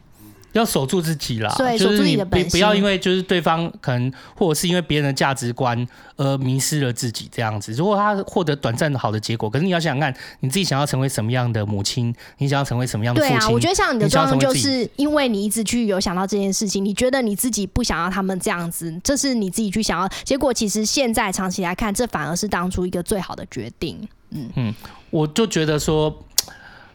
[0.53, 7.73] 要守住自己啦，对，就是你不不要因为就是对方可能或者是因为别人的价值观而迷失了自己这样子。
[7.73, 13.39] 如果他获得短暂的好的结果，可是你要想想看，你自己想要成为什么样的母亲，你想要成为什么样的父亲？
[13.39, 24.07] 对啊，我觉得像你的状况就是因为你一直去有想到这件事情，你觉得你自己不想要他们这样子，这是你自己去想要，结果其实现在长期来看，这反而是当初一个最好的决定。
[24.31, 24.75] 嗯嗯，
[25.11, 26.15] 我就觉得说。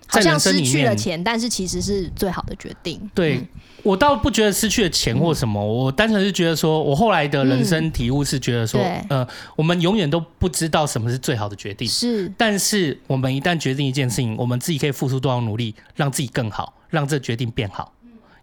[0.08, 3.00] 好像失去了钱，但是其实是最好的决定。
[3.14, 3.48] 对，嗯、
[3.84, 11.88] 我倒不觉得失去了钱或什么，嗯、我单纯是觉得说，我后来的人生体悟是觉得说，嗯、呃，我们永远都不知道什么是最好的决定。
[11.88, 17.94] 是，但是我们一旦决定一件事情，我们自己可以付出多少努力，让自己更好，让这决定变好。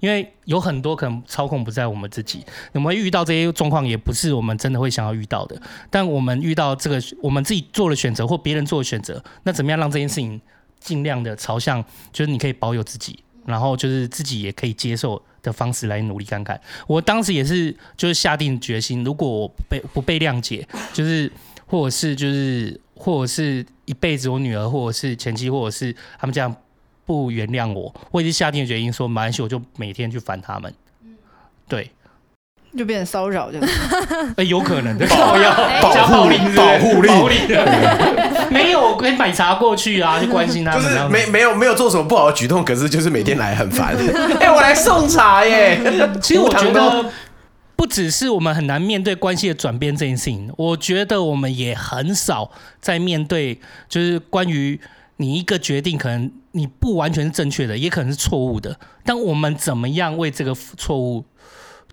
[0.00, 5.58] 因为有很多可能操控不在我们自己，我们遇到这些状况也不是我们真的会想要遇到的。
[5.88, 10.38] 但我们遇到这个，我们自己做了选择或别人做了选择，那怎么样让这件事情
[10.84, 16.60] 尽量的朝向，就是你可以保有自己，然后就是自己也可以接受的方式来努力看看。
[16.86, 21.32] 我当时也是就是下定决心，如果我被不被谅解，就是
[21.66, 26.54] 或者是就是或者是一辈子我女儿或者是前妻或者是他们这样。
[27.06, 30.72] 不原谅我，我已经下定决心说，没关系，我就每天去烦他们。
[31.68, 31.90] 对，
[32.76, 33.68] 就变成骚扰这样。
[34.36, 37.36] 哎、欸，有可能的，保要保护力，保护力。
[38.50, 40.82] 没有，我可以买茶过去啊，去关心他们。
[40.82, 43.94] 就是没没有没有做什么不好的举动，可是就是每天来很烦。
[44.40, 45.78] 哎、欸，我来送茶耶。
[46.20, 47.10] 其实我觉得，
[47.76, 54.80] 不只是我们很难面对关系的转变这件事情，我觉得我们也很少在面对，就是关于。
[55.18, 58.76] 你一个决定可能你不完全是正确的，也可能是错误的。
[59.04, 61.24] 但我们怎么样为这个错误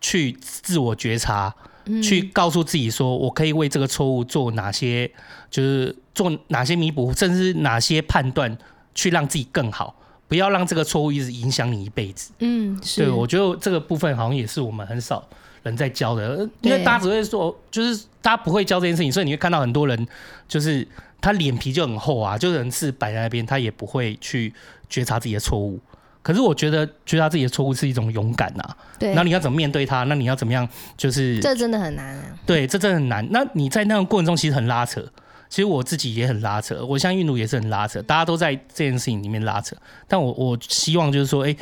[0.02, 1.56] 去自我觉察，
[1.86, 5.10] 嗯、去告诉自己说，我可以为这个错误做哪些，
[5.50, 8.58] 就是做哪些弥补，甚至哪些判断，
[8.94, 9.96] 去让自己更好，
[10.28, 12.34] 不要让这个错误一直影响你一辈子。
[12.40, 13.04] 嗯，是。
[13.06, 15.26] 对，我觉得这个部分好像也是我们很少
[15.64, 20.08] 人在教的，因为大家只会说，就是大家不会教这件事情，所以你会看到很多人
[20.48, 20.88] 就是。
[21.24, 24.52] 他脸皮就很厚啊，就人是摆在那边，他也不会去
[24.90, 25.80] 觉察自己的错误。
[26.22, 28.78] 可是我觉得觉得他自己的错误是一种勇敢呐、啊。
[29.00, 29.14] 对。
[29.14, 30.04] 那你要怎么面对他？
[30.04, 30.68] 那你要怎么样？
[30.96, 32.38] 就是这真的很难啊。
[32.46, 33.28] 对，这真的很难。
[33.32, 35.04] 那你在那个过程中其实很拉扯。
[35.50, 39.76] 其实我自己也很拉扯，我像韵如也是很拉扯，大家都在这件事情里面拉扯。
[40.08, 41.58] 但我我希望就是说，哎、欸，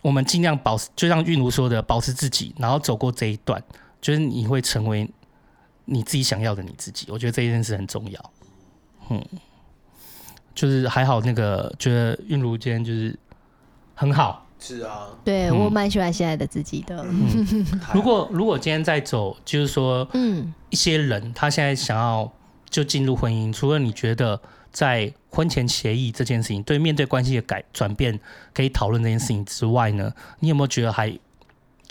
[0.00, 3.62] 我们尽量保持，就像韵如说的，保持自己，然后走过这一段，
[4.00, 5.06] 就是你会成为
[5.84, 7.06] 你自己想要的你自己。
[7.10, 8.32] 我觉得这一件事很重要。
[9.10, 9.22] 嗯，
[10.54, 13.14] 就是还好，那个觉得韵如今天就是
[13.94, 17.04] 很好，是啊，对、嗯、我蛮喜欢现在的自己的。
[17.08, 22.30] 嗯、 如果如果今天在走，就是说，嗯，一些人他现在想要
[22.68, 24.40] 就进入婚姻，除了你觉得
[24.70, 28.18] 在婚前协议这件事情，对面对关系的改转变
[28.54, 31.12] 可以讨论这件事情之外呢，你有没有觉得还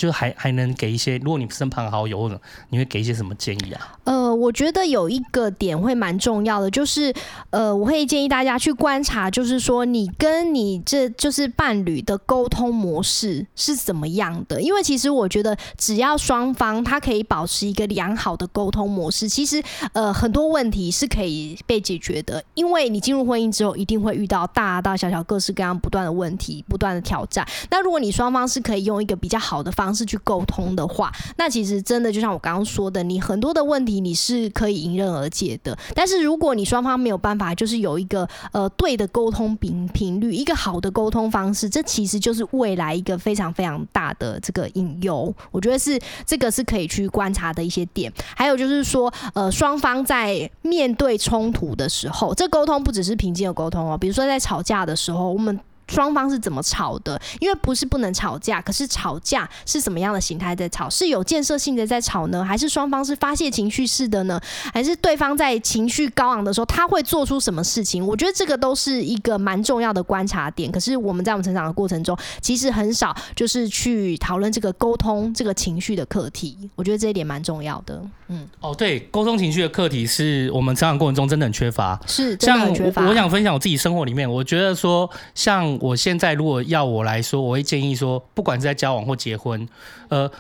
[0.01, 1.19] 就还还能给一些？
[1.19, 2.27] 如果你身旁好友，
[2.69, 3.99] 你会给一些什么建议啊？
[4.05, 7.13] 呃，我觉得有一个点会蛮重要的，就是
[7.51, 14.59] 呃，我会建议大家去观察，就是说你跟你这就是伴侣的沟通模式是怎么样的。
[14.59, 19.61] 因为其实我觉得，只要双方他可以保持一个良好的沟通模式，其实
[19.93, 22.43] 呃很多问题是可以被解决的。
[22.55, 27.47] 因为你进入婚姻之后，一定会遇到大大小小各式各样不断的问题、不断的挑战。
[27.69, 34.15] 那如果你双方是可以用一个比较好的方方式去沟通的话，那其实真的就像我刚刚说的，你很多的问题你。
[34.21, 45.33] 是可以迎刃而解的，但是如果你双方没有办法，就是有一个呃对的沟通频频率，一个好的沟通方式，这其实就是未来一个非常非常大的这个隐忧。
[45.49, 48.13] 我觉得是这个是可以去观察的一些点。
[48.35, 55.59] 还有就是说，呃，双方在面对冲突的时候，这沟通不只是平静的沟通哦，比如说在吵架的时候，我们。
[55.91, 57.21] 双方是怎么吵的？
[57.39, 60.89] 因为不是不能吵架，可是吵架是什么样的形态在吵？
[60.89, 64.39] 是有建设性的在吵呢，还是双方是发泄情绪式的呢？
[64.73, 68.05] 还是对方在情绪高昂的时候，他会做出什么事情？
[68.07, 70.71] 我觉得这个都是一个蛮重要的观察点。
[70.71, 76.57] 可是我们在我们成长的过程中，其实很少就是去讨论这个沟通这个情绪的课题。
[76.75, 78.01] 我觉得这一点蛮重要的。
[78.29, 83.05] 嗯，哦，对，沟通情绪的课题是我们成长过程中真的很缺乏，是真的很缺乏。
[83.07, 85.77] 我想分享我自己生活里面，我觉得说像。
[85.81, 89.67] 我现在如果要我来说，我会建议说，不管是在交往或结婚，
[90.09, 90.31] 呃，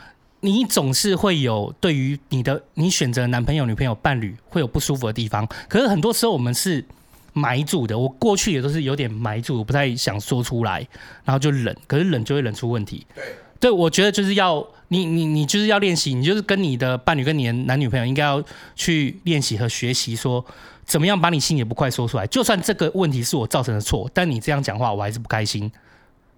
[0.41, 5.47] 你总是会有对于你的你选择男朋友、女朋友、伴侣会有不舒服的地方。
[5.67, 6.85] 可是很多时候我们是
[7.33, 10.87] 埋住的，我过去也都是有点埋住，我不太想说出来，
[11.25, 13.05] 然后就忍，可是忍就会忍出问题。
[13.15, 13.23] 对，
[13.59, 18.43] 对我觉得就是要你你你就是要练习，你就是跟你的伴侣、跟你的男女朋友应该要
[18.75, 20.45] 去练习和学习说。
[20.91, 22.27] 怎么样把你心里不快说出来？
[22.27, 25.71] 就算这个问题是我造成的错，但你这样讲话，我还是不开心。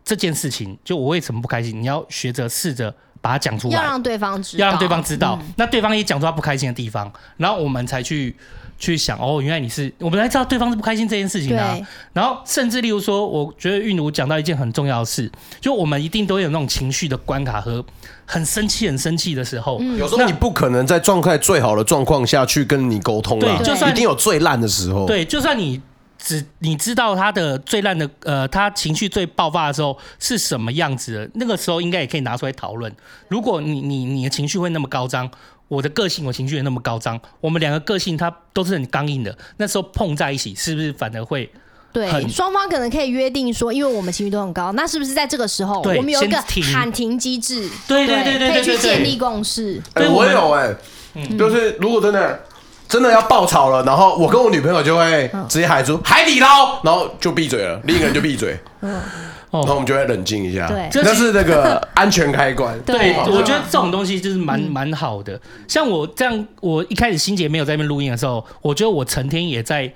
[0.05, 1.81] 这件事情，就我为什么不开心？
[1.81, 8.35] 你要学着试着把它讲出来，要让对方知道，要让对方知道，嗯、那对方也讲出他不开心的地方，然后我们才去。
[8.83, 11.77] 去想哦，原来你是我们才知道对方是不开心这件事情啊。
[12.11, 15.31] 然后甚至例如说，我觉得韵如讲到一件很重要的事，
[15.61, 17.83] 就我们一定都有那种情绪的关卡和
[18.25, 19.79] 很生气、很生气的时候。
[19.97, 25.05] 有时候你不可能在状态最好的状况下去跟你沟通啊，对，就算一定有最烂的时候。
[25.05, 25.81] 对，就算你
[26.17, 32.93] 只你知道他的最烂的呃，他情绪最爆发的时候是什么样子的，那个时候应该也可以拿出来讨论。
[33.29, 35.31] 如果你你你的情绪会那么高涨。
[35.73, 41.49] 我的个性，我情绪也那么高涨，我们两个个性它都是很刚硬的，那时候碰在一起，是不是反而会
[41.91, 46.41] 对，双方可能可以约定说，因为我们情绪都很高，那是不是在这个时候，我们有一个
[46.73, 47.69] 喊停机制？
[47.87, 49.81] 对对对对，可以去建立共识。
[49.93, 50.73] 对，我有哎，
[51.37, 52.39] 就是如果真的
[52.87, 58.57] 真的要爆吵了，然后我跟我女朋友就会直接喊出海底捞，然后就闭嘴了，另一个人就闭嘴。
[58.81, 59.01] 嗯。
[59.61, 62.79] 然后我们就会冷静一下，对，那是那个 安全开关。
[62.81, 65.39] 对，我觉得这种东西就是蛮蛮好的。
[65.67, 69.91] 像我这样，我一开始心姐没有在那边录音的时候，我觉得我成天也在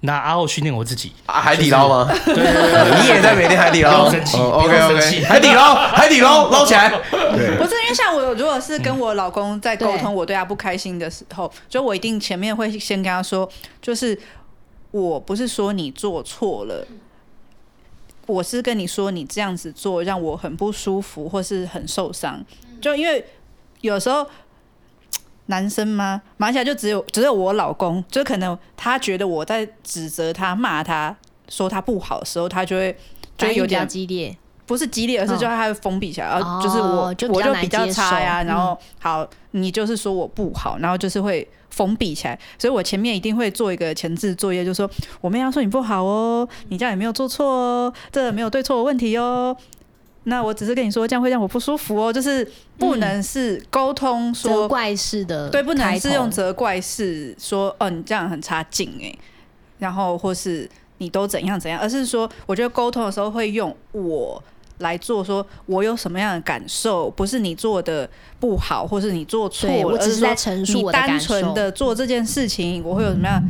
[0.00, 1.12] 拿阿后训练我自己。
[1.26, 2.10] 海底捞吗？
[2.24, 4.10] 对对对，你也在每天海底捞。
[4.10, 5.24] 生气，OK OK。
[5.24, 6.88] 海底捞，海底捞， 捞起来。
[6.88, 13.46] 不是因为像我，如果是跟我老公在沟通，我对他不开心的时候，就我一定前面会先跟他说，
[13.82, 14.18] 就是
[14.90, 16.86] 我不是说你做错了。
[18.30, 22.44] 我是跟你说，你这样子做让我很不舒服，或是很受伤。
[22.80, 23.24] 就因为
[23.80, 24.26] 有时候
[25.46, 31.14] 男生嘛，马来西亚就只有只有我老公，就可能他觉得我在指责他、骂他
[31.48, 32.96] 说他不好的时候，他就会
[33.36, 34.36] 就会有点激烈，
[34.66, 38.42] 不是激烈，而是就他会封闭起来，然后就是我我就比较差呀。
[38.44, 41.46] 然后好，你就是说我不好，然后就是会。
[41.70, 44.90] 封闭起来，所以我前面一定会做一个前置作业，就是说
[45.20, 49.56] 我们要说你不好哦，你这样也没有做错哦，这没有对错的问题哦。
[50.24, 52.46] 那我只是跟你说，这样会让我不舒服哦，就是
[52.78, 59.14] 不能是沟通说责怪式的，对，不能是用责怪式说哦，你这样很差劲哎，
[59.78, 60.68] 然后或是
[60.98, 64.42] 你都怎样怎样，而是说我觉得沟通的时候会用我。
[64.80, 68.08] 来做，说我有什么样的感受，不是你做的
[68.38, 71.14] 不好，或是你做错了，我只是在陈述我的感受。
[71.14, 73.42] 你单纯的做这件事情，我会有什么样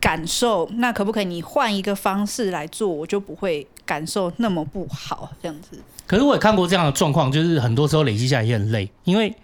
[0.00, 0.68] 感受？
[0.74, 5.78] 那可不可以你换一个方式来做，我就不会感受那么不好，这样子。
[6.06, 9.34] 可是我也看过这样的状况，就是很多时候累积下来也很累，因为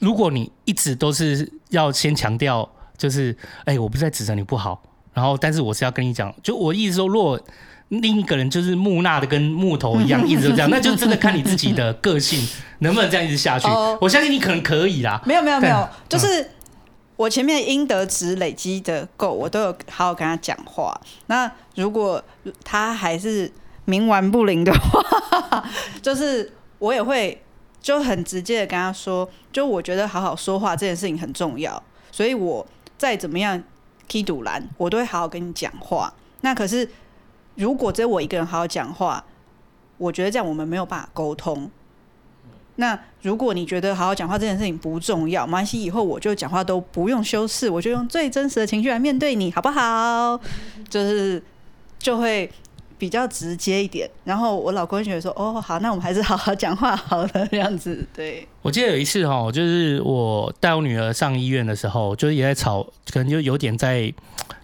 [0.00, 4.82] 如果你一直都是要先强调，就是哎、欸，我不是在指责你不好，
[5.14, 7.40] 然后但是我是要跟你讲，就我意思说，如果
[7.88, 12.46] 另一个人就是木讷的跟木头一样， 一直都这样，那就真的看你自己的个性
[12.80, 13.66] 能不能这样一直下去。
[14.00, 15.20] 我相信你可能可以啦。
[15.24, 16.50] 没有没有没有，就是
[17.16, 21.00] 我前面应得值累积的够，我都有好好跟他讲话。
[21.28, 22.22] 那如果
[22.62, 23.50] 他还是
[23.86, 25.64] 冥顽不灵的话，
[26.02, 27.42] 就是我也会
[27.80, 31.82] 就很直接的跟他说，就我觉得好好说话这件事情很重要，
[32.12, 32.66] 所以我
[32.98, 33.62] 再怎么样
[34.06, 36.12] 踢赌篮，我都会好好跟你讲话。
[36.42, 36.86] 那可是。
[37.58, 39.22] 如果只有我一个人好好讲话，
[39.96, 41.68] 我觉得这样我们没有办法沟通。
[42.76, 50.40] 那如果你觉得好好讲话这件事情不重要，没关系，以后我就讲话都不用修饰，我就用最真实的情绪来面对你，好不好？
[50.88, 51.42] 就是
[51.98, 52.48] 就会
[52.96, 54.08] 比较直接一点。
[54.22, 58.06] 然后我老公觉得说：“哦，好，那我们还是好好讲话好了。”这样子。
[58.14, 64.14] 对，我记得有一次哈，就是我带我女儿上医院的时候，就是也在吵，可能就有点在。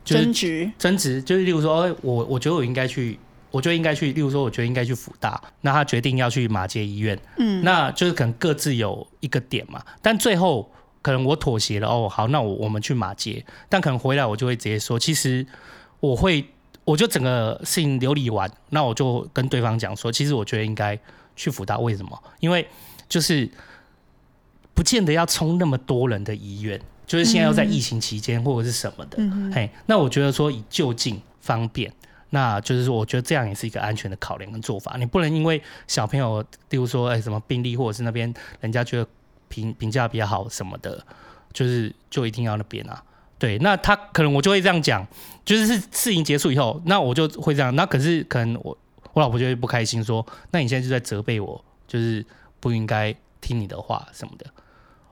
[0.04, 3.18] 就是、争执，争执就是，例如说，我我觉得我应该去，
[3.50, 10.70] 我就应该去，例如说，我觉得应该去辅大，那他决定要去马街医院，嗯，那就是可能各自有一个点嘛，但最后
[11.00, 15.46] 可能我妥协了，哦，好，那我我们去马街，但可能回来我就会直接说，其实
[16.00, 16.44] 我会，
[16.84, 20.98] 我就整个事情流理完，那我就跟对方讲说，其实我觉得应该
[21.34, 22.22] 去辅大，为什么？
[22.40, 22.66] 因为
[23.08, 23.50] 就是
[24.74, 26.78] 不见得要冲那么多人的医院。
[27.06, 31.92] 就是现在要在疫情期间或者是什么的，嗯、嘿，那我觉得说以就近方便，
[32.30, 34.96] 那就是说我觉得这样也是一个安全的考量跟做法。
[34.98, 39.06] 你不能因为小朋友，例如说哎什么病例，或者是那边人家觉得
[39.48, 41.04] 评评价比较好什么的，
[41.52, 43.02] 就是就一定要那边啊。
[43.38, 45.06] 对，那他可能我就会这样讲，
[45.44, 47.74] 就是事情结束以后，那我就会这样。
[47.76, 48.76] 那可是可能我
[49.12, 52.24] 我老婆就会不开心，说那你现在就在责备我，就是
[52.60, 54.46] 不应该听你的话什么的。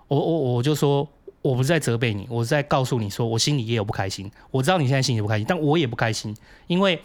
[0.09, 1.06] 我我我就说。
[1.43, 4.31] 我不是在责备你，我是在告诉你说，我心里也有不开心。
[4.51, 6.35] 我知道你现在心里不开心，但我也不开心，
[6.66, 7.01] 因为。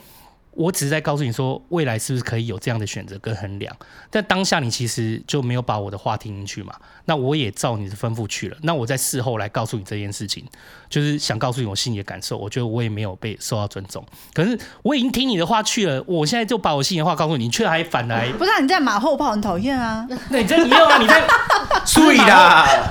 [0.57, 3.73] 我只是在告诉你说，未来是不是可以有这样的选择跟衡量？
[4.09, 6.73] 但当下你其实就没有把我的话听进去嘛。
[7.05, 8.57] 那我也照你的吩咐去了。
[8.63, 10.43] 那我在事后来告诉你这件事情，
[10.89, 12.35] 就是想告诉你我心里的感受。
[12.35, 14.03] 我觉得我也没有被受到尊重。
[14.33, 18.31] 可是我已经听你的话去了，我现在就把我心里的话告诉你，你却还反来。
[18.33, 20.07] 不是、啊、你在马后炮很讨厌啊？
[20.31, 20.97] 那你在没有啊？
[20.97, 21.21] 你在
[21.85, 22.89] 注意的。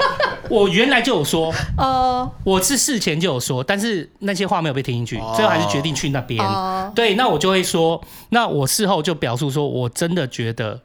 [0.48, 6.40] 我原来就有说，哦，我是事前就有说，但是那些话没有被听进去，最后还是决定去那边。
[6.94, 7.55] 对，那我就会。
[7.56, 10.80] 会说，那我事后就表述说，我真的觉得，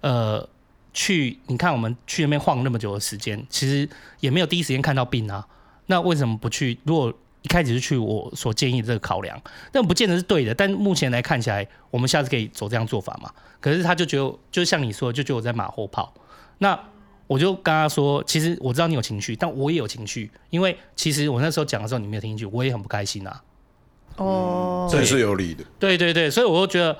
[0.00, 0.48] 呃，
[0.92, 3.88] 去你看我们去那边晃那么久的时间，其实
[4.20, 5.46] 也没有第一时间看到病啊。
[5.86, 6.78] 那为什么不去？
[6.84, 7.12] 如果
[7.42, 9.40] 一开始就去我所建议的这个考量，
[9.72, 10.54] 但不见得是对的。
[10.54, 13.30] 但目前来看起来，我们下次可以走这样做法嘛？
[13.60, 16.14] 可是他就觉得，就像你说，就觉得我在马后炮。
[16.58, 16.78] 那
[17.26, 23.42] 我就跟他说，其实我知道你有情绪，但我也有情绪，因为其实我那时候讲的时候你没有听进去，我也很不开心啊。
[24.16, 25.64] 哦，这是有理的。
[25.78, 26.96] 对对对，所以我就觉得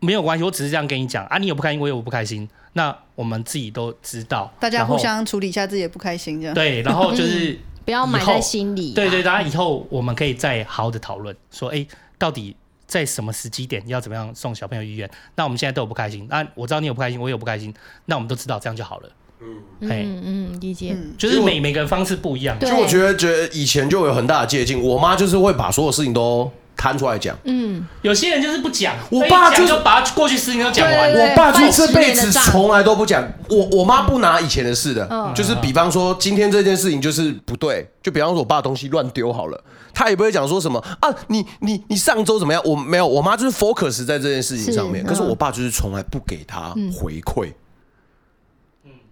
[0.00, 11.86] 没有关系，我只是这样跟你讲啊，你有不开心，我有不开心，那我们自己都知道，大家互相处理一下自己的不开心，这样对，然后就是不要埋在心里、啊，对对，大家以后我们可以再好好的讨论，说哎，
[12.18, 12.54] 到底
[12.86, 15.10] 在什么时机点要怎么样送小朋友医院？
[15.34, 17.74] 那我们现在都有不开心，那我知道你有不开心，我也有不开心，
[18.06, 19.10] 那我们都知道这样就好了。
[19.40, 22.58] 嗯嗯嗯，理解，就是每每个人方式不一样。
[22.58, 24.82] 就我觉得，觉得以前就有很大的借镜。
[24.82, 27.38] 我妈就是会把所有事情都摊出来讲。
[27.44, 28.96] 嗯，有些人就是不讲。
[29.10, 31.12] 我爸就是把过去事情都讲完。
[31.12, 33.26] 我爸就这辈子从来都不讲。
[33.48, 39.62] 我我妈不拿以前的事的，就是比方说今天这件事情就是不对，就比方说我爸东西乱丢好了，
[39.94, 42.60] 他也不会讲说什么啊，你你你上周怎么样？
[42.64, 45.04] 我没有，我妈就是 focus 在这件事情上面。
[45.04, 47.52] 可是我爸就是从来不给他回馈。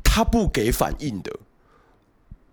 [0.06, 1.30] 他不给反应的，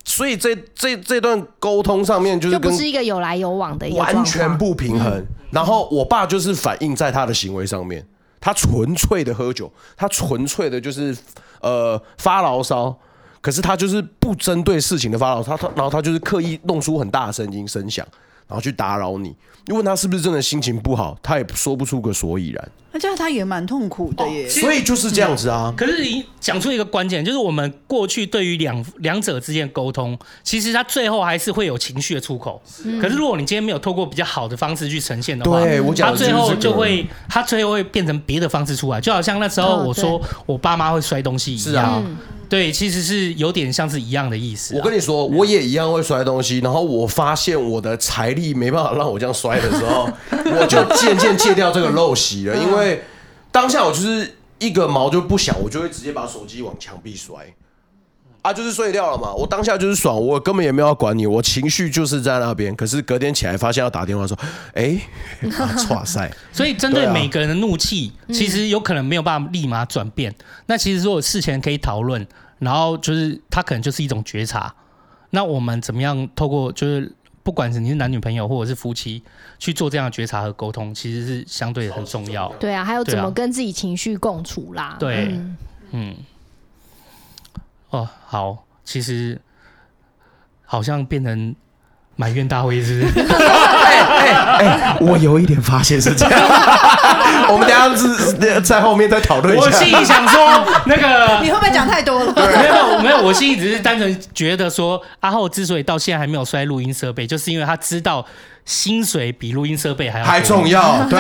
[0.04, 5.26] 所以这这这段沟通上面就是跟不是一个有来有往的，完全不平衡。
[5.52, 8.06] 然后我爸就是反映在他的行为上面，
[8.42, 11.16] 他纯粹的喝酒，他纯粹的就是
[11.62, 12.94] 呃发牢骚，
[13.40, 18.06] 可是他就是不针对事情的发牢骚，他他然后他就是刻意弄出很大的声音声响，
[18.48, 19.34] 然后去打扰你。
[19.66, 22.72] 你问他是不是真的心情不好，他也说不出个所以然。
[22.94, 24.48] 那这样他也蛮痛苦的耶。
[24.48, 25.74] 所以就是这样子啊。
[25.76, 32.62] 可是你讲出一个关键，就是我们过去对于两两者之间沟通，其实他最后还是会有情绪的出口。
[33.02, 41.64] 可是如果你今天没有透过比较好的方式去呈现的话，对，我讲他最后就会，他最后会变成别的方式出来，就好像那时候我说我爸妈会摔东西一样。
[41.64, 42.04] 是啊。
[42.50, 44.76] 对，其实是有点像是一样的意思。
[44.76, 52.56] 我跟你说，我也一样会摔东西，然后我发现我的财力没办法让我这样摔的时候， 我就渐渐戒掉这个陋习了。
[52.56, 52.83] 因为
[53.52, 57.36] 当下我就是一个毛就不想，我就会直接把手机往墙壁摔。
[58.42, 59.34] 啊，就是碎掉了嘛。
[59.34, 62.76] 我当下就是爽，我根本也没有要管你，我情绪就是在那边。
[62.76, 64.38] 可是隔天起来发现要打电话说，
[64.74, 65.00] 哎，
[65.90, 66.30] 哇塞！
[66.52, 70.34] 所以针对每个人的怒气，其实有可能没有办法立马转变。
[70.66, 72.28] 那其实如果事前可以讨论。
[72.60, 74.74] 然后就是他可能就是一种觉察，
[75.32, 77.12] 那我们怎么样透过就是
[77.44, 79.22] 不管是你是男女朋友或者是夫妻
[79.60, 82.48] 去做这样的觉察和沟通，其实是相对很重要。
[82.60, 84.96] 对啊，还有怎么跟自己情绪共处啦？
[85.00, 85.58] 对，嗯，
[85.92, 86.16] 嗯，
[87.90, 89.40] 哦，好，其实
[90.66, 91.56] 好像变成。
[92.16, 93.26] 埋怨大会是不是？
[93.34, 96.40] 哎哎哎，我有一点发现是这样。
[97.52, 99.66] 我们等下是在后面再讨论一下。
[99.66, 102.34] 我心里想说，那个 你会不会讲太多了？
[102.36, 108.26] 没有没有，我心里只是单纯觉得说，阿浩之所以到现在还没有摔录音设备，就是因为他知道。
[108.66, 111.20] 薪水比录音设备还要还重要，对，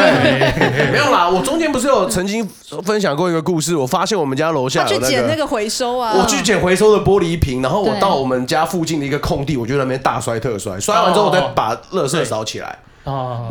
[0.93, 1.27] 没有啦。
[1.27, 2.47] 我中间不是有曾经
[2.85, 12.69] 分享过一个故事，我发现我们家楼下有、那个、去捡那个回收啊，我去捡回收的玻璃瓶，然后我到我们家附近的一个空地，我就在那边大摔特摔，摔完之后我再把垃圾扫起来。
[12.69, 12.77] 哦，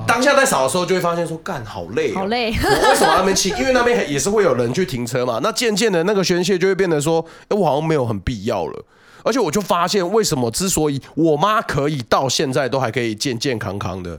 [0.07, 2.53] 当下在扫的时候就会发现说，干好累、喔，好累。
[2.53, 3.55] 我为什么那边清？
[3.59, 5.41] 因为那边也是会有人去停车嘛。
[5.43, 8.85] 那渐渐的那个宣泄就会变得说，哎，我好像没有很必要了。
[9.25, 14.19] 而且我就发现，为什么之所以我妈可以到现在都还可以健健康康的，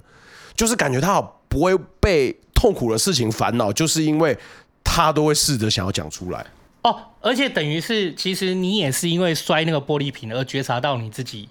[0.55, 4.37] 就是感觉她好不会被痛苦的事情烦恼，就是因为
[4.83, 6.45] 她都会试着想要讲出来。
[6.83, 11.49] 哦，而且等于是，其实你也是因为摔那个玻璃瓶而觉察到你自己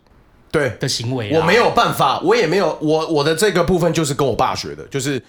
[0.52, 1.36] 对的行为。
[1.36, 5.20] 我没有办法，我也没有，我我的这个部分就是跟我爸学的，就是。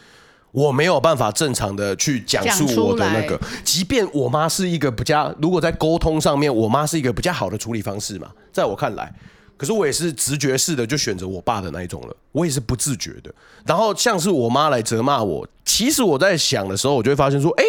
[0.54, 9.12] 我没有办法正常的去讲述我的那个，即便我妈是一个比较，如果在沟通上面，我妈是一个比较好的处理方式嘛，在我看来，
[9.58, 13.34] 可是我也是直觉式的就选择我爸的那一种了，我也是不自觉的。
[13.66, 17.64] 然后像是我妈来责骂我，其实我在想的时候，我就会发现说，哎，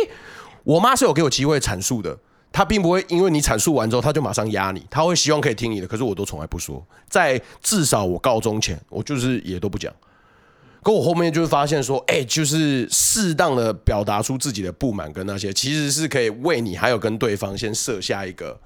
[0.63, 2.15] 我妈是有给我机会阐述的，
[2.55, 9.93] 她并不会因为你阐述完之后，他就马上压你，他会希望可以听你的，可是我都从来不说，在至少我高中前，我就是也都不讲。
[10.81, 18.57] 可我后面就会发现说， 哎、欸，就是适当的表达出自己的不满跟那些，其实是可以为你还有跟对方先设下一个，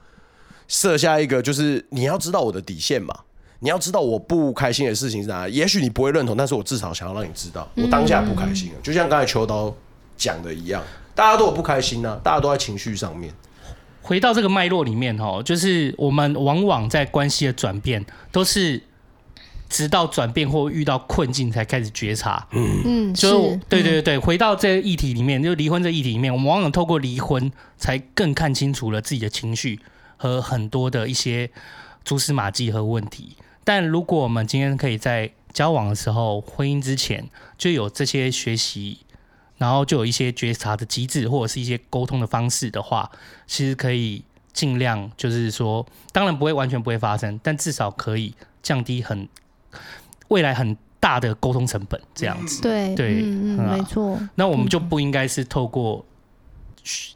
[0.67, 3.15] 设下一个，就是你要知道我的底线嘛，
[3.61, 9.75] 你要知道我不开心的事情是哪，也许你不会认同，但是我至少想要让你知道，我当下不开心了，就像刚才秋刀
[10.15, 10.85] 讲的一样，
[11.15, 13.33] 大家都有不开心啊，大家都在情绪上面。
[14.09, 18.03] 回到这个脉络里面哈，就是我们往往在关系的转变
[18.33, 18.83] 都是。
[19.71, 29.79] 直到转变或遇到困境才开始觉察，嗯嗯，就对对对，回到这个议题里面，就离婚这议题里面，我们往往透过离婚才更看清楚了自己的情绪
[30.17, 31.51] 和很多的一些
[32.03, 33.37] 蛛丝马迹和问题。
[33.63, 37.29] 但如果我们今天可以在交往的时候、婚姻之前
[37.59, 39.01] 就有这些学习，
[39.59, 43.11] 然后就有一些觉察的机制或者是一些沟通的方式的话，
[43.47, 49.29] 其实可以尽量就是说，当然不会完全不会发生，但至少可以降低很。
[50.29, 52.61] 未来很大的沟通成本这样子。
[52.61, 54.21] 对对，嗯嗯，没错。
[54.35, 56.05] 那我们就不应该是透过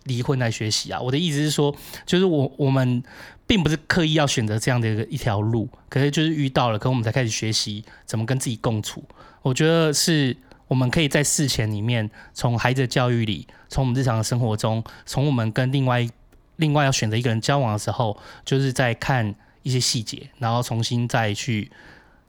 [0.05, 0.99] 离婚来学习啊！
[0.99, 3.03] 我的意思是说，就是我我们
[3.47, 9.05] 并不是刻意要选择这样的一个一条路，可是就是遇到了，可我们才开始学习怎么跟自己共处。
[9.43, 10.35] 我觉得是
[10.73, 16.09] 我们可以在事前里面，从孩子的教育里，从我们日常的生活中，从我们跟另外
[16.57, 21.71] 另外要选择一个人交往的时候，就是在看一些细节，然后重新再去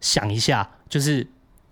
[0.02, 1.26] 想一下，就是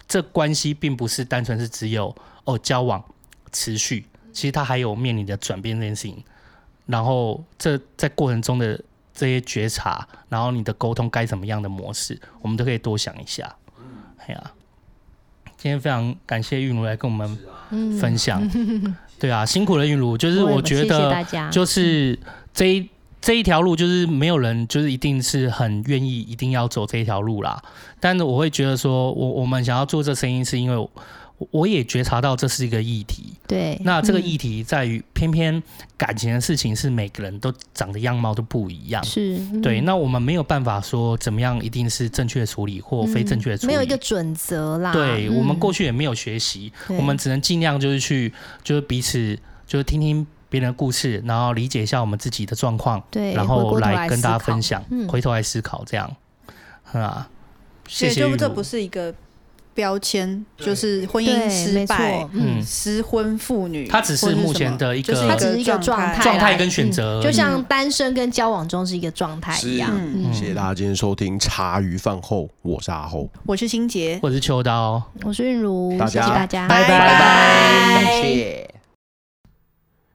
[0.07, 2.15] 这关系并不是单纯是只有
[2.45, 3.03] 哦交往
[3.51, 4.05] 持续。
[4.31, 6.23] 其实他还有面临的转变这件事情，
[6.85, 8.81] 然后这在过程中的
[9.13, 13.53] 这些觉察，然后你的沟通该怎么样的模式，我们都可以多想一下。
[14.19, 14.51] 哎呀，
[15.61, 17.37] 今天非常感谢韵如来跟我们
[17.99, 18.41] 分享。
[19.19, 22.17] 对啊，辛苦了韵如，就是我觉得就是
[22.51, 22.89] 这一
[23.21, 27.61] 这一条路，就是没有人就是一定是很愿意一定要走这一条路啦。
[27.99, 30.89] 但是我会觉得说，我我们想要做这声音，是因为。
[31.49, 33.75] 我也觉察到这是一个议题，对。
[33.83, 35.61] 那这个议题在于，偏偏
[35.97, 39.39] 感情的事情是每个人都长得样貌都不一样，是。
[39.61, 44.93] 对，那我们没有办法说怎么样一定是正确处理或非正确处理，没有一个准则啦。
[44.93, 48.31] 对，我们过去也没有学习，我们只能尽量就是去，
[48.63, 49.35] 就是彼此
[49.65, 56.15] 就是听听别人的故事，然后理解一下我们自己的状况，对，然后来跟大家分享，回头来思考这样，
[56.91, 57.27] 啊，
[57.87, 58.21] 谢谢。
[58.21, 59.11] 就这不是一个。
[59.73, 69.89] 标签就是婚姻失败，嗯，失婚妇女，她只是目前的一个，它只是一个状态，状态跟选择，就像单身跟交往中是一个状态一样。
[70.33, 77.19] 谢谢大家今天收听茶余饭后，我是阿后，我是心洁，我是秋刀，我是韵如，谢谢大家，拜拜。
[77.19, 78.21] 拜，谢。
[78.21, 78.75] 谢，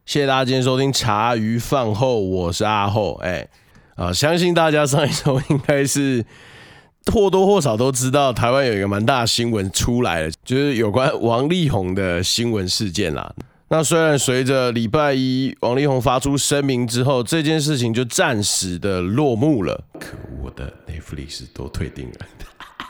[0.05, 3.49] 谢谢大家今天收听茶余饭后，我是阿后，哎，
[3.95, 6.24] 啊，相信大家上一周应该是。
[7.12, 13.33] 或多或少都知道，台湾有一个蛮大的新闻出来了，就是有关王力宏的新闻事件啦。
[13.69, 19.85] 那虽然随着礼拜一王力宏发出声明之后，这件事情就暂时的落幕了。
[19.99, 22.15] 可恶，的 Netflix 都退订了。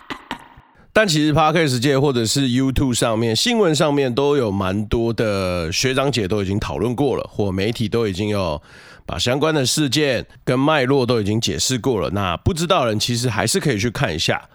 [0.93, 8.61] 但其实 Podcast 界或者是 YouTube 上面新闻上面都有蛮多的学长姐都已经讨论过了，或媒体都已经有。
[9.07, 14.49] 把相关的事件跟脉络都已经解释过了，那不知道人其实还是可以去看一下，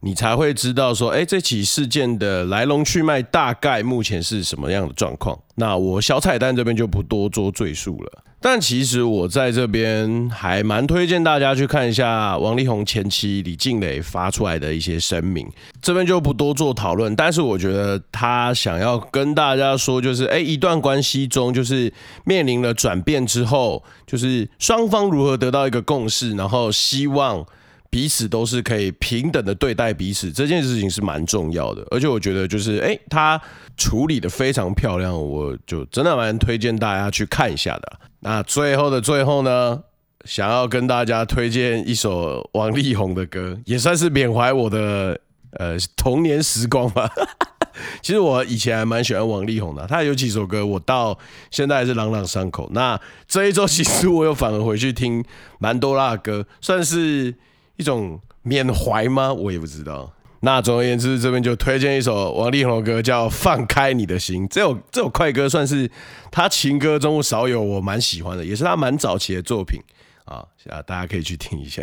[0.00, 5.38] 你才会知道说，哎，这起事件的来龙去脉大概目前是什么样的状况。
[5.54, 8.24] 那我小彩蛋这边就不多做赘述了。
[8.42, 15.48] 但其实我在这边还蛮推荐大家去看一下王力宏前妻李静蕾发出来的一些声明，
[15.80, 17.14] 这边就不多做讨论。
[17.14, 21.92] 但是我觉得他想要跟大家说，就是哎，一段关系中就是
[22.24, 27.46] 面临了转变之后，就是双方如何得到一个共识，然后希望
[27.92, 31.86] 彼此都是可以平等的对待彼此，这件事情是蛮重要的。
[31.90, 33.38] 而且我觉得就是哎，他
[33.76, 37.98] 处理得非常漂亮，我就真的蛮推荐大家去看一下的。
[38.20, 39.78] 那最后的最后呢，
[40.24, 45.20] 想要跟大家推荐一首王力宏的歌，也算是缅怀我的
[45.58, 47.10] 呃童年时光吧。
[48.00, 51.18] 其实我以前还蛮喜欢王力宏的，他有几首歌我到
[51.50, 52.70] 现在还是朗朗上口。
[52.72, 52.98] 那
[53.28, 55.22] 这一周其实我又反而回去听
[55.58, 57.34] 蛮多他的歌，算是
[57.82, 59.32] 一种缅怀吗？
[59.32, 60.12] 我也不知道。
[60.44, 64.44] 那总而言之，这边就推荐一首王力宏的歌，叫《放开你的心》。
[64.48, 65.90] 这首这首快歌算是
[66.30, 69.80] 他情歌中少有我蛮喜欢的，也是他蛮早期的作品
[70.24, 70.46] 啊，
[70.86, 71.82] 大家可以去听一下。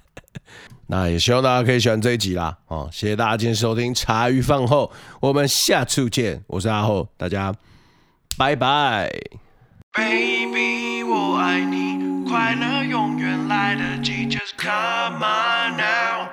[0.88, 7.54] 那也希望大家可以喜欢这一集啦，啊，谢谢大家今天收听茶余饭后，我们下次见，我是阿厚，大家
[8.38, 9.10] 拜拜。
[9.92, 11.95] Baby，我爱你，
[12.27, 16.29] 快乐永远来得及，Just come on now。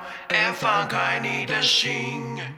[0.60, 2.51] 放开你的心。